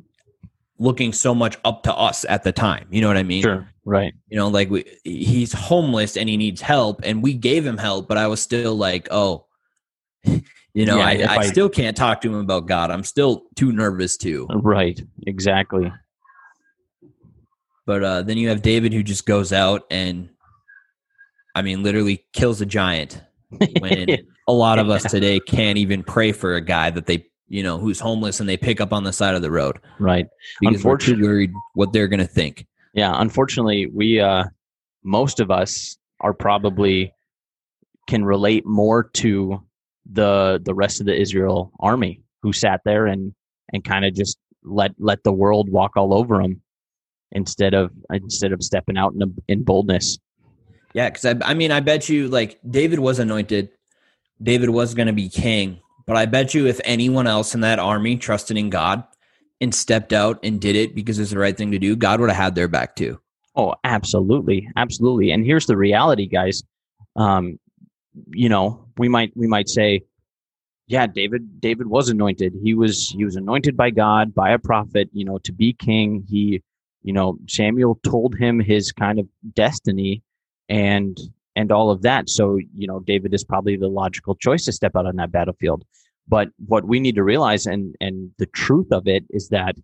looking 0.77 1.13
so 1.13 1.33
much 1.33 1.57
up 1.63 1.83
to 1.83 1.93
us 1.95 2.25
at 2.27 2.43
the 2.43 2.51
time. 2.51 2.87
You 2.89 2.99
know 2.99 3.07
what 3.07 3.15
I 3.15 3.23
mean? 3.23 3.41
Sure. 3.41 3.65
Right. 3.85 4.13
You 4.27 4.35
know, 4.35 4.49
like 4.49 4.69
we, 4.69 4.83
he's 5.05 5.53
homeless 5.53 6.17
and 6.17 6.27
he 6.27 6.35
needs 6.35 6.59
help, 6.59 6.99
and 7.03 7.23
we 7.23 7.33
gave 7.33 7.65
him 7.65 7.77
help, 7.77 8.09
but 8.09 8.17
I 8.17 8.27
was 8.27 8.41
still 8.41 8.75
like, 8.75 9.07
oh, 9.11 9.45
you 10.25 10.85
know, 10.85 10.97
Yeah, 10.97 11.05
I, 11.05 11.11
I 11.21 11.37
I- 11.37 11.45
still 11.45 11.69
can't 11.69 11.95
talk 11.95 12.19
to 12.21 12.27
him 12.27 12.39
about 12.39 12.65
God. 12.67 12.91
I'm 12.91 13.03
still 13.05 13.43
too 13.55 13.71
nervous 13.71 14.17
to. 14.17 14.45
Right. 14.53 15.01
Exactly. 15.25 15.89
But 17.85 18.03
uh, 18.03 18.21
then 18.23 18.37
you 18.37 18.49
have 18.49 18.61
David 18.61 18.93
who 18.93 19.03
just 19.03 19.25
goes 19.25 19.51
out 19.51 19.83
and, 19.91 20.29
I 21.55 21.61
mean, 21.61 21.83
literally 21.83 22.25
kills 22.33 22.61
a 22.61 22.65
giant. 22.65 23.21
When 23.79 24.09
a 24.47 24.53
lot 24.53 24.79
of 24.79 24.89
us 24.89 25.03
today 25.03 25.39
can't 25.39 25.77
even 25.77 26.03
pray 26.03 26.31
for 26.31 26.55
a 26.55 26.61
guy 26.61 26.89
that 26.89 27.05
they, 27.05 27.25
you 27.49 27.61
know, 27.61 27.77
who's 27.77 27.99
homeless 27.99 28.39
and 28.39 28.47
they 28.47 28.57
pick 28.57 28.79
up 28.81 28.93
on 28.93 29.03
the 29.03 29.13
side 29.13 29.35
of 29.35 29.41
the 29.41 29.51
road 29.51 29.79
right. 29.99 30.25
because 30.61 30.77
Unfortunately- 30.77 31.27
worried 31.27 31.53
what 31.73 31.93
they're 31.93 32.07
going 32.07 32.19
to 32.19 32.27
think. 32.27 32.65
Yeah. 32.93 33.13
Unfortunately, 33.15 33.87
we, 33.87 34.19
uh, 34.19 34.45
most 35.03 35.39
of 35.39 35.51
us 35.51 35.97
are 36.21 36.33
probably 36.33 37.13
can 38.07 38.25
relate 38.25 38.65
more 38.65 39.03
to 39.13 39.61
the 40.11 40.59
the 40.63 40.73
rest 40.73 40.99
of 40.99 41.05
the 41.05 41.15
Israel 41.15 41.71
army 41.79 42.21
who 42.41 42.51
sat 42.51 42.81
there 42.85 43.05
and 43.05 43.33
and 43.71 43.83
kind 43.83 44.05
of 44.05 44.13
just 44.13 44.37
let 44.63 44.91
let 44.99 45.23
the 45.23 45.31
world 45.31 45.69
walk 45.69 45.95
all 45.95 46.13
over 46.13 46.41
them 46.41 46.61
instead 47.33 47.73
of 47.73 47.91
instead 48.11 48.51
of 48.51 48.63
stepping 48.63 48.97
out 48.97 49.13
in 49.13 49.35
in 49.47 49.63
boldness. 49.63 50.17
Yeah, 50.93 51.09
because 51.09 51.25
I, 51.25 51.35
I 51.43 51.53
mean, 51.53 51.71
I 51.71 51.79
bet 51.79 52.07
you 52.07 52.27
like 52.27 52.59
David 52.69 52.99
was 52.99 53.19
anointed, 53.19 53.69
David 54.41 54.69
was 54.69 54.93
going 54.93 55.07
to 55.07 55.13
be 55.13 55.27
king, 55.27 55.79
but 56.05 56.15
I 56.15 56.25
bet 56.25 56.53
you 56.53 56.67
if 56.67 56.79
anyone 56.85 57.27
else 57.27 57.55
in 57.55 57.61
that 57.61 57.79
army 57.79 58.15
trusted 58.15 58.57
in 58.57 58.69
God 58.69 59.03
and 59.59 59.73
stepped 59.73 60.13
out 60.13 60.39
and 60.43 60.61
did 60.61 60.75
it 60.75 60.93
because 60.93 61.19
it's 61.19 61.31
the 61.31 61.39
right 61.39 61.57
thing 61.57 61.71
to 61.71 61.79
do, 61.79 61.95
God 61.95 62.19
would 62.19 62.29
have 62.29 62.41
had 62.41 62.55
their 62.55 62.67
back 62.67 62.95
too. 62.95 63.19
Oh, 63.55 63.75
absolutely, 63.83 64.67
absolutely. 64.75 65.31
And 65.31 65.45
here's 65.45 65.65
the 65.65 65.77
reality, 65.77 66.27
guys. 66.27 66.63
Um, 67.15 67.59
you 68.31 68.49
know, 68.49 68.87
we 68.97 69.09
might 69.09 69.31
we 69.35 69.47
might 69.47 69.69
say, 69.69 70.03
yeah, 70.87 71.07
David 71.07 71.59
David 71.59 71.87
was 71.87 72.09
anointed. 72.09 72.53
He 72.63 72.73
was 72.73 73.09
he 73.09 73.25
was 73.25 73.35
anointed 73.35 73.77
by 73.77 73.89
God 73.89 74.33
by 74.33 74.51
a 74.51 74.59
prophet. 74.59 75.09
You 75.13 75.25
know, 75.25 75.37
to 75.39 75.51
be 75.51 75.73
king. 75.73 76.23
He, 76.27 76.61
you 77.03 77.13
know, 77.13 77.37
Samuel 77.47 77.99
told 78.03 78.35
him 78.37 78.59
his 78.59 78.91
kind 78.91 79.19
of 79.19 79.27
destiny, 79.53 80.23
and 80.69 81.17
and 81.55 81.71
all 81.71 81.91
of 81.91 82.01
that. 82.01 82.29
So 82.29 82.57
you 82.75 82.87
know, 82.87 82.99
David 82.99 83.33
is 83.33 83.43
probably 83.43 83.77
the 83.77 83.87
logical 83.87 84.35
choice 84.35 84.65
to 84.65 84.71
step 84.71 84.95
out 84.95 85.05
on 85.05 85.17
that 85.17 85.31
battlefield. 85.31 85.83
But 86.27 86.49
what 86.65 86.85
we 86.85 86.99
need 86.99 87.15
to 87.15 87.23
realize, 87.23 87.65
and 87.65 87.95
and 88.01 88.31
the 88.39 88.47
truth 88.47 88.91
of 88.91 89.07
it, 89.07 89.25
is 89.29 89.49
that 89.49 89.75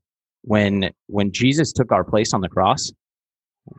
when 0.42 0.92
when 1.08 1.32
Jesus 1.32 1.72
took 1.72 1.92
our 1.92 2.04
place 2.04 2.34
on 2.34 2.42
the 2.42 2.50
cross, 2.50 2.92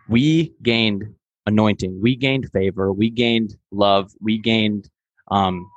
we 0.08 0.52
gained 0.62 1.04
anointing 1.46 2.00
we 2.00 2.14
gained 2.16 2.48
favor 2.52 2.92
we 2.92 3.10
gained 3.10 3.56
love 3.70 4.10
we 4.20 4.38
gained 4.38 4.88
um, 5.30 5.68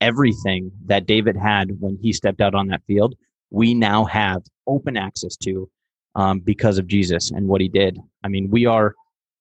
everything 0.00 0.70
that 0.86 1.06
david 1.06 1.36
had 1.36 1.72
when 1.80 1.98
he 2.00 2.12
stepped 2.12 2.40
out 2.40 2.54
on 2.54 2.68
that 2.68 2.82
field 2.86 3.14
we 3.50 3.74
now 3.74 4.04
have 4.04 4.42
open 4.66 4.96
access 4.96 5.36
to 5.36 5.68
um, 6.14 6.40
because 6.40 6.78
of 6.78 6.86
jesus 6.86 7.30
and 7.30 7.46
what 7.46 7.60
he 7.60 7.68
did 7.68 7.98
i 8.24 8.28
mean 8.28 8.50
we 8.50 8.66
are 8.66 8.94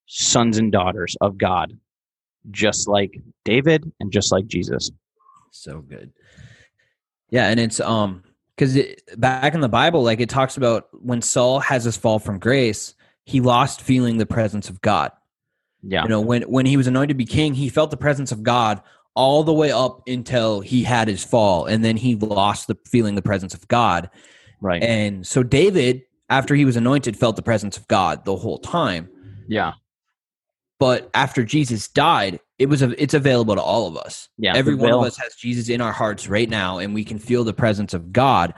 sons 0.06 0.58
and 0.58 0.72
daughters 0.72 1.16
of 1.22 1.38
god 1.38 1.78
just 2.52 2.88
like 2.88 3.20
david 3.46 3.92
and 4.00 4.12
just 4.12 4.32
like 4.32 4.46
jesus 4.48 4.92
So 5.52 5.82
good. 5.82 6.12
Yeah, 7.30 7.48
and 7.50 7.60
it's 7.60 7.80
um 7.80 8.24
because 8.56 8.78
back 9.18 9.54
in 9.54 9.62
the 9.62 9.70
Bible, 9.70 10.04
like 10.04 10.20
it 10.20 10.30
talks 10.30 10.58
about 10.58 10.88
when 10.94 11.22
Saul 11.22 11.60
has 11.60 11.84
his 11.84 11.98
fall 11.98 12.20
from 12.20 12.40
grace, 12.40 12.96
he 13.26 13.42
lost 13.42 13.82
feeling 13.82 14.18
the 14.18 14.26
presence 14.26 14.70
of 14.70 14.82
God. 14.82 15.12
yeah 15.84 16.04
You 16.04 16.10
know, 16.10 16.22
when 16.22 16.44
when 16.44 16.66
he 16.66 16.78
was 16.78 16.88
anointed 16.88 17.10
to 17.10 17.16
be 17.16 17.26
king, 17.26 17.54
he 17.54 17.70
felt 17.70 17.92
the 17.92 17.98
presence 17.98 18.32
of 18.32 18.44
God 18.44 18.82
all 19.14 19.44
the 19.44 19.54
way 19.54 19.72
up 19.72 20.08
until 20.08 20.62
he 20.62 20.84
had 20.84 21.08
his 21.08 21.24
fall, 21.24 21.66
and 21.66 21.84
then 21.84 21.98
he 21.98 22.16
lost 22.16 22.68
the 22.68 22.78
feeling 22.86 23.16
the 23.16 23.22
presence 23.22 23.54
of 23.54 23.68
God. 23.68 24.10
right 24.62 24.82
And 24.82 25.26
so 25.26 25.44
David, 25.44 26.04
after 26.30 26.56
he 26.56 26.66
was 26.66 26.76
anointed, 26.76 27.18
felt 27.18 27.36
the 27.36 27.42
presence 27.42 27.78
of 27.78 27.88
God 27.88 28.26
the 28.26 28.36
whole 28.36 28.60
time. 28.60 29.10
yeah 29.48 29.74
But 30.80 31.10
after 31.14 31.44
Jesus 31.44 31.88
died, 31.88 32.40
it 32.60 32.68
was 32.68 32.82
a, 32.82 33.02
it's 33.02 33.14
available 33.14 33.56
to 33.56 33.62
all 33.62 33.88
of 33.88 33.98
us. 33.98 34.30
yeah 34.38 34.56
Every 34.56 34.76
one 34.76 34.92
of 34.92 35.02
us 35.04 35.18
has 35.18 35.36
Jesus 35.36 35.70
in 35.70 35.82
our 35.82 35.92
hearts 35.92 36.28
right 36.28 36.50
now, 36.50 36.78
and 36.80 36.94
we 36.94 37.04
can 37.04 37.20
feel 37.20 37.44
the 37.44 37.54
presence 37.54 37.94
of 37.94 38.12
God, 38.12 38.54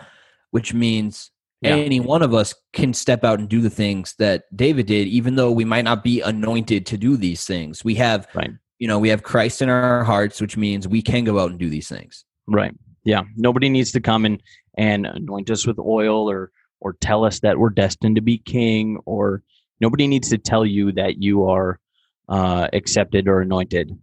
which 0.52 0.74
means 0.74 1.32
Yeah. 1.62 1.76
any 1.76 2.00
one 2.00 2.22
of 2.22 2.34
us 2.34 2.56
can 2.74 2.94
step 2.94 3.24
out 3.24 3.40
and 3.40 3.50
do 3.50 3.62
the 3.62 3.70
things 3.70 4.16
that 4.18 4.44
David 4.56 4.86
did, 4.86 5.08
even 5.08 5.36
though 5.36 5.52
we 5.52 5.66
might 5.66 5.84
not 5.84 6.04
be 6.04 6.22
anointed 6.22 6.86
to 6.88 6.98
do 6.98 7.18
these 7.18 7.44
things. 7.46 7.84
We 7.84 7.96
have, 7.96 8.28
Right. 8.34 8.52
you 8.80 8.88
know, 8.88 8.98
we 9.00 9.10
have 9.10 9.24
Christ 9.24 9.62
in 9.62 9.70
our 9.70 10.04
hearts, 10.06 10.40
which 10.42 10.56
means 10.58 10.88
we 10.88 11.02
can 11.02 11.24
go 11.26 11.38
out 11.40 11.52
and 11.52 11.60
do 11.60 11.70
these 11.70 11.90
things. 11.90 12.24
Right. 12.48 12.74
Yeah. 13.04 13.24
Nobody 13.36 13.70
needs 13.70 13.92
to 13.92 14.00
come 14.02 14.26
and 14.26 14.42
and 14.78 15.06
anoint 15.06 15.50
us 15.50 15.68
with 15.68 15.78
oil 15.80 16.30
or 16.30 16.52
or 16.82 16.94
tell 16.94 17.26
us 17.26 17.40
that 17.42 17.58
we're 17.58 17.70
destined 17.70 18.16
to 18.16 18.22
be 18.22 18.38
king 18.38 18.98
or 19.06 19.44
nobody 19.80 20.08
needs 20.08 20.30
to 20.30 20.38
tell 20.38 20.66
you 20.66 20.92
that 20.94 21.22
you 21.22 21.46
are 21.50 21.80
uh, 22.28 22.68
accepted 22.74 23.28
or 23.28 23.42
anointed. 23.42 23.98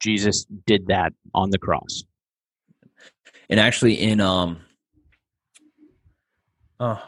Jesus 0.00 0.44
did 0.66 0.88
that 0.88 1.12
on 1.34 1.50
the 1.50 1.58
cross. 1.58 2.04
And 3.48 3.60
actually, 3.60 3.94
in 3.94 4.20
um, 4.20 4.60
uh, 6.80 6.98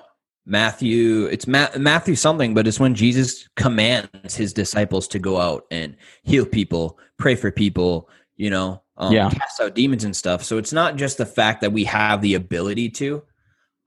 Matthew, 0.44 1.26
it's 1.26 1.46
Ma- 1.46 1.68
Matthew 1.76 2.14
something, 2.14 2.54
but 2.54 2.66
it's 2.66 2.78
when 2.78 2.94
Jesus 2.94 3.48
commands 3.56 4.34
his 4.34 4.52
disciples 4.52 5.08
to 5.08 5.18
go 5.18 5.40
out 5.40 5.64
and 5.70 5.96
heal 6.22 6.46
people, 6.46 6.98
pray 7.18 7.34
for 7.34 7.50
people, 7.50 8.08
you 8.36 8.50
know, 8.50 8.82
um, 8.96 9.12
Yeah. 9.12 9.30
cast 9.30 9.60
out 9.60 9.74
demons 9.74 10.04
and 10.04 10.14
stuff. 10.14 10.44
So 10.44 10.58
it's 10.58 10.72
not 10.72 10.96
just 10.96 11.18
the 11.18 11.26
fact 11.26 11.60
that 11.62 11.72
we 11.72 11.84
have 11.84 12.22
the 12.22 12.34
ability 12.34 12.90
to. 12.90 13.22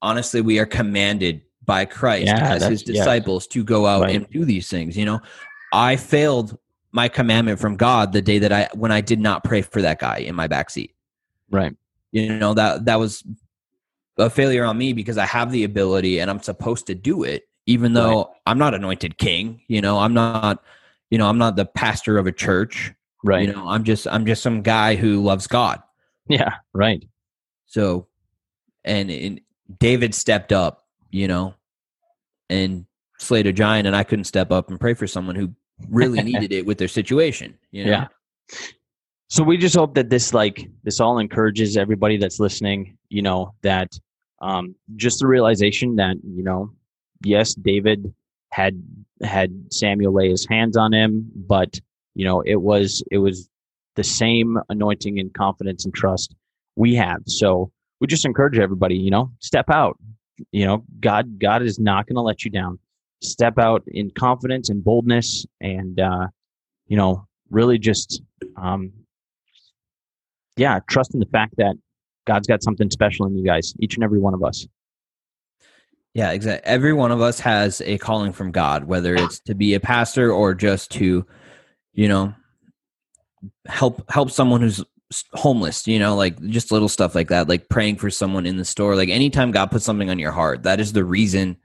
Honestly, 0.01 0.41
we 0.41 0.59
are 0.59 0.65
commanded 0.65 1.41
by 1.65 1.85
Christ 1.85 2.27
Yeah, 2.27 2.53
as 2.53 2.63
his 2.65 2.83
yeah. 2.87 2.93
disciples 2.93 3.45
to 3.47 3.63
go 3.63 3.85
out 3.85 4.01
Right. 4.03 4.15
and 4.15 4.29
do 4.29 4.45
these 4.45 4.67
things. 4.69 4.97
You 4.97 5.05
know, 5.05 5.19
I 5.73 5.95
failed 5.97 6.57
my 6.91 7.07
commandment 7.07 7.59
from 7.59 7.75
God 7.77 8.11
the 8.13 8.21
day 8.21 8.39
that 8.39 8.51
I 8.51 8.69
when 8.73 8.91
I 8.91 9.01
did 9.01 9.19
not 9.19 9.43
pray 9.43 9.61
for 9.61 9.81
that 9.81 9.99
guy 9.99 10.17
in 10.17 10.33
my 10.35 10.47
backseat 10.47 10.91
Right. 11.51 11.75
you 12.11 12.35
know 12.39 12.53
that 12.55 12.85
that 12.85 12.97
was 12.97 13.23
a 14.17 14.29
failure 14.29 14.65
on 14.65 14.77
me 14.77 14.91
because 14.93 15.17
i 15.17 15.25
have 15.25 15.51
the 15.51 15.63
ability 15.63 16.19
and 16.19 16.29
i'm 16.29 16.41
supposed 16.41 16.87
to 16.87 16.95
do 16.95 17.23
it 17.23 17.47
even 17.67 17.93
though 17.93 18.33
i'm 18.47 18.57
not 18.57 18.73
anointed 18.73 19.17
king 19.17 19.61
you 19.67 19.79
know 19.81 19.97
i'm 19.99 20.13
not 20.13 20.63
you 21.11 21.17
know 21.17 21.27
i'm 21.29 21.37
not 21.37 21.55
the 21.55 21.65
pastor 21.65 22.17
of 22.17 22.25
a 22.27 22.31
church 22.31 22.91
Right. 23.23 23.47
you 23.47 23.53
know 23.53 23.67
i'm 23.67 23.83
just 23.83 24.07
i'm 24.07 24.25
just 24.25 24.41
some 24.43 24.61
guy 24.61 24.95
who 24.95 25.21
loves 25.23 25.45
god 25.47 25.81
Yeah. 26.27 26.55
Right. 26.73 27.03
so 27.67 28.07
and, 28.83 29.09
and 29.11 29.41
david 29.77 30.15
stepped 30.15 30.51
up 30.51 30.85
you 31.11 31.27
know 31.27 31.53
and 32.49 32.85
slayed 33.17 33.47
a 33.47 33.53
giant 33.53 33.85
and 33.87 33.95
i 33.95 34.03
couldn't 34.03 34.25
step 34.25 34.51
up 34.51 34.69
and 34.69 34.79
pray 34.79 34.93
for 34.93 35.07
someone 35.07 35.35
who 35.35 35.53
really 35.89 36.21
needed 36.23 36.51
it 36.51 36.65
with 36.65 36.77
their 36.77 36.87
situation 36.87 37.57
you 37.71 37.85
know 37.85 37.91
Yeah. 37.91 38.07
So 39.29 39.43
we 39.43 39.57
just 39.57 39.75
hope 39.75 39.93
that 39.93 40.09
this 40.09 40.33
like 40.33 40.67
this 40.83 40.99
all 40.99 41.19
encourages 41.19 41.77
everybody 41.77 42.17
that's 42.17 42.39
listening, 42.39 42.97
you 43.09 43.21
know, 43.21 43.53
that 43.61 43.91
um 44.41 44.75
just 44.95 45.19
the 45.19 45.27
realization 45.27 45.97
that, 45.97 46.17
you 46.23 46.43
know, 46.43 46.71
yes, 47.23 47.53
David 47.53 48.11
had 48.51 48.81
had 49.21 49.51
Samuel 49.71 50.13
lay 50.13 50.29
his 50.29 50.47
hands 50.47 50.75
on 50.75 50.93
him, 50.93 51.29
but 51.35 51.79
you 52.15 52.25
know, 52.25 52.41
it 52.41 52.61
was 52.61 53.03
it 53.11 53.19
was 53.19 53.47
the 53.95 54.03
same 54.03 54.57
anointing 54.69 55.19
and 55.19 55.31
confidence 55.33 55.85
and 55.85 55.93
trust 55.93 56.33
we 56.75 56.95
have. 56.95 57.21
So 57.27 57.71
we 57.99 58.07
just 58.07 58.25
encourage 58.25 58.57
everybody, 58.57 58.95
you 58.95 59.11
know, 59.11 59.31
step 59.39 59.69
out, 59.69 59.97
you 60.51 60.65
know, 60.65 60.83
God, 60.99 61.39
God 61.39 61.61
is 61.61 61.79
not 61.79 62.07
going 62.07 62.15
to 62.15 62.21
let 62.21 62.45
you 62.45 62.51
down. 62.51 62.79
Step 63.21 63.57
out 63.57 63.83
in 63.87 64.11
confidence 64.11 64.69
and 64.69 64.83
boldness, 64.83 65.45
and 65.59 65.99
uh, 65.99 66.27
you 66.87 66.95
know, 66.95 67.27
really 67.49 67.77
just, 67.77 68.21
um, 68.55 68.93
yeah, 70.55 70.79
trust 70.89 71.13
in 71.13 71.19
the 71.19 71.25
fact 71.25 71.55
that 71.57 71.75
God's 72.25 72.47
got 72.47 72.63
something 72.63 72.89
special 72.89 73.25
in 73.25 73.37
you 73.37 73.43
guys, 73.43 73.73
each 73.79 73.95
and 73.95 74.03
every 74.03 74.19
one 74.19 74.33
of 74.33 74.43
us. 74.43 74.65
Yeah, 76.13 76.31
exactly. 76.31 76.65
Every 76.65 76.93
one 76.93 77.11
of 77.11 77.21
us 77.21 77.39
has 77.41 77.81
a 77.81 77.97
calling 77.97 78.31
from 78.33 78.51
God, 78.51 78.85
whether 78.85 79.15
it's 79.15 79.39
to 79.41 79.53
be 79.53 79.73
a 79.73 79.79
pastor 79.79 80.31
or 80.31 80.53
just 80.53 80.91
to, 80.91 81.25
you 81.93 82.07
know, 82.07 82.33
help 83.67 84.09
help 84.09 84.31
someone 84.31 84.61
who's 84.61 84.83
homeless, 85.33 85.87
you 85.87 85.99
know, 85.99 86.15
like 86.15 86.39
just 86.47 86.71
little 86.71 86.89
stuff 86.89 87.15
like 87.15 87.29
that, 87.29 87.49
like 87.49 87.69
praying 87.69 87.95
for 87.95 88.09
someone 88.09 88.45
in 88.45 88.57
the 88.57 88.65
store. 88.65 88.95
Like 88.95 89.09
anytime 89.09 89.51
God 89.51 89.71
puts 89.71 89.85
something 89.85 90.09
on 90.09 90.19
your 90.19 90.31
heart, 90.31 90.63
that 90.63 90.79
is 90.79 90.93
the 90.93 91.03
reason, 91.03 91.57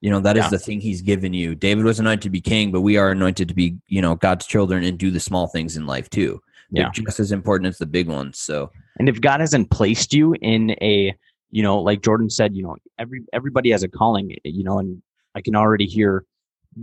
you 0.00 0.10
know, 0.10 0.20
that 0.20 0.36
yeah. 0.36 0.44
is 0.44 0.50
the 0.50 0.58
thing 0.58 0.80
he's 0.80 1.02
given 1.02 1.32
you. 1.32 1.54
David 1.54 1.84
was 1.84 2.00
anointed 2.00 2.22
to 2.22 2.30
be 2.30 2.40
king, 2.40 2.72
but 2.72 2.80
we 2.80 2.96
are 2.96 3.10
anointed 3.10 3.48
to 3.48 3.54
be, 3.54 3.78
you 3.86 4.02
know, 4.02 4.16
God's 4.16 4.46
children 4.46 4.82
and 4.84 4.98
do 4.98 5.10
the 5.10 5.20
small 5.20 5.46
things 5.46 5.76
in 5.76 5.86
life 5.86 6.10
too. 6.10 6.40
They're 6.70 6.84
yeah. 6.84 7.02
just 7.04 7.20
as 7.20 7.32
important 7.32 7.68
as 7.68 7.78
the 7.78 7.86
big 7.86 8.08
ones. 8.08 8.38
So, 8.38 8.70
and 8.98 9.08
if 9.08 9.20
God 9.20 9.40
hasn't 9.40 9.70
placed 9.70 10.12
you 10.12 10.34
in 10.40 10.70
a, 10.80 11.14
you 11.50 11.62
know, 11.62 11.78
like 11.78 12.02
Jordan 12.02 12.30
said, 12.30 12.54
you 12.54 12.62
know, 12.62 12.76
every 12.98 13.22
everybody 13.32 13.70
has 13.70 13.82
a 13.82 13.88
calling, 13.88 14.36
you 14.44 14.62
know, 14.62 14.78
and 14.78 15.02
I 15.34 15.40
can 15.40 15.56
already 15.56 15.86
hear, 15.86 16.24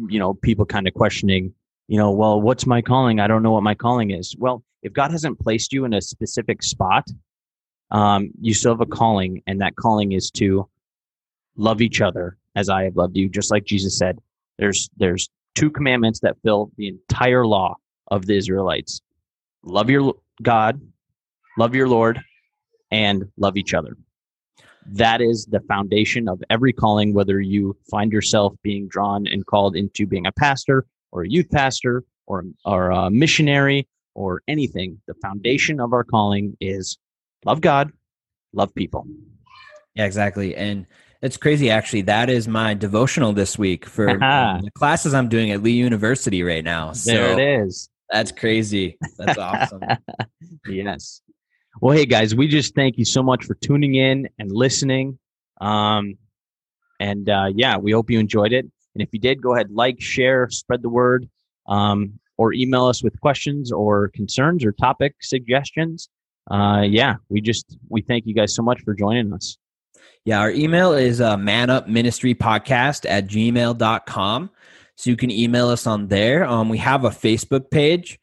you 0.10 0.20
know, 0.20 0.34
people 0.34 0.66
kind 0.66 0.88
of 0.88 0.94
questioning, 0.94 1.54
you 1.88 1.98
know, 1.98 2.12
well, 2.12 2.40
what's 2.40 2.66
my 2.66 2.82
calling? 2.82 3.20
I 3.20 3.28
don't 3.28 3.44
know 3.44 3.52
what 3.52 3.64
my 3.64 3.76
calling 3.76 4.12
is. 4.12 4.36
Well, 4.38 4.64
if 4.84 4.94
God 4.94 5.12
hasn't 5.12 5.40
placed 5.40 5.72
you 5.74 5.86
in 5.86 5.94
a 5.94 6.02
specific 6.02 6.62
spot, 6.62 7.08
um, 7.92 8.32
you 8.42 8.54
still 8.54 8.74
have 8.74 8.82
a 8.82 8.86
calling, 8.86 9.42
and 9.48 9.62
that 9.62 9.76
calling 9.78 10.12
is 10.12 10.30
to 10.32 10.70
love 11.56 11.82
each 11.82 12.02
other 12.02 12.38
as 12.56 12.70
I 12.70 12.84
have 12.84 12.98
loved 12.98 13.16
you, 13.16 13.30
just 13.30 13.52
like 13.52 13.64
Jesus 13.64 13.98
said. 13.98 14.20
There's 14.58 14.90
there's 14.98 15.30
two 15.56 15.72
commandments 15.72 16.20
that 16.22 16.36
fill 16.44 16.72
the 16.78 16.90
entire 16.90 17.46
law 17.46 17.76
of 18.10 18.26
the 18.26 18.36
Israelites: 18.36 19.02
love 19.64 19.90
your 19.90 20.16
God, 20.42 20.82
love 21.58 21.74
your 21.74 21.88
Lord, 21.88 22.22
and 22.92 23.26
love 23.38 23.56
each 23.56 23.74
other. 23.74 23.96
That 24.86 25.22
is 25.22 25.46
the 25.46 25.62
foundation 25.62 26.28
of 26.28 26.42
every 26.50 26.74
calling, 26.74 27.14
whether 27.14 27.40
you 27.40 27.78
find 27.90 28.12
yourself 28.12 28.56
being 28.62 28.88
drawn 28.90 29.26
and 29.28 29.46
called 29.46 29.76
into 29.76 30.06
being 30.06 30.26
a 30.26 30.32
pastor 30.34 30.86
or 31.12 31.24
a 31.24 31.30
youth 31.30 31.50
pastor 31.52 32.04
or, 32.26 32.44
or 32.66 32.92
a 32.92 33.10
missionary 33.10 33.88
or 34.14 34.42
anything. 34.48 35.00
The 35.08 35.14
foundation 35.16 35.80
of 35.80 35.94
our 35.94 36.04
calling 36.04 36.58
is 36.60 36.98
love 37.46 37.62
God, 37.62 37.92
love 38.54 38.74
people. 38.76 39.06
Yeah, 39.96 40.06
exactly. 40.06 40.56
And 40.56 40.86
it's 41.22 41.38
crazy, 41.38 41.72
actually. 41.72 42.04
That 42.04 42.30
is 42.30 42.48
my 42.48 42.74
devotional 42.74 43.34
this 43.34 43.58
week 43.58 43.86
for 43.86 44.06
the 44.18 44.72
classes 44.76 45.14
I'm 45.14 45.30
doing 45.30 45.52
at 45.52 45.64
Lee 45.64 45.72
University 45.72 46.44
right 46.44 46.64
now. 46.64 46.94
So 46.94 47.12
there 47.12 47.40
it 47.40 47.64
is. 47.64 47.90
That's 48.10 48.32
crazy. 48.32 48.98
That's 49.18 49.38
awesome. 49.38 49.82
yes. 50.68 51.22
Well, 51.82 51.96
hey 51.96 52.06
guys, 52.06 52.34
we 52.34 52.48
just 52.48 52.74
thank 52.74 52.98
you 52.98 53.06
so 53.06 53.22
much 53.22 53.46
for 53.46 53.54
tuning 53.56 53.96
in 53.96 54.30
and 54.40 54.52
listening. 54.52 55.20
Um, 55.60 56.18
and 57.00 57.30
uh, 57.30 57.50
yeah, 57.54 57.78
we 57.78 57.92
hope 57.92 58.10
you 58.10 58.20
enjoyed 58.20 58.54
it. 58.54 58.66
And 58.98 59.04
if 59.04 59.10
you 59.12 59.20
did, 59.20 59.44
go 59.44 59.54
ahead, 59.54 59.70
like, 59.70 60.02
share, 60.02 60.50
spread 60.50 60.82
the 60.82 60.90
word, 60.90 61.30
um, 61.68 62.20
or 62.36 62.52
email 62.52 62.86
us 62.86 63.04
with 63.04 63.22
questions 63.22 63.72
or 63.72 64.08
concerns 64.08 64.66
or 64.66 64.72
topic 64.72 65.14
suggestions. 65.22 66.10
Uh, 66.50 66.82
yeah, 66.82 67.18
we 67.30 67.40
just 67.40 67.78
we 67.90 68.02
thank 68.02 68.26
you 68.26 68.34
guys 68.34 68.56
so 68.56 68.64
much 68.64 68.82
for 68.82 68.96
joining 68.96 69.32
us. 69.34 69.60
Yeah, 70.26 70.40
our 70.40 70.50
email 70.50 70.94
is 70.94 71.22
uh, 71.22 71.38
manupministrypodcast 71.38 73.06
at 73.08 73.28
gmail.com. 73.28 74.50
So 74.96 75.10
you 75.12 75.16
can 75.16 75.30
email 75.30 75.70
us 75.70 75.86
on 75.86 76.08
there. 76.08 76.44
Um, 76.44 76.68
we 76.68 76.80
have 76.80 77.04
a 77.04 77.12
Facebook 77.12 77.70
page. 77.70 78.20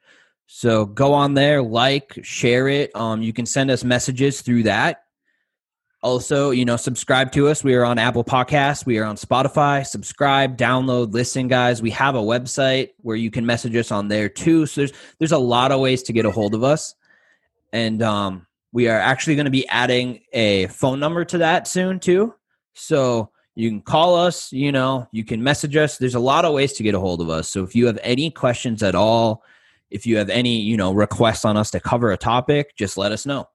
So 0.47 0.87
go 0.87 1.13
on 1.13 1.35
there, 1.35 1.63
like, 1.63 2.19
share 2.25 2.67
it. 2.67 2.91
Um, 2.97 3.23
you 3.23 3.33
can 3.33 3.47
send 3.47 3.71
us 3.71 3.85
messages 3.85 4.41
through 4.41 4.65
that. 4.65 5.04
Also, 6.05 6.51
you 6.51 6.67
know, 6.67 6.77
subscribe 6.77 7.33
to 7.33 7.49
us. 7.49 7.65
We 7.65 7.75
are 7.75 7.83
on 7.83 7.99
Apple 7.99 8.25
Podcasts. 8.25 8.85
We 8.85 8.99
are 8.99 9.07
on 9.07 9.17
Spotify. 9.17 9.87
Subscribe, 9.87 10.59
download, 10.59 11.15
listen, 11.15 11.49
guys. 11.49 11.81
We 11.81 11.89
have 11.93 12.15
a 12.15 12.21
website 12.21 12.91
where 12.99 13.17
you 13.17 13.31
can 13.31 13.47
message 13.47 13.75
us 13.75 13.91
on 13.91 14.09
there 14.09 14.29
too. 14.29 14.67
So 14.67 14.83
there's 14.83 14.93
there's 15.19 15.33
a 15.33 15.39
lot 15.39 15.73
of 15.73 15.81
ways 15.81 16.03
to 16.03 16.13
get 16.13 16.27
a 16.27 16.31
hold 16.31 16.55
of 16.55 16.63
us, 16.63 16.95
and 17.73 18.03
um, 18.03 18.47
we 18.71 18.87
are 18.87 18.99
actually 18.99 19.35
going 19.37 19.47
to 19.47 19.51
be 19.51 19.67
adding 19.69 20.21
a 20.35 20.67
phone 20.67 21.01
number 21.01 21.25
to 21.25 21.39
that 21.39 21.67
soon 21.67 21.99
too. 22.01 22.35
So 22.75 23.31
you 23.55 23.71
can 23.71 23.81
call 23.81 24.15
us. 24.15 24.53
You 24.53 24.73
know, 24.73 25.09
you 25.11 25.25
can 25.25 25.43
message 25.43 25.75
us. 25.75 25.97
There's 25.97 26.17
a 26.17 26.21
lot 26.21 26.45
of 26.45 26.53
ways 26.53 26.75
to 26.75 26.83
get 26.83 26.95
a 26.95 27.01
hold 27.01 27.23
of 27.23 27.31
us. 27.31 27.51
So 27.51 27.65
if 27.65 27.75
you 27.75 27.87
have 27.87 27.99
any 28.03 28.31
questions 28.31 28.83
at 28.83 28.95
all, 28.95 29.43
if 29.91 30.05
you 30.05 30.19
have 30.19 30.29
any 30.29 30.61
you 30.61 30.77
know 30.77 30.93
requests 30.93 31.47
on 31.47 31.57
us 31.57 31.71
to 31.71 31.81
cover 31.81 32.13
a 32.13 32.19
topic, 32.19 32.77
just 32.77 32.99
let 32.99 33.11
us 33.11 33.25
know. 33.25 33.49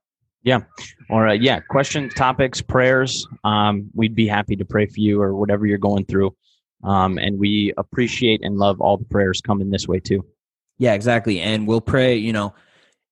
Yeah. 0.43 0.61
Or 1.09 1.27
uh, 1.27 1.33
yeah, 1.33 1.59
questions, 1.59 2.13
topics, 2.13 2.61
prayers. 2.61 3.27
Um, 3.43 3.89
we'd 3.93 4.15
be 4.15 4.27
happy 4.27 4.55
to 4.55 4.65
pray 4.65 4.85
for 4.85 4.99
you 4.99 5.21
or 5.21 5.35
whatever 5.35 5.65
you're 5.65 5.77
going 5.77 6.05
through. 6.05 6.35
Um, 6.83 7.17
and 7.17 7.37
we 7.37 7.73
appreciate 7.77 8.41
and 8.43 8.57
love 8.57 8.79
all 8.79 8.97
the 8.97 9.05
prayers 9.05 9.41
coming 9.41 9.69
this 9.69 9.87
way 9.87 9.99
too. 9.99 10.25
Yeah, 10.77 10.93
exactly. 10.93 11.41
And 11.41 11.67
we'll 11.67 11.81
pray, 11.81 12.15
you 12.15 12.31
know, 12.31 12.53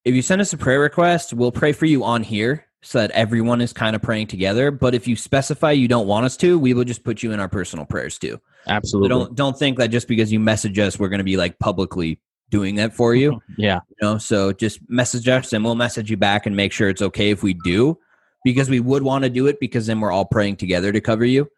if 0.06 0.16
you 0.16 0.22
send 0.22 0.40
us 0.40 0.54
a 0.54 0.58
prayer 0.58 0.80
request, 0.80 1.34
we'll 1.34 1.52
pray 1.52 1.74
for 1.74 1.86
you 1.86 2.06
on 2.06 2.24
here 2.24 2.66
so 2.82 3.00
that 3.00 3.12
everyone 3.12 3.60
is 3.60 3.74
kind 3.74 3.94
of 3.96 4.02
praying 4.02 4.28
together. 4.28 4.72
But 4.72 4.96
if 4.96 5.06
you 5.06 5.18
specify 5.18 5.72
you 5.72 5.90
don't 5.90 6.08
want 6.08 6.26
us 6.26 6.38
to, 6.38 6.58
we 6.58 6.74
will 6.74 6.86
just 6.86 7.04
put 7.04 7.22
you 7.22 7.34
in 7.34 7.42
our 7.42 7.50
personal 7.50 7.86
prayers 7.86 8.18
too. 8.18 8.40
Absolutely. 8.68 9.10
So 9.10 9.20
don't 9.20 9.36
don't 9.36 9.60
think 9.60 9.78
that 9.80 9.90
just 9.90 10.08
because 10.08 10.32
you 10.32 10.40
message 10.40 10.80
us, 10.80 10.98
we're 10.98 11.10
going 11.10 11.20
to 11.20 11.26
be 11.26 11.36
like 11.36 11.60
publicly 11.60 12.22
doing 12.50 12.76
that 12.76 12.94
for 12.94 13.16
you. 13.16 13.42
Yeah. 13.58 13.80
You 13.90 13.96
know, 14.08 14.18
so 14.20 14.54
just 14.54 14.80
message 14.88 15.28
us 15.28 15.52
and 15.52 15.66
we'll 15.66 15.74
message 15.74 16.12
you 16.12 16.18
back 16.18 16.46
and 16.46 16.56
make 16.56 16.72
sure 16.72 16.90
it's 16.90 17.02
okay 17.02 17.32
if 17.32 17.42
we 17.42 17.56
do 17.56 17.98
because 18.44 18.70
we 18.70 18.80
would 18.80 19.02
want 19.02 19.24
to 19.24 19.32
do 19.32 19.48
it 19.48 19.60
because 19.60 19.88
then 19.88 20.00
we're 20.00 20.12
all 20.12 20.26
praying 20.26 20.58
together 20.58 20.92
to 20.92 21.02
cover 21.02 21.26
you. 21.26 21.50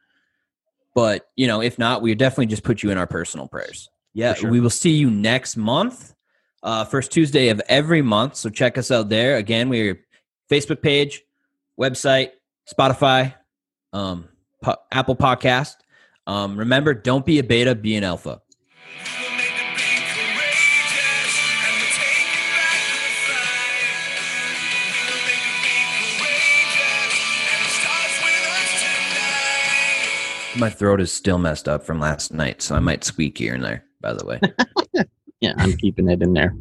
But, 0.95 1.27
you 1.35 1.45
know, 1.45 1.61
if 1.61 1.77
not, 1.77 2.01
we 2.01 2.15
definitely 2.15 2.45
just 2.45 2.63
put 2.63 2.81
you 2.81 2.89
in 2.89 2.97
our 2.97 3.05
personal 3.05 3.49
prayers. 3.49 3.89
Yeah, 4.13 4.33
sure. 4.33 4.49
we 4.49 4.61
will 4.61 4.69
see 4.69 4.91
you 4.91 5.11
next 5.11 5.57
month. 5.57 6.13
Uh, 6.63 6.85
first 6.85 7.11
Tuesday 7.11 7.49
of 7.49 7.61
every 7.67 8.01
month. 8.01 8.35
So 8.35 8.49
check 8.49 8.77
us 8.77 8.91
out 8.91 9.09
there. 9.09 9.35
Again, 9.35 9.67
we're 9.67 10.05
Facebook 10.49 10.81
page, 10.81 11.21
website, 11.79 12.31
Spotify, 12.73 13.33
um, 13.93 14.27
po- 14.61 14.77
Apple 14.91 15.15
Podcast. 15.15 15.75
Um, 16.27 16.57
remember, 16.57 16.93
don't 16.93 17.25
be 17.25 17.39
a 17.39 17.43
beta, 17.43 17.75
be 17.75 17.95
an 17.95 18.03
alpha. 18.03 18.41
My 30.57 30.69
throat 30.69 30.99
is 30.99 31.11
still 31.11 31.37
messed 31.37 31.67
up 31.67 31.85
from 31.85 31.99
last 31.99 32.33
night, 32.33 32.61
so 32.61 32.75
I 32.75 32.79
might 32.79 33.03
squeak 33.03 33.37
here 33.37 33.53
and 33.53 33.63
there, 33.63 33.83
by 34.01 34.13
the 34.13 34.25
way. 34.25 34.39
yeah, 35.41 35.53
I'm 35.57 35.77
keeping 35.77 36.09
it 36.09 36.21
in 36.21 36.33
there. 36.33 36.55